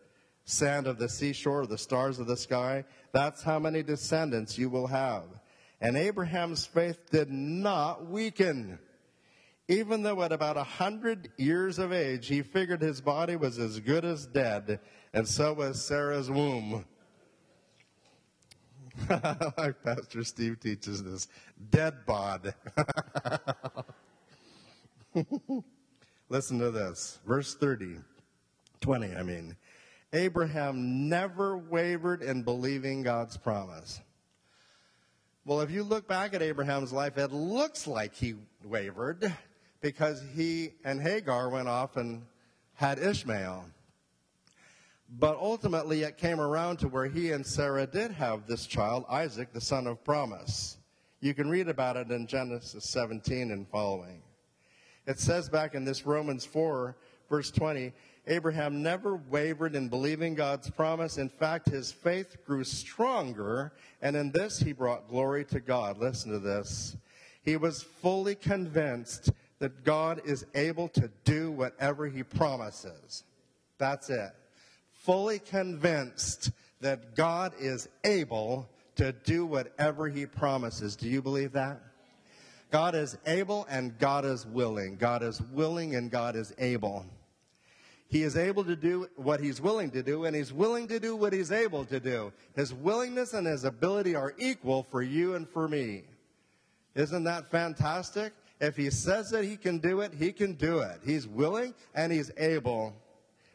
sand 0.44 0.86
of 0.86 0.98
the 0.98 1.08
seashore, 1.08 1.66
the 1.66 1.78
stars 1.78 2.18
of 2.18 2.26
the 2.26 2.36
sky, 2.36 2.84
that's 3.12 3.42
how 3.42 3.58
many 3.58 3.82
descendants 3.82 4.58
you 4.58 4.68
will 4.68 4.86
have. 4.86 5.24
And 5.80 5.96
Abraham's 5.96 6.66
faith 6.66 7.10
did 7.10 7.30
not 7.30 8.06
weaken. 8.06 8.78
Even 9.68 10.02
though 10.02 10.22
at 10.22 10.32
about 10.32 10.56
a 10.56 10.64
hundred 10.64 11.30
years 11.36 11.78
of 11.78 11.92
age, 11.92 12.26
he 12.26 12.42
figured 12.42 12.82
his 12.82 13.00
body 13.00 13.36
was 13.36 13.58
as 13.58 13.78
good 13.80 14.04
as 14.04 14.26
dead, 14.26 14.80
and 15.14 15.26
so 15.26 15.52
was 15.52 15.82
Sarah's 15.82 16.30
womb. 16.30 16.84
like 19.56 19.82
Pastor 19.82 20.24
Steve 20.24 20.60
teaches 20.60 21.02
this 21.02 21.28
dead 21.70 22.04
bod. 22.06 22.54
Listen 26.28 26.58
to 26.58 26.70
this. 26.70 27.20
Verse 27.26 27.54
30, 27.54 27.96
20, 28.80 29.16
I 29.16 29.22
mean. 29.22 29.56
Abraham 30.12 31.08
never 31.08 31.56
wavered 31.56 32.22
in 32.22 32.42
believing 32.42 33.02
God's 33.02 33.38
promise. 33.38 34.00
Well, 35.46 35.62
if 35.62 35.70
you 35.70 35.84
look 35.84 36.06
back 36.06 36.34
at 36.34 36.42
Abraham's 36.42 36.92
life, 36.92 37.16
it 37.16 37.32
looks 37.32 37.86
like 37.86 38.14
he 38.14 38.34
wavered 38.62 39.32
because 39.82 40.22
he 40.34 40.70
and 40.84 41.02
Hagar 41.02 41.50
went 41.50 41.68
off 41.68 41.96
and 41.96 42.22
had 42.74 42.98
Ishmael. 42.98 43.66
But 45.18 45.36
ultimately, 45.36 46.04
it 46.04 46.16
came 46.16 46.40
around 46.40 46.78
to 46.78 46.88
where 46.88 47.06
he 47.06 47.32
and 47.32 47.44
Sarah 47.44 47.86
did 47.86 48.12
have 48.12 48.46
this 48.46 48.66
child, 48.66 49.04
Isaac, 49.10 49.52
the 49.52 49.60
son 49.60 49.86
of 49.86 50.02
promise. 50.02 50.78
You 51.20 51.34
can 51.34 51.50
read 51.50 51.68
about 51.68 51.96
it 51.96 52.10
in 52.10 52.26
Genesis 52.26 52.88
17 52.88 53.50
and 53.50 53.68
following. 53.68 54.22
It 55.06 55.18
says 55.18 55.48
back 55.50 55.74
in 55.74 55.84
this 55.84 56.06
Romans 56.06 56.46
4, 56.46 56.96
verse 57.28 57.50
20, 57.50 57.92
Abraham 58.28 58.82
never 58.82 59.16
wavered 59.16 59.74
in 59.74 59.88
believing 59.88 60.34
God's 60.34 60.70
promise. 60.70 61.18
In 61.18 61.28
fact, 61.28 61.68
his 61.68 61.90
faith 61.90 62.36
grew 62.46 62.64
stronger, 62.64 63.72
and 64.00 64.16
in 64.16 64.30
this 64.30 64.60
he 64.60 64.72
brought 64.72 65.08
glory 65.08 65.44
to 65.46 65.60
God. 65.60 65.98
Listen 65.98 66.30
to 66.30 66.38
this. 66.38 66.96
He 67.42 67.56
was 67.56 67.82
fully 67.82 68.36
convinced 68.36 69.30
that 69.62 69.84
God 69.84 70.20
is 70.24 70.44
able 70.56 70.88
to 70.88 71.08
do 71.24 71.52
whatever 71.52 72.08
he 72.08 72.24
promises. 72.24 73.22
That's 73.78 74.10
it 74.10 74.32
fully 75.02 75.40
convinced 75.40 76.50
that 76.80 77.14
God 77.14 77.52
is 77.58 77.88
able 78.04 78.68
to 78.96 79.12
do 79.12 79.44
whatever 79.44 80.08
he 80.08 80.26
promises. 80.26 80.96
Do 80.96 81.08
you 81.08 81.20
believe 81.20 81.52
that? 81.52 81.80
God 82.70 82.94
is 82.94 83.18
able 83.26 83.66
and 83.68 83.98
God 83.98 84.24
is 84.24 84.46
willing. 84.46 84.96
God 84.96 85.22
is 85.22 85.40
willing 85.52 85.96
and 85.96 86.10
God 86.10 86.36
is 86.36 86.54
able. 86.58 87.04
He 88.08 88.22
is 88.22 88.36
able 88.36 88.64
to 88.64 88.76
do 88.76 89.08
what 89.16 89.40
he's 89.40 89.60
willing 89.60 89.90
to 89.92 90.02
do, 90.02 90.26
and 90.26 90.36
he's 90.36 90.52
willing 90.52 90.86
to 90.88 91.00
do 91.00 91.16
what 91.16 91.32
he's 91.32 91.50
able 91.50 91.86
to 91.86 91.98
do. 91.98 92.30
His 92.54 92.74
willingness 92.74 93.32
and 93.32 93.46
his 93.46 93.64
ability 93.64 94.14
are 94.14 94.34
equal 94.38 94.82
for 94.82 95.02
you 95.02 95.34
and 95.34 95.48
for 95.48 95.66
me. 95.66 96.02
Isn't 96.94 97.24
that 97.24 97.50
fantastic? 97.50 98.34
If 98.62 98.76
he 98.76 98.90
says 98.90 99.30
that 99.30 99.44
he 99.44 99.56
can 99.56 99.78
do 99.78 100.02
it, 100.02 100.14
he 100.14 100.32
can 100.32 100.54
do 100.54 100.78
it. 100.78 101.00
He's 101.04 101.26
willing 101.26 101.74
and 101.96 102.12
he's 102.12 102.30
able. 102.36 102.94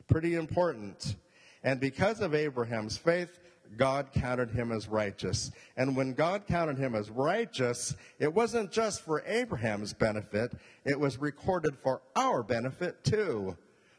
Pretty 0.09 0.35
important. 0.35 1.15
And 1.63 1.79
because 1.79 2.19
of 2.19 2.35
Abraham's 2.35 2.97
faith, 2.97 3.39
God 3.77 4.11
counted 4.11 4.51
him 4.51 4.69
as 4.73 4.89
righteous. 4.89 5.51
And 5.77 5.95
when 5.95 6.13
God 6.13 6.45
counted 6.45 6.77
him 6.77 6.93
as 6.93 7.09
righteous, 7.09 7.95
it 8.19 8.33
wasn't 8.33 8.69
just 8.69 9.05
for 9.05 9.23
Abraham's 9.25 9.93
benefit, 9.93 10.51
it 10.83 10.99
was 10.99 11.17
recorded 11.17 11.77
for 11.81 12.01
our 12.17 12.43
benefit 12.43 13.01
too, 13.05 13.55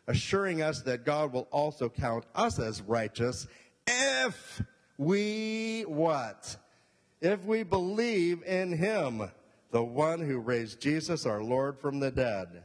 assuring 0.08 0.60
us 0.60 0.82
that 0.82 1.06
God 1.06 1.32
will 1.32 1.48
also 1.50 1.88
count 1.88 2.24
us 2.34 2.58
as 2.58 2.82
righteous 2.82 3.46
if 3.86 4.60
we 4.98 5.84
what? 5.88 6.54
If 7.22 7.44
we 7.44 7.62
believe 7.62 8.42
in 8.42 8.76
him, 8.76 9.30
the 9.70 9.82
one 9.82 10.20
who 10.20 10.38
raised 10.38 10.80
Jesus 10.80 11.26
our 11.26 11.42
Lord 11.42 11.78
from 11.78 12.00
the 12.00 12.10
dead. 12.10 12.64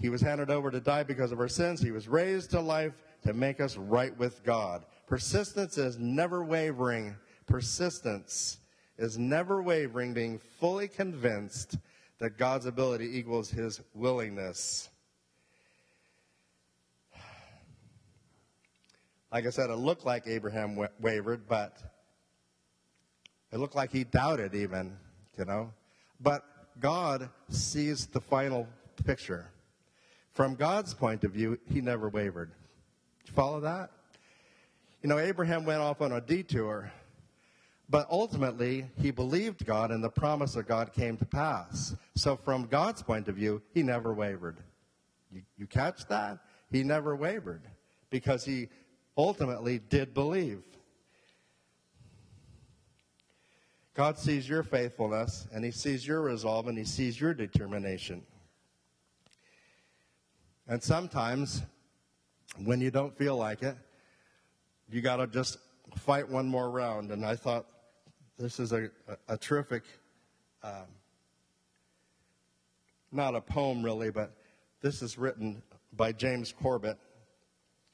He 0.00 0.08
was 0.08 0.20
handed 0.20 0.50
over 0.50 0.70
to 0.70 0.80
die 0.80 1.02
because 1.02 1.32
of 1.32 1.40
our 1.40 1.48
sins. 1.48 1.80
He 1.80 1.90
was 1.90 2.06
raised 2.06 2.50
to 2.52 2.60
life 2.60 2.92
to 3.24 3.32
make 3.32 3.60
us 3.60 3.76
right 3.76 4.16
with 4.16 4.44
God. 4.44 4.84
Persistence 5.06 5.76
is 5.76 5.98
never 5.98 6.44
wavering. 6.44 7.16
Persistence 7.46 8.58
is 8.96 9.18
never 9.18 9.62
wavering, 9.62 10.14
being 10.14 10.38
fully 10.60 10.86
convinced 10.86 11.78
that 12.18 12.38
God's 12.38 12.66
ability 12.66 13.18
equals 13.18 13.50
his 13.50 13.80
willingness. 13.94 14.90
like 19.32 19.46
I 19.46 19.50
said, 19.50 19.70
it 19.70 19.76
looked 19.76 20.04
like 20.04 20.26
Abraham 20.26 20.76
wa- 20.76 20.88
wavered, 21.00 21.46
but 21.48 21.76
it 23.52 23.58
looked 23.58 23.74
like 23.74 23.92
he 23.92 24.04
doubted 24.04 24.54
even, 24.54 24.96
you 25.36 25.44
know. 25.44 25.72
But 26.20 26.44
God 26.80 27.28
sees 27.48 28.06
the 28.06 28.20
final 28.20 28.66
picture. 29.04 29.50
From 30.32 30.54
God's 30.54 30.94
point 30.94 31.24
of 31.24 31.32
view, 31.32 31.58
he 31.72 31.80
never 31.80 32.08
wavered. 32.08 32.52
You 33.26 33.32
follow 33.32 33.60
that? 33.60 33.90
You 35.02 35.08
know, 35.08 35.18
Abraham 35.18 35.64
went 35.64 35.80
off 35.80 36.00
on 36.00 36.12
a 36.12 36.20
detour, 36.20 36.90
but 37.88 38.06
ultimately 38.10 38.86
he 39.00 39.10
believed 39.10 39.64
God 39.64 39.90
and 39.90 40.02
the 40.02 40.10
promise 40.10 40.56
of 40.56 40.66
God 40.66 40.92
came 40.92 41.16
to 41.16 41.24
pass. 41.24 41.94
So, 42.16 42.36
from 42.36 42.66
God's 42.66 43.02
point 43.02 43.28
of 43.28 43.36
view, 43.36 43.62
he 43.72 43.82
never 43.82 44.12
wavered. 44.12 44.58
You, 45.32 45.42
you 45.56 45.66
catch 45.66 46.06
that? 46.06 46.38
He 46.70 46.82
never 46.82 47.14
wavered 47.14 47.62
because 48.10 48.44
he 48.44 48.68
ultimately 49.16 49.78
did 49.78 50.14
believe. 50.14 50.62
God 53.98 54.16
sees 54.16 54.48
your 54.48 54.62
faithfulness 54.62 55.48
and 55.52 55.64
he 55.64 55.72
sees 55.72 56.06
your 56.06 56.20
resolve 56.20 56.68
and 56.68 56.78
he 56.78 56.84
sees 56.84 57.20
your 57.20 57.34
determination. 57.34 58.22
And 60.68 60.80
sometimes, 60.80 61.62
when 62.62 62.80
you 62.80 62.92
don't 62.92 63.12
feel 63.18 63.36
like 63.36 63.64
it, 63.64 63.76
you 64.88 65.00
got 65.00 65.16
to 65.16 65.26
just 65.26 65.58
fight 65.96 66.28
one 66.28 66.46
more 66.46 66.70
round. 66.70 67.10
And 67.10 67.26
I 67.26 67.34
thought 67.34 67.66
this 68.38 68.60
is 68.60 68.70
a, 68.70 68.84
a, 69.08 69.34
a 69.34 69.36
terrific, 69.36 69.82
um, 70.62 70.86
not 73.10 73.34
a 73.34 73.40
poem 73.40 73.84
really, 73.84 74.12
but 74.12 74.30
this 74.80 75.02
is 75.02 75.18
written 75.18 75.60
by 75.96 76.12
James 76.12 76.52
Corbett. 76.52 76.98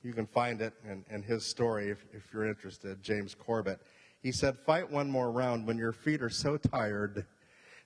You 0.03 0.13
can 0.13 0.27
find 0.27 0.61
it 0.61 0.75
in, 0.87 1.03
in 1.09 1.23
his 1.23 1.47
story 1.47 1.89
if, 1.89 2.05
if 2.13 2.29
you're 2.31 2.47
interested, 2.47 3.03
James 3.03 3.35
Corbett. 3.35 3.81
He 4.25 4.33
said, 4.33 4.59
Fight 4.59 4.91
one 4.91 5.11
more 5.11 5.31
round 5.31 5.67
when 5.67 5.77
your 5.77 5.93
feet 5.93 6.23
are 6.23 6.31
so 6.31 6.57
tired 6.57 7.27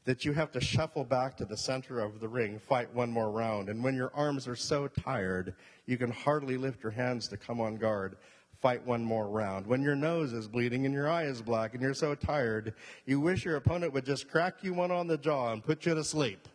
that 0.04 0.24
you 0.24 0.32
have 0.32 0.52
to 0.52 0.60
shuffle 0.60 1.04
back 1.04 1.36
to 1.36 1.44
the 1.44 1.56
center 1.56 1.98
of 1.98 2.20
the 2.20 2.28
ring, 2.28 2.60
fight 2.60 2.94
one 2.94 3.10
more 3.10 3.32
round. 3.32 3.68
And 3.68 3.82
when 3.82 3.96
your 3.96 4.12
arms 4.14 4.46
are 4.46 4.54
so 4.54 4.86
tired, 4.86 5.56
you 5.86 5.98
can 5.98 6.12
hardly 6.12 6.56
lift 6.56 6.84
your 6.84 6.92
hands 6.92 7.26
to 7.28 7.36
come 7.36 7.60
on 7.60 7.76
guard, 7.76 8.18
fight 8.62 8.86
one 8.86 9.04
more 9.04 9.28
round. 9.28 9.66
When 9.66 9.82
your 9.82 9.96
nose 9.96 10.32
is 10.32 10.46
bleeding 10.46 10.86
and 10.86 10.94
your 10.94 11.10
eye 11.10 11.24
is 11.24 11.42
black 11.42 11.74
and 11.74 11.82
you're 11.82 11.92
so 11.92 12.14
tired, 12.14 12.72
you 13.04 13.18
wish 13.18 13.44
your 13.44 13.56
opponent 13.56 13.92
would 13.92 14.06
just 14.06 14.30
crack 14.30 14.62
you 14.62 14.72
one 14.72 14.92
on 14.92 15.08
the 15.08 15.18
jaw 15.18 15.52
and 15.52 15.62
put 15.62 15.84
you 15.86 15.94
to 15.94 16.04
sleep 16.04 16.46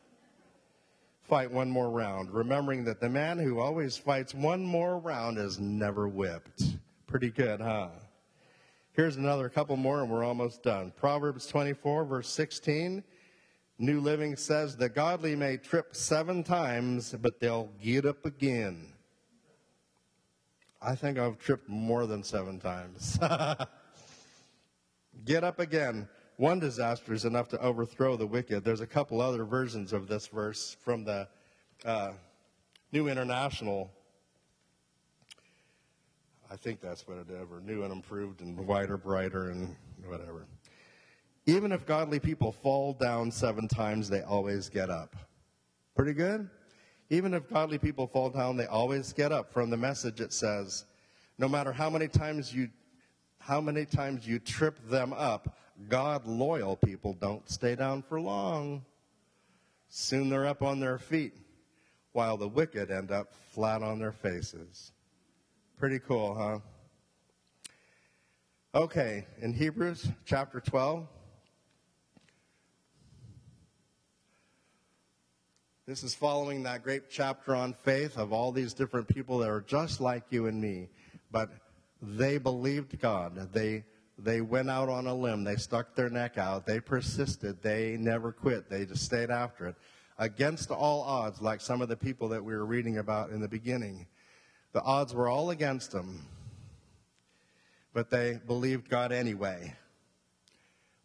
fight 1.23 1.49
one 1.49 1.69
more 1.69 1.89
round, 1.89 2.29
remembering 2.31 2.83
that 2.83 2.99
the 2.99 3.09
man 3.09 3.39
who 3.39 3.59
always 3.59 3.97
fights 3.97 4.35
one 4.35 4.63
more 4.63 4.99
round 4.99 5.37
is 5.37 5.57
never 5.57 6.07
whipped. 6.07 6.75
Pretty 7.07 7.31
good, 7.31 7.61
huh? 7.61 7.87
Here's 8.93 9.17
another 9.17 9.49
couple 9.49 9.75
more, 9.75 10.01
and 10.01 10.09
we're 10.09 10.23
almost 10.23 10.63
done. 10.63 10.93
Proverbs 10.95 11.47
24, 11.47 12.05
verse 12.05 12.29
16. 12.29 13.03
New 13.79 13.99
Living 13.99 14.35
says, 14.35 14.77
The 14.77 14.89
godly 14.89 15.35
may 15.35 15.57
trip 15.57 15.95
seven 15.95 16.43
times, 16.43 17.15
but 17.19 17.39
they'll 17.39 17.69
get 17.81 18.05
up 18.05 18.25
again. 18.25 18.93
I 20.81 20.95
think 20.95 21.17
I've 21.17 21.39
tripped 21.39 21.67
more 21.67 22.05
than 22.05 22.23
seven 22.23 22.59
times. 22.59 23.17
get 25.25 25.43
up 25.43 25.59
again 25.59 26.07
one 26.37 26.59
disaster 26.59 27.13
is 27.13 27.25
enough 27.25 27.47
to 27.49 27.61
overthrow 27.61 28.17
the 28.17 28.25
wicked. 28.25 28.63
There's 28.63 28.81
a 28.81 28.87
couple 28.87 29.21
other 29.21 29.45
versions 29.45 29.93
of 29.93 30.07
this 30.07 30.27
verse 30.27 30.75
from 30.81 31.03
the 31.03 31.27
uh, 31.85 32.13
New 32.91 33.07
International. 33.07 33.91
I 36.53 36.55
think 36.55 36.81
that's 36.81 37.07
what 37.07 37.17
it 37.17 37.25
ever 37.31 37.61
new 37.61 37.81
and 37.81 37.91
improved 37.91 38.41
and 38.41 38.55
wider, 38.67 38.95
brighter, 38.95 39.49
and 39.49 39.75
whatever. 40.05 40.45
Even 41.47 41.71
if 41.71 41.83
godly 41.83 42.19
people 42.19 42.51
fall 42.51 42.93
down 42.93 43.31
seven 43.31 43.67
times, 43.67 44.07
they 44.07 44.21
always 44.21 44.69
get 44.69 44.91
up. 44.91 45.15
Pretty 45.95 46.13
good? 46.13 46.47
Even 47.09 47.33
if 47.33 47.49
godly 47.49 47.79
people 47.79 48.05
fall 48.05 48.29
down, 48.29 48.55
they 48.55 48.67
always 48.67 49.13
get 49.13 49.31
up. 49.31 49.51
From 49.51 49.71
the 49.71 49.77
message, 49.77 50.21
it 50.21 50.31
says, 50.31 50.85
no 51.39 51.49
matter 51.49 51.73
how 51.73 51.89
many 51.89 52.07
times 52.07 52.53
you 52.53 52.69
how 53.39 53.59
many 53.59 53.83
times 53.83 54.25
you 54.25 54.39
trip 54.39 54.77
them 54.87 55.11
up, 55.11 55.57
God 55.89 56.25
loyal 56.27 56.77
people 56.77 57.13
don't 57.13 57.49
stay 57.49 57.75
down 57.75 58.03
for 58.03 58.21
long. 58.21 58.85
Soon 59.89 60.29
they're 60.29 60.45
up 60.45 60.61
on 60.61 60.79
their 60.79 60.97
feet, 60.99 61.33
while 62.13 62.37
the 62.37 62.47
wicked 62.47 62.89
end 62.89 63.11
up 63.11 63.33
flat 63.51 63.81
on 63.83 63.99
their 63.99 64.13
faces. 64.13 64.92
Pretty 65.77 65.99
cool, 65.99 66.35
huh? 66.35 66.59
Okay, 68.75 69.25
in 69.41 69.53
Hebrews 69.53 70.07
chapter 70.25 70.61
12, 70.61 71.05
this 75.85 76.03
is 76.03 76.15
following 76.15 76.63
that 76.63 76.83
great 76.83 77.09
chapter 77.09 77.55
on 77.55 77.73
faith 77.83 78.17
of 78.17 78.31
all 78.31 78.51
these 78.51 78.73
different 78.73 79.07
people 79.07 79.39
that 79.39 79.49
are 79.49 79.61
just 79.61 79.99
like 79.99 80.23
you 80.29 80.45
and 80.47 80.61
me, 80.61 80.89
but 81.31 81.49
they 82.01 82.37
believed 82.37 82.99
God. 82.99 83.51
They 83.51 83.83
they 84.17 84.41
went 84.41 84.69
out 84.69 84.89
on 84.89 85.07
a 85.07 85.13
limb. 85.13 85.43
They 85.43 85.55
stuck 85.55 85.95
their 85.95 86.09
neck 86.09 86.37
out. 86.37 86.65
They 86.65 86.79
persisted. 86.79 87.61
They 87.61 87.97
never 87.97 88.31
quit. 88.31 88.69
They 88.69 88.85
just 88.85 89.03
stayed 89.03 89.31
after 89.31 89.65
it. 89.67 89.75
Against 90.19 90.69
all 90.69 91.01
odds, 91.01 91.41
like 91.41 91.59
some 91.59 91.81
of 91.81 91.89
the 91.89 91.97
people 91.97 92.29
that 92.29 92.43
we 92.43 92.53
were 92.53 92.65
reading 92.65 92.99
about 92.99 93.31
in 93.31 93.41
the 93.41 93.47
beginning. 93.47 94.05
The 94.73 94.81
odds 94.81 95.13
were 95.13 95.29
all 95.29 95.51
against 95.51 95.91
them, 95.91 96.25
but 97.93 98.09
they 98.09 98.39
believed 98.45 98.89
God 98.89 99.11
anyway. 99.11 99.75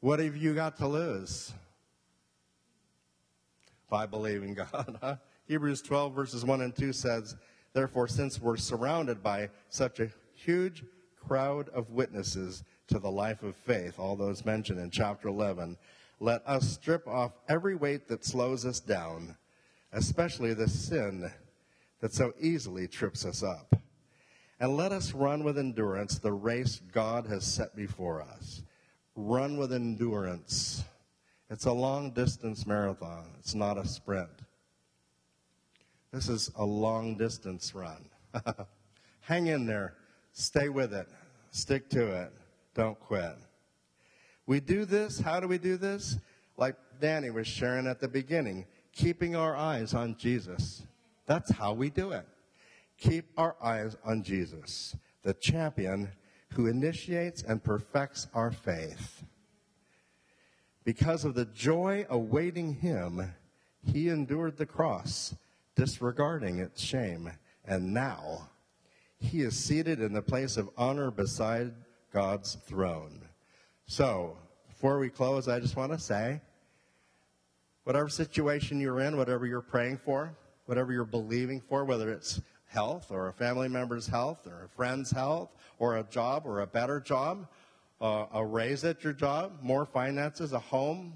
What 0.01 0.21
have 0.21 0.37
you 0.37 0.55
got 0.55 0.77
to 0.79 0.89
lose? 0.89 1.53
By 3.91 4.07
believing 4.07 4.55
God. 4.55 4.99
Huh? 5.01 5.17
Hebrews 5.47 5.83
12, 5.83 6.15
verses 6.15 6.45
1 6.45 6.61
and 6.63 6.75
2 6.75 6.93
says, 6.93 7.37
Therefore, 7.73 8.09
since 8.09 8.41
we're 8.41 8.57
surrounded 8.57 9.23
by 9.23 9.51
such 9.69 10.01
a 10.01 10.11
huge 10.35 10.85
crowd 11.17 11.69
of 11.71 11.91
witnesses, 11.91 12.65
to 12.89 12.99
the 12.99 13.11
life 13.11 13.43
of 13.43 13.55
faith, 13.55 13.99
all 13.99 14.17
those 14.17 14.45
mentioned 14.45 14.81
in 14.81 14.91
chapter 14.91 15.29
11, 15.29 15.77
let 16.21 16.43
us 16.47 16.73
strip 16.73 17.07
off 17.07 17.33
every 17.49 17.75
weight 17.75 18.09
that 18.09 18.25
slows 18.25 18.65
us 18.65 18.81
down, 18.81 19.37
especially 19.93 20.55
the 20.55 20.69
sin 20.69 21.31
that 22.01 22.13
so 22.13 22.33
easily 22.41 22.87
trips 22.87 23.25
us 23.25 23.43
up. 23.43 23.75
And 24.61 24.77
let 24.77 24.93
us 24.93 25.13
run 25.13 25.45
with 25.45 25.59
endurance 25.59 26.19
the 26.19 26.33
race 26.33 26.81
God 26.93 27.27
has 27.27 27.45
set 27.45 27.77
before 27.77 28.23
us. 28.23 28.63
Run 29.15 29.57
with 29.57 29.73
endurance. 29.73 30.85
It's 31.51 31.65
a 31.65 31.73
long 31.73 32.11
distance 32.11 32.67
marathon, 32.67 33.25
it's 33.39 33.55
not 33.55 33.79
a 33.79 33.87
sprint. 33.87 34.29
This 36.13 36.29
is 36.29 36.51
a 36.57 36.65
long 36.65 37.17
distance 37.17 37.75
run. 37.75 38.09
Hang 39.21 39.47
in 39.47 39.67
there, 39.67 39.95
stay 40.33 40.69
with 40.69 40.93
it, 40.93 41.07
stick 41.51 41.89
to 41.91 42.23
it. 42.23 42.33
Don't 42.75 42.99
quit. 43.01 43.37
We 44.47 44.61
do 44.61 44.85
this. 44.85 45.19
How 45.19 45.41
do 45.41 45.49
we 45.49 45.59
do 45.59 45.77
this? 45.77 46.17
Like 46.57 46.77
Danny 47.01 47.31
was 47.31 47.47
sharing 47.47 47.87
at 47.87 48.01
the 48.01 48.09
beginning, 48.09 48.67
keeping 48.93 49.37
our 49.37 49.57
eyes 49.57 49.95
on 49.95 50.17
Jesus. 50.17 50.83
That's 51.29 51.53
how 51.53 51.75
we 51.75 51.91
do 51.91 52.11
it. 52.13 52.27
Keep 52.97 53.27
our 53.37 53.55
eyes 53.63 53.97
on 54.03 54.25
Jesus, 54.25 54.97
the 55.23 55.35
champion 55.35 56.11
who 56.55 56.67
initiates 56.67 57.43
and 57.43 57.63
perfects 57.63 58.27
our 58.35 58.51
faith. 58.51 59.23
Because 60.85 61.27
of 61.27 61.35
the 61.35 61.45
joy 61.45 62.07
awaiting 62.09 62.73
him, 62.73 63.35
he 63.85 64.09
endured 64.09 64.57
the 64.57 64.67
cross, 64.67 65.35
disregarding 65.77 66.61
its 66.61 66.83
shame. 66.83 67.31
And 67.67 67.93
now 67.93 68.49
he 69.21 69.43
is 69.43 69.55
seated 69.55 70.01
in 70.01 70.15
the 70.15 70.23
place 70.23 70.57
of 70.57 70.71
honor 70.79 71.11
beside 71.11 71.75
God's 72.11 72.55
throne. 72.67 73.21
So, 73.87 74.39
before 74.67 74.99
we 74.99 75.11
close, 75.11 75.47
I 75.47 75.61
just 75.61 75.77
want 75.77 75.93
to 75.93 75.99
say 75.99 76.41
whatever 77.85 78.09
situation 78.09 78.81
you're 78.81 79.01
in, 79.01 79.19
whatever 79.19 79.47
you're 79.47 79.61
praying 79.61 79.99
for, 79.99 80.35
whatever 80.69 80.93
you're 80.93 81.05
believing 81.05 81.63
for, 81.63 81.87
whether 81.87 82.13
it's 82.13 82.43
health 82.67 83.11
or 83.11 83.29
a 83.29 83.33
family 83.33 83.69
member's 83.69 84.07
health 84.07 84.47
or 84.47 84.65
a 84.65 84.69
friend's 84.69 85.11
health 85.11 85.49
or 85.79 85.97
a 85.97 86.03
job 86.05 86.43
or 86.45 86.61
a 86.61 86.67
better 86.67 87.01
job, 87.01 87.49
uh, 88.03 88.27
a 88.35 88.45
raise 88.45 88.85
at 88.85 89.03
your 89.03 89.15
job, 89.15 89.53
more 89.63 89.87
finances, 89.87 90.53
a 90.53 90.59
home, 90.59 91.15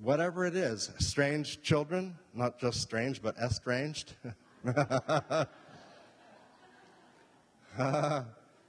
whatever 0.00 0.46
it 0.46 0.54
is, 0.54 0.92
strange 1.00 1.62
children, 1.62 2.16
not 2.32 2.60
just 2.60 2.80
strange, 2.80 3.20
but 3.20 3.36
estranged. 3.38 4.14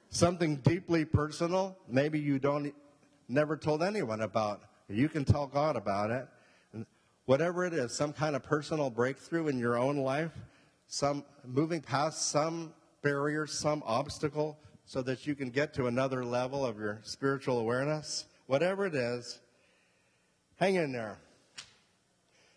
something 0.10 0.56
deeply 0.58 1.06
personal, 1.06 1.78
maybe 1.88 2.20
you 2.20 2.40
don't 2.40 2.74
never 3.30 3.56
told 3.56 3.84
anyone 3.84 4.22
about. 4.22 4.64
You 4.90 5.08
can 5.08 5.26
tell 5.26 5.46
God 5.46 5.76
about 5.76 6.10
it. 6.10 6.28
Whatever 7.26 7.66
it 7.66 7.74
is, 7.74 7.94
some 7.94 8.14
kind 8.14 8.36
of 8.36 8.44
personal 8.44 8.90
breakthrough 8.90 9.48
in 9.48 9.60
your 9.60 9.78
own 9.78 9.98
life, 9.98 10.32
some 10.88 11.24
moving 11.46 11.82
past 11.82 12.30
some 12.30 12.74
barrier, 13.02 13.48
some 13.48 13.84
obstacle, 13.86 14.58
so 14.86 15.02
that 15.02 15.26
you 15.26 15.36
can 15.36 15.50
get 15.50 15.74
to 15.76 15.88
another 15.88 16.26
level 16.26 16.66
of 16.66 16.78
your 16.78 17.00
spiritual 17.04 17.60
awareness, 17.60 18.26
whatever 18.48 18.86
it 18.86 18.96
is, 18.96 19.40
hang 20.58 20.76
in 20.76 20.92
there 20.92 21.18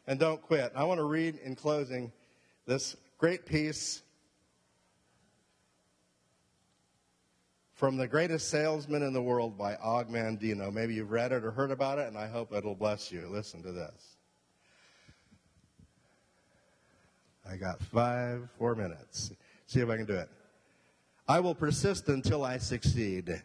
and 0.07 0.19
don't 0.19 0.43
quit. 0.43 0.73
I 0.75 0.85
want 0.85 0.99
to 0.99 1.05
read 1.05 1.39
in 1.45 1.57
closing 1.57 2.13
this 2.67 2.97
great 3.19 3.47
piece 3.47 4.03
from 7.75 7.97
The 7.97 8.07
Greatest 8.07 8.49
Salesman 8.49 9.03
in 9.03 9.13
the 9.13 9.23
World 9.23 9.59
by 9.59 9.77
Og 9.77 10.09
Mandino. 10.09 10.73
Maybe 10.73 10.95
you've 10.95 11.11
read 11.11 11.33
it 11.33 11.45
or 11.45 11.51
heard 11.51 11.71
about 11.71 11.99
it, 11.99 12.07
and 12.09 12.17
I 12.17 12.29
hope 12.29 12.53
it'll 12.53 12.75
bless 12.75 13.11
you. 13.11 13.27
Listen 13.29 13.63
to 13.63 13.73
this. 13.73 14.14
I 17.51 17.57
got 17.57 17.83
five, 17.83 18.49
four 18.59 18.75
minutes. 18.75 19.33
See 19.67 19.81
if 19.81 19.89
I 19.89 19.97
can 19.97 20.07
do 20.07 20.15
it. 20.15 20.29
I 21.29 21.41
will 21.41 21.55
persist 21.55 22.09
until 22.09 22.45
I 22.45 22.59
succeed. 22.59 23.43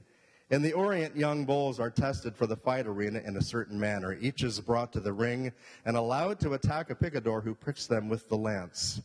In 0.49 0.61
the 0.61 0.73
Orient, 0.73 1.15
young 1.15 1.45
bulls 1.45 1.79
are 1.79 1.91
tested 1.91 2.35
for 2.35 2.47
the 2.47 2.55
fight 2.55 2.87
arena 2.87 3.19
in 3.19 3.37
a 3.37 3.41
certain 3.41 3.79
manner. 3.79 4.17
Each 4.19 4.43
is 4.43 4.59
brought 4.59 4.91
to 4.93 4.99
the 4.99 5.13
ring 5.13 5.51
and 5.85 5.95
allowed 5.95 6.39
to 6.39 6.53
attack 6.53 6.89
a 6.89 6.95
picador 6.95 7.41
who 7.41 7.53
pricks 7.53 7.87
them 7.87 8.09
with 8.09 8.27
the 8.29 8.37
lance. 8.37 9.01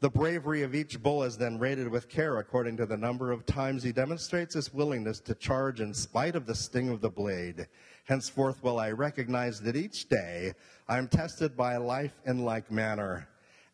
The 0.00 0.10
bravery 0.10 0.62
of 0.62 0.74
each 0.74 1.02
bull 1.02 1.24
is 1.24 1.38
then 1.38 1.58
rated 1.58 1.88
with 1.88 2.08
care 2.08 2.38
according 2.38 2.76
to 2.76 2.86
the 2.86 2.96
number 2.96 3.32
of 3.32 3.46
times 3.46 3.82
he 3.82 3.92
demonstrates 3.92 4.54
his 4.54 4.72
willingness 4.72 5.20
to 5.20 5.34
charge 5.34 5.80
in 5.80 5.94
spite 5.94 6.36
of 6.36 6.46
the 6.46 6.54
sting 6.54 6.90
of 6.90 7.00
the 7.00 7.10
blade. 7.10 7.66
Henceforth 8.04 8.62
will 8.62 8.78
I 8.78 8.92
recognize 8.92 9.60
that 9.62 9.74
each 9.74 10.08
day 10.08 10.52
I 10.86 10.98
am 10.98 11.08
tested 11.08 11.56
by 11.56 11.78
life 11.78 12.12
in 12.26 12.44
like 12.44 12.70
manner. 12.70 13.26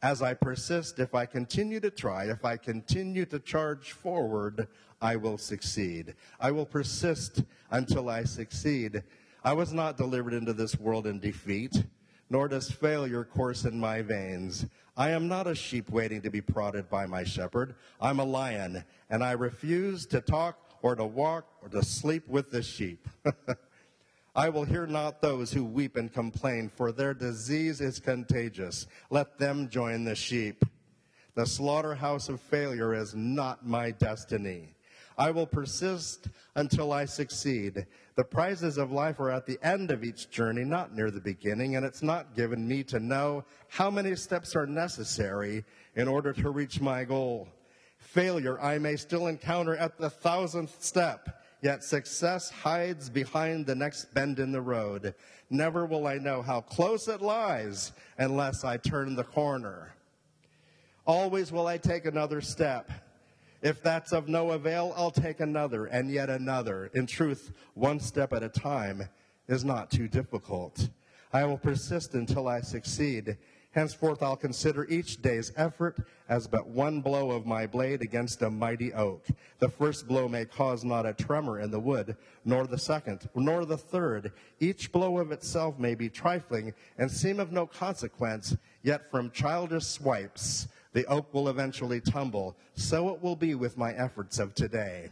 As 0.02 0.20
I 0.20 0.34
persist, 0.34 0.98
if 0.98 1.14
I 1.14 1.26
continue 1.26 1.78
to 1.78 1.90
try, 1.90 2.24
if 2.24 2.44
I 2.44 2.56
continue 2.56 3.24
to 3.26 3.38
charge 3.38 3.92
forward, 3.92 4.66
I 5.00 5.14
will 5.14 5.38
succeed. 5.38 6.14
I 6.40 6.50
will 6.50 6.66
persist 6.66 7.44
until 7.70 8.08
I 8.08 8.24
succeed. 8.24 9.04
I 9.44 9.52
was 9.52 9.72
not 9.72 9.96
delivered 9.96 10.34
into 10.34 10.54
this 10.54 10.76
world 10.76 11.06
in 11.06 11.20
defeat, 11.20 11.84
nor 12.28 12.48
does 12.48 12.68
failure 12.68 13.24
course 13.24 13.64
in 13.64 13.78
my 13.78 14.02
veins. 14.02 14.66
I 14.96 15.10
am 15.10 15.28
not 15.28 15.46
a 15.46 15.54
sheep 15.54 15.88
waiting 15.88 16.20
to 16.22 16.30
be 16.30 16.40
prodded 16.40 16.90
by 16.90 17.06
my 17.06 17.22
shepherd. 17.22 17.76
I'm 18.00 18.18
a 18.18 18.24
lion, 18.24 18.84
and 19.08 19.22
I 19.22 19.32
refuse 19.32 20.04
to 20.06 20.20
talk 20.20 20.58
or 20.82 20.96
to 20.96 21.06
walk 21.06 21.46
or 21.62 21.68
to 21.68 21.84
sleep 21.84 22.26
with 22.26 22.50
the 22.50 22.62
sheep. 22.62 23.06
I 24.34 24.48
will 24.48 24.64
hear 24.64 24.86
not 24.86 25.20
those 25.20 25.52
who 25.52 25.62
weep 25.64 25.96
and 25.96 26.10
complain, 26.10 26.70
for 26.74 26.90
their 26.90 27.12
disease 27.12 27.82
is 27.82 28.00
contagious. 28.00 28.86
Let 29.10 29.38
them 29.38 29.68
join 29.68 30.04
the 30.04 30.14
sheep. 30.14 30.64
The 31.34 31.46
slaughterhouse 31.46 32.30
of 32.30 32.40
failure 32.40 32.94
is 32.94 33.14
not 33.14 33.66
my 33.66 33.90
destiny. 33.90 34.74
I 35.18 35.30
will 35.30 35.46
persist 35.46 36.28
until 36.54 36.92
I 36.92 37.04
succeed. 37.04 37.86
The 38.16 38.24
prizes 38.24 38.78
of 38.78 38.90
life 38.90 39.20
are 39.20 39.30
at 39.30 39.44
the 39.44 39.58
end 39.62 39.90
of 39.90 40.02
each 40.02 40.30
journey, 40.30 40.64
not 40.64 40.94
near 40.94 41.10
the 41.10 41.20
beginning, 41.20 41.76
and 41.76 41.84
it's 41.84 42.02
not 42.02 42.34
given 42.34 42.66
me 42.66 42.82
to 42.84 43.00
know 43.00 43.44
how 43.68 43.90
many 43.90 44.16
steps 44.16 44.56
are 44.56 44.66
necessary 44.66 45.64
in 45.94 46.08
order 46.08 46.32
to 46.32 46.50
reach 46.50 46.80
my 46.80 47.04
goal. 47.04 47.48
Failure 47.98 48.58
I 48.60 48.78
may 48.78 48.96
still 48.96 49.26
encounter 49.26 49.76
at 49.76 49.98
the 49.98 50.10
thousandth 50.10 50.82
step 50.82 51.41
Yet 51.62 51.84
success 51.84 52.50
hides 52.50 53.08
behind 53.08 53.66
the 53.66 53.76
next 53.76 54.12
bend 54.12 54.40
in 54.40 54.50
the 54.50 54.60
road. 54.60 55.14
Never 55.48 55.86
will 55.86 56.08
I 56.08 56.18
know 56.18 56.42
how 56.42 56.60
close 56.60 57.06
it 57.06 57.22
lies 57.22 57.92
unless 58.18 58.64
I 58.64 58.76
turn 58.78 59.14
the 59.14 59.24
corner. 59.24 59.94
Always 61.06 61.52
will 61.52 61.68
I 61.68 61.78
take 61.78 62.04
another 62.04 62.40
step. 62.40 62.90
If 63.62 63.80
that's 63.80 64.12
of 64.12 64.28
no 64.28 64.50
avail, 64.50 64.92
I'll 64.96 65.12
take 65.12 65.38
another 65.38 65.86
and 65.86 66.10
yet 66.10 66.30
another. 66.30 66.90
In 66.94 67.06
truth, 67.06 67.52
one 67.74 68.00
step 68.00 68.32
at 68.32 68.42
a 68.42 68.48
time 68.48 69.08
is 69.46 69.64
not 69.64 69.88
too 69.88 70.08
difficult. 70.08 70.88
I 71.32 71.44
will 71.44 71.58
persist 71.58 72.14
until 72.14 72.48
I 72.48 72.60
succeed. 72.60 73.36
Henceforth 73.72 74.22
I'll 74.22 74.36
consider 74.36 74.86
each 74.88 75.22
day's 75.22 75.50
effort 75.56 75.96
as 76.28 76.46
but 76.46 76.68
one 76.68 77.00
blow 77.00 77.30
of 77.30 77.46
my 77.46 77.66
blade 77.66 78.02
against 78.02 78.42
a 78.42 78.50
mighty 78.50 78.92
oak. 78.92 79.26
The 79.60 79.68
first 79.68 80.06
blow 80.06 80.28
may 80.28 80.44
cause 80.44 80.84
not 80.84 81.06
a 81.06 81.14
tremor 81.14 81.58
in 81.58 81.70
the 81.70 81.80
wood, 81.80 82.16
nor 82.44 82.66
the 82.66 82.78
second, 82.78 83.28
nor 83.34 83.64
the 83.64 83.78
third. 83.78 84.32
Each 84.60 84.92
blow 84.92 85.18
of 85.18 85.32
itself 85.32 85.78
may 85.78 85.94
be 85.94 86.10
trifling 86.10 86.74
and 86.98 87.10
seem 87.10 87.40
of 87.40 87.50
no 87.50 87.66
consequence, 87.66 88.56
yet 88.82 89.10
from 89.10 89.30
childish 89.30 89.86
swipes 89.86 90.68
the 90.92 91.06
oak 91.06 91.32
will 91.32 91.48
eventually 91.48 92.00
tumble. 92.00 92.54
So 92.74 93.08
it 93.14 93.22
will 93.22 93.36
be 93.36 93.54
with 93.54 93.78
my 93.78 93.92
efforts 93.94 94.38
of 94.38 94.54
today. 94.54 95.08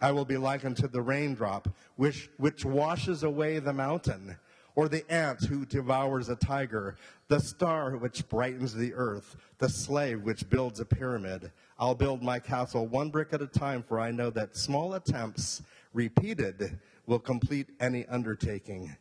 I 0.00 0.12
will 0.12 0.24
be 0.24 0.36
likened 0.36 0.76
to 0.78 0.88
the 0.88 1.02
raindrop, 1.02 1.68
which, 1.96 2.30
which 2.38 2.64
washes 2.64 3.22
away 3.22 3.58
the 3.58 3.72
mountain 3.72 4.36
or 4.78 4.88
the 4.88 5.10
ant 5.12 5.42
who 5.42 5.66
devours 5.66 6.28
a 6.28 6.36
tiger, 6.36 6.94
the 7.26 7.40
star 7.40 7.96
which 7.96 8.28
brightens 8.28 8.72
the 8.72 8.94
earth, 8.94 9.34
the 9.58 9.68
slave 9.68 10.22
which 10.22 10.48
builds 10.48 10.78
a 10.78 10.84
pyramid. 10.84 11.50
I'll 11.80 11.96
build 11.96 12.22
my 12.22 12.38
castle 12.38 12.86
one 12.86 13.10
brick 13.10 13.30
at 13.32 13.42
a 13.42 13.48
time, 13.48 13.82
for 13.82 13.98
I 13.98 14.12
know 14.12 14.30
that 14.30 14.56
small 14.56 14.94
attempts, 14.94 15.62
repeated, 15.92 16.78
will 17.08 17.18
complete 17.18 17.66
any 17.80 18.06
undertaking. 18.06 18.96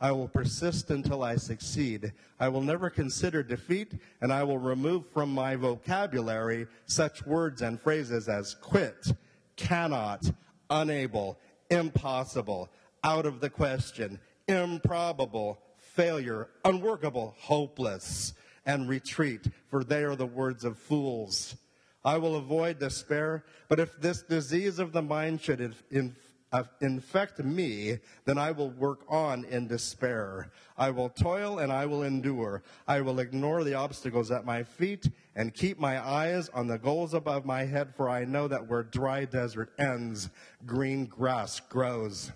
I 0.00 0.12
will 0.12 0.28
persist 0.28 0.88
until 0.88 1.22
I 1.22 1.36
succeed. 1.36 2.10
I 2.40 2.48
will 2.48 2.62
never 2.62 2.88
consider 2.88 3.42
defeat, 3.42 3.92
and 4.22 4.32
I 4.32 4.44
will 4.44 4.56
remove 4.56 5.10
from 5.12 5.30
my 5.30 5.56
vocabulary 5.56 6.68
such 6.86 7.26
words 7.26 7.60
and 7.60 7.78
phrases 7.78 8.30
as 8.30 8.54
quit, 8.54 9.12
cannot, 9.56 10.22
unable, 10.70 11.38
impossible, 11.68 12.70
out 13.04 13.26
of 13.26 13.40
the 13.40 13.50
question, 13.50 14.18
improbable, 14.48 15.60
failure, 15.76 16.48
unworkable, 16.64 17.34
hopeless, 17.38 18.32
and 18.66 18.88
retreat, 18.88 19.46
for 19.68 19.84
they 19.84 20.02
are 20.02 20.16
the 20.16 20.26
words 20.26 20.64
of 20.64 20.78
fools. 20.78 21.56
I 22.04 22.16
will 22.18 22.36
avoid 22.36 22.78
despair, 22.78 23.44
but 23.68 23.80
if 23.80 24.00
this 24.00 24.22
disease 24.22 24.78
of 24.78 24.92
the 24.92 25.02
mind 25.02 25.40
should 25.40 25.74
in, 25.90 26.16
uh, 26.52 26.64
infect 26.80 27.38
me, 27.44 27.98
then 28.24 28.38
I 28.38 28.52
will 28.52 28.70
work 28.70 29.00
on 29.08 29.44
in 29.44 29.66
despair. 29.66 30.50
I 30.76 30.90
will 30.90 31.10
toil 31.10 31.58
and 31.58 31.70
I 31.70 31.84
will 31.86 32.02
endure. 32.02 32.62
I 32.86 33.00
will 33.02 33.20
ignore 33.20 33.64
the 33.64 33.74
obstacles 33.74 34.30
at 34.30 34.46
my 34.46 34.62
feet 34.62 35.10
and 35.36 35.52
keep 35.52 35.78
my 35.78 36.02
eyes 36.02 36.48
on 36.50 36.66
the 36.66 36.78
goals 36.78 37.12
above 37.12 37.44
my 37.44 37.64
head, 37.64 37.94
for 37.94 38.08
I 38.08 38.24
know 38.24 38.48
that 38.48 38.66
where 38.66 38.82
dry 38.82 39.24
desert 39.24 39.72
ends, 39.78 40.30
green 40.64 41.04
grass 41.04 41.60
grows. 41.60 42.32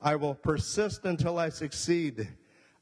I 0.00 0.16
will 0.16 0.34
persist 0.34 1.04
until 1.04 1.38
I 1.38 1.48
succeed. 1.48 2.28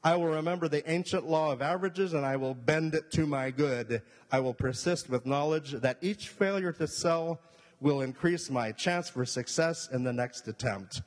I 0.05 0.17
will 0.17 0.27
remember 0.27 0.69
the 0.69 0.89
ancient 0.89 1.29
law 1.29 1.51
of 1.51 1.63
averages 1.63 2.13
and 2.13 2.25
I 2.25 2.37
will 2.37 2.55
bend 2.55 2.95
it 2.95 3.11
to 3.13 3.27
my 3.27 3.51
good. 3.51 4.03
I 4.31 4.41
will 4.41 4.55
persist 4.55 5.09
with 5.09 5.27
knowledge 5.27 5.73
that 5.73 5.99
each 6.01 6.29
failure 6.29 6.73
to 6.73 6.87
sell 6.87 7.41
will 7.81 8.03
increase 8.03 8.51
my 8.51 8.71
chance 8.73 9.09
for 9.09 9.25
success 9.25 9.89
in 9.91 10.05
the 10.05 10.13
next 10.13 10.47
attempt. 10.47 11.03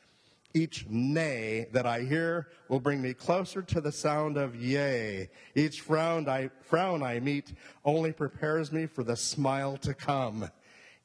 Each 0.56 0.86
nay 0.90 1.68
that 1.74 1.86
I 1.86 2.02
hear 2.02 2.48
will 2.70 2.80
bring 2.80 3.02
me 3.02 3.14
closer 3.14 3.62
to 3.62 3.80
the 3.80 3.92
sound 3.92 4.36
of 4.36 4.56
yea. 4.56 5.30
Each 5.54 5.80
frown 5.80 6.28
I, 6.28 6.50
frown 6.62 7.04
I 7.04 7.20
meet 7.20 7.54
only 7.86 8.12
prepares 8.12 8.72
me 8.72 8.88
for 8.88 9.04
the 9.04 9.16
smile 9.16 9.78
to 9.78 9.94
come. 9.94 10.50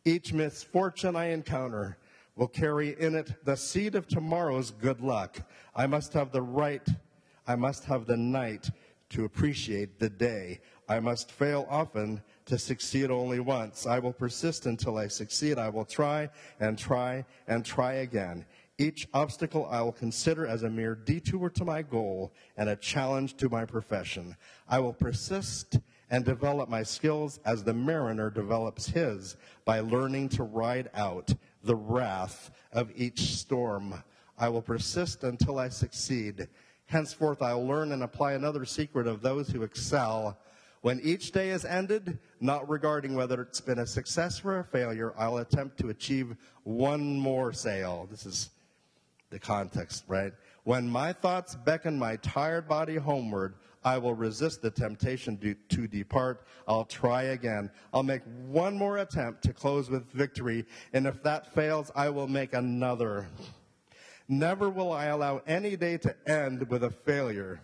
Each 0.06 0.32
misfortune 0.32 1.14
I 1.14 1.26
encounter 1.26 1.98
will 2.36 2.48
carry 2.48 2.98
in 3.00 3.14
it 3.14 3.44
the 3.44 3.56
seed 3.56 3.94
of 3.94 4.08
tomorrow's 4.08 4.70
good 4.70 5.00
luck. 5.00 5.40
I 5.74 5.86
must 5.86 6.12
have 6.14 6.32
the 6.32 6.42
right, 6.42 6.86
I 7.46 7.56
must 7.56 7.84
have 7.84 8.06
the 8.06 8.16
night 8.16 8.70
to 9.10 9.24
appreciate 9.24 9.98
the 9.98 10.10
day. 10.10 10.60
I 10.88 11.00
must 11.00 11.30
fail 11.30 11.66
often 11.70 12.20
to 12.46 12.58
succeed 12.58 13.10
only 13.10 13.40
once. 13.40 13.86
I 13.86 13.98
will 13.98 14.12
persist 14.12 14.66
until 14.66 14.98
I 14.98 15.06
succeed. 15.06 15.58
I 15.58 15.68
will 15.68 15.84
try 15.84 16.28
and 16.60 16.76
try 16.78 17.24
and 17.46 17.64
try 17.64 17.94
again. 17.94 18.44
Each 18.76 19.06
obstacle 19.14 19.66
I 19.70 19.80
will 19.82 19.92
consider 19.92 20.46
as 20.46 20.64
a 20.64 20.70
mere 20.70 20.96
detour 20.96 21.48
to 21.50 21.64
my 21.64 21.82
goal 21.82 22.32
and 22.56 22.68
a 22.68 22.76
challenge 22.76 23.36
to 23.36 23.48
my 23.48 23.64
profession. 23.64 24.36
I 24.68 24.80
will 24.80 24.92
persist 24.92 25.78
and 26.10 26.24
develop 26.24 26.68
my 26.68 26.82
skills 26.82 27.38
as 27.44 27.62
the 27.62 27.72
mariner 27.72 28.30
develops 28.30 28.86
his 28.86 29.36
by 29.64 29.80
learning 29.80 30.28
to 30.30 30.42
ride 30.42 30.90
out 30.94 31.32
the 31.64 31.76
wrath 31.76 32.50
of 32.72 32.90
each 32.94 33.34
storm. 33.34 34.02
I 34.38 34.48
will 34.48 34.62
persist 34.62 35.24
until 35.24 35.58
I 35.58 35.68
succeed. 35.68 36.48
Henceforth, 36.86 37.42
I'll 37.42 37.66
learn 37.66 37.92
and 37.92 38.02
apply 38.02 38.32
another 38.32 38.64
secret 38.64 39.06
of 39.06 39.22
those 39.22 39.48
who 39.48 39.62
excel. 39.62 40.38
When 40.82 41.00
each 41.00 41.32
day 41.32 41.50
is 41.50 41.64
ended, 41.64 42.18
not 42.40 42.68
regarding 42.68 43.14
whether 43.14 43.40
it's 43.40 43.60
been 43.60 43.78
a 43.78 43.86
success 43.86 44.44
or 44.44 44.58
a 44.58 44.64
failure, 44.64 45.14
I'll 45.16 45.38
attempt 45.38 45.78
to 45.78 45.88
achieve 45.88 46.36
one 46.64 47.18
more 47.18 47.52
sale. 47.52 48.06
This 48.10 48.26
is 48.26 48.50
the 49.30 49.38
context, 49.38 50.04
right? 50.08 50.32
When 50.64 50.88
my 50.88 51.12
thoughts 51.12 51.54
beckon 51.54 51.98
my 51.98 52.16
tired 52.16 52.68
body 52.68 52.96
homeward, 52.96 53.54
I 53.84 53.98
will 53.98 54.14
resist 54.14 54.62
the 54.62 54.70
temptation 54.70 55.36
to, 55.38 55.54
to, 55.54 55.86
depart. 55.86 56.46
I'll 56.66 56.86
try 56.86 57.24
again. 57.24 57.70
I'll 57.92 58.02
make 58.02 58.22
one 58.46 58.78
more 58.78 58.98
attempt 58.98 59.42
to 59.44 59.52
close 59.52 59.90
with 59.90 60.10
victory, 60.10 60.64
and 60.92 61.06
if 61.06 61.22
that 61.22 61.54
fails, 61.54 61.92
I 61.94 62.08
will 62.08 62.28
make 62.28 62.54
another. 62.54 63.28
Never 64.26 64.70
will 64.70 64.90
I 64.90 65.06
allow 65.06 65.42
any 65.46 65.76
day 65.76 65.98
to 65.98 66.16
end 66.26 66.68
with 66.70 66.82
a 66.84 66.90
failure. 66.90 67.60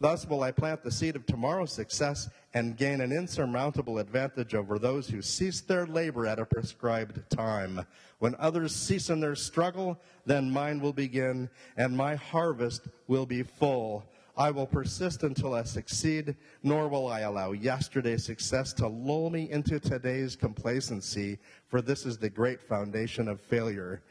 Thus 0.00 0.26
will 0.26 0.42
I 0.42 0.52
plant 0.52 0.82
the 0.82 0.90
seed 0.90 1.16
of 1.16 1.24
tomorrow's 1.24 1.72
success 1.72 2.28
and 2.52 2.76
gain 2.76 3.00
an 3.00 3.10
insurmountable 3.10 3.98
advantage 3.98 4.54
over 4.54 4.78
those 4.78 5.08
who 5.08 5.22
cease 5.22 5.60
their 5.60 5.86
labor 5.86 6.26
at 6.26 6.38
a 6.38 6.44
prescribed 6.44 7.28
time. 7.30 7.86
When 8.18 8.34
others 8.36 8.74
cease 8.74 9.08
in 9.08 9.20
their 9.20 9.34
struggle, 9.34 9.98
then 10.26 10.50
mine 10.50 10.80
will 10.80 10.92
begin, 10.92 11.48
and 11.76 11.96
my 11.96 12.16
harvest 12.16 12.86
will 13.08 13.26
be 13.26 13.42
full. 13.42 14.04
I 14.36 14.50
will 14.50 14.66
persist 14.66 15.22
until 15.22 15.54
I 15.54 15.62
succeed, 15.62 16.34
nor 16.62 16.88
will 16.88 17.06
I 17.06 17.20
allow 17.20 17.52
yesterday's 17.52 18.24
success 18.24 18.72
to 18.74 18.88
lull 18.88 19.30
me 19.30 19.48
into 19.50 19.78
today's 19.78 20.34
complacency, 20.34 21.38
for 21.68 21.80
this 21.80 22.04
is 22.04 22.18
the 22.18 22.30
great 22.30 22.60
foundation 22.60 23.28
of 23.28 23.40
failure. 23.40 24.02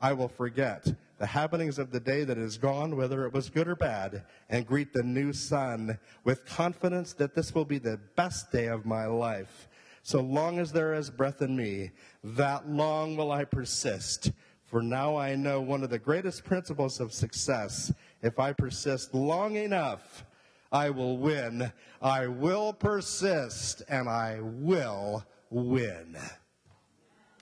I 0.00 0.12
will 0.12 0.28
forget 0.28 0.86
the 1.18 1.26
happenings 1.26 1.78
of 1.78 1.90
the 1.90 2.00
day 2.00 2.24
that 2.24 2.38
is 2.38 2.58
gone, 2.58 2.96
whether 2.96 3.26
it 3.26 3.32
was 3.32 3.50
good 3.50 3.68
or 3.68 3.76
bad, 3.76 4.24
and 4.48 4.66
greet 4.66 4.92
the 4.92 5.02
new 5.02 5.32
sun 5.32 5.98
with 6.24 6.46
confidence 6.46 7.12
that 7.14 7.34
this 7.34 7.54
will 7.54 7.64
be 7.64 7.78
the 7.78 8.00
best 8.16 8.52
day 8.52 8.66
of 8.66 8.86
my 8.86 9.06
life. 9.06 9.68
So 10.02 10.20
long 10.20 10.58
as 10.58 10.72
there 10.72 10.94
is 10.94 11.10
breath 11.10 11.42
in 11.42 11.56
me, 11.56 11.90
that 12.24 12.68
long 12.68 13.16
will 13.16 13.30
I 13.30 13.44
persist. 13.44 14.32
For 14.64 14.82
now 14.82 15.16
I 15.16 15.34
know 15.36 15.60
one 15.60 15.84
of 15.84 15.90
the 15.90 15.98
greatest 15.98 16.44
principles 16.44 16.98
of 16.98 17.12
success. 17.12 17.92
If 18.22 18.38
I 18.38 18.52
persist 18.52 19.14
long 19.14 19.56
enough, 19.56 20.24
I 20.70 20.90
will 20.90 21.18
win. 21.18 21.72
I 22.00 22.28
will 22.28 22.72
persist, 22.72 23.82
and 23.88 24.08
I 24.08 24.38
will 24.40 25.26
win. 25.50 26.16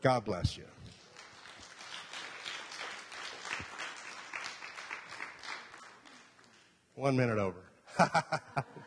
God 0.02 0.24
bless 0.24 0.56
you. 0.56 0.64
One 6.94 7.16
minute 7.16 7.38
over. 7.38 7.62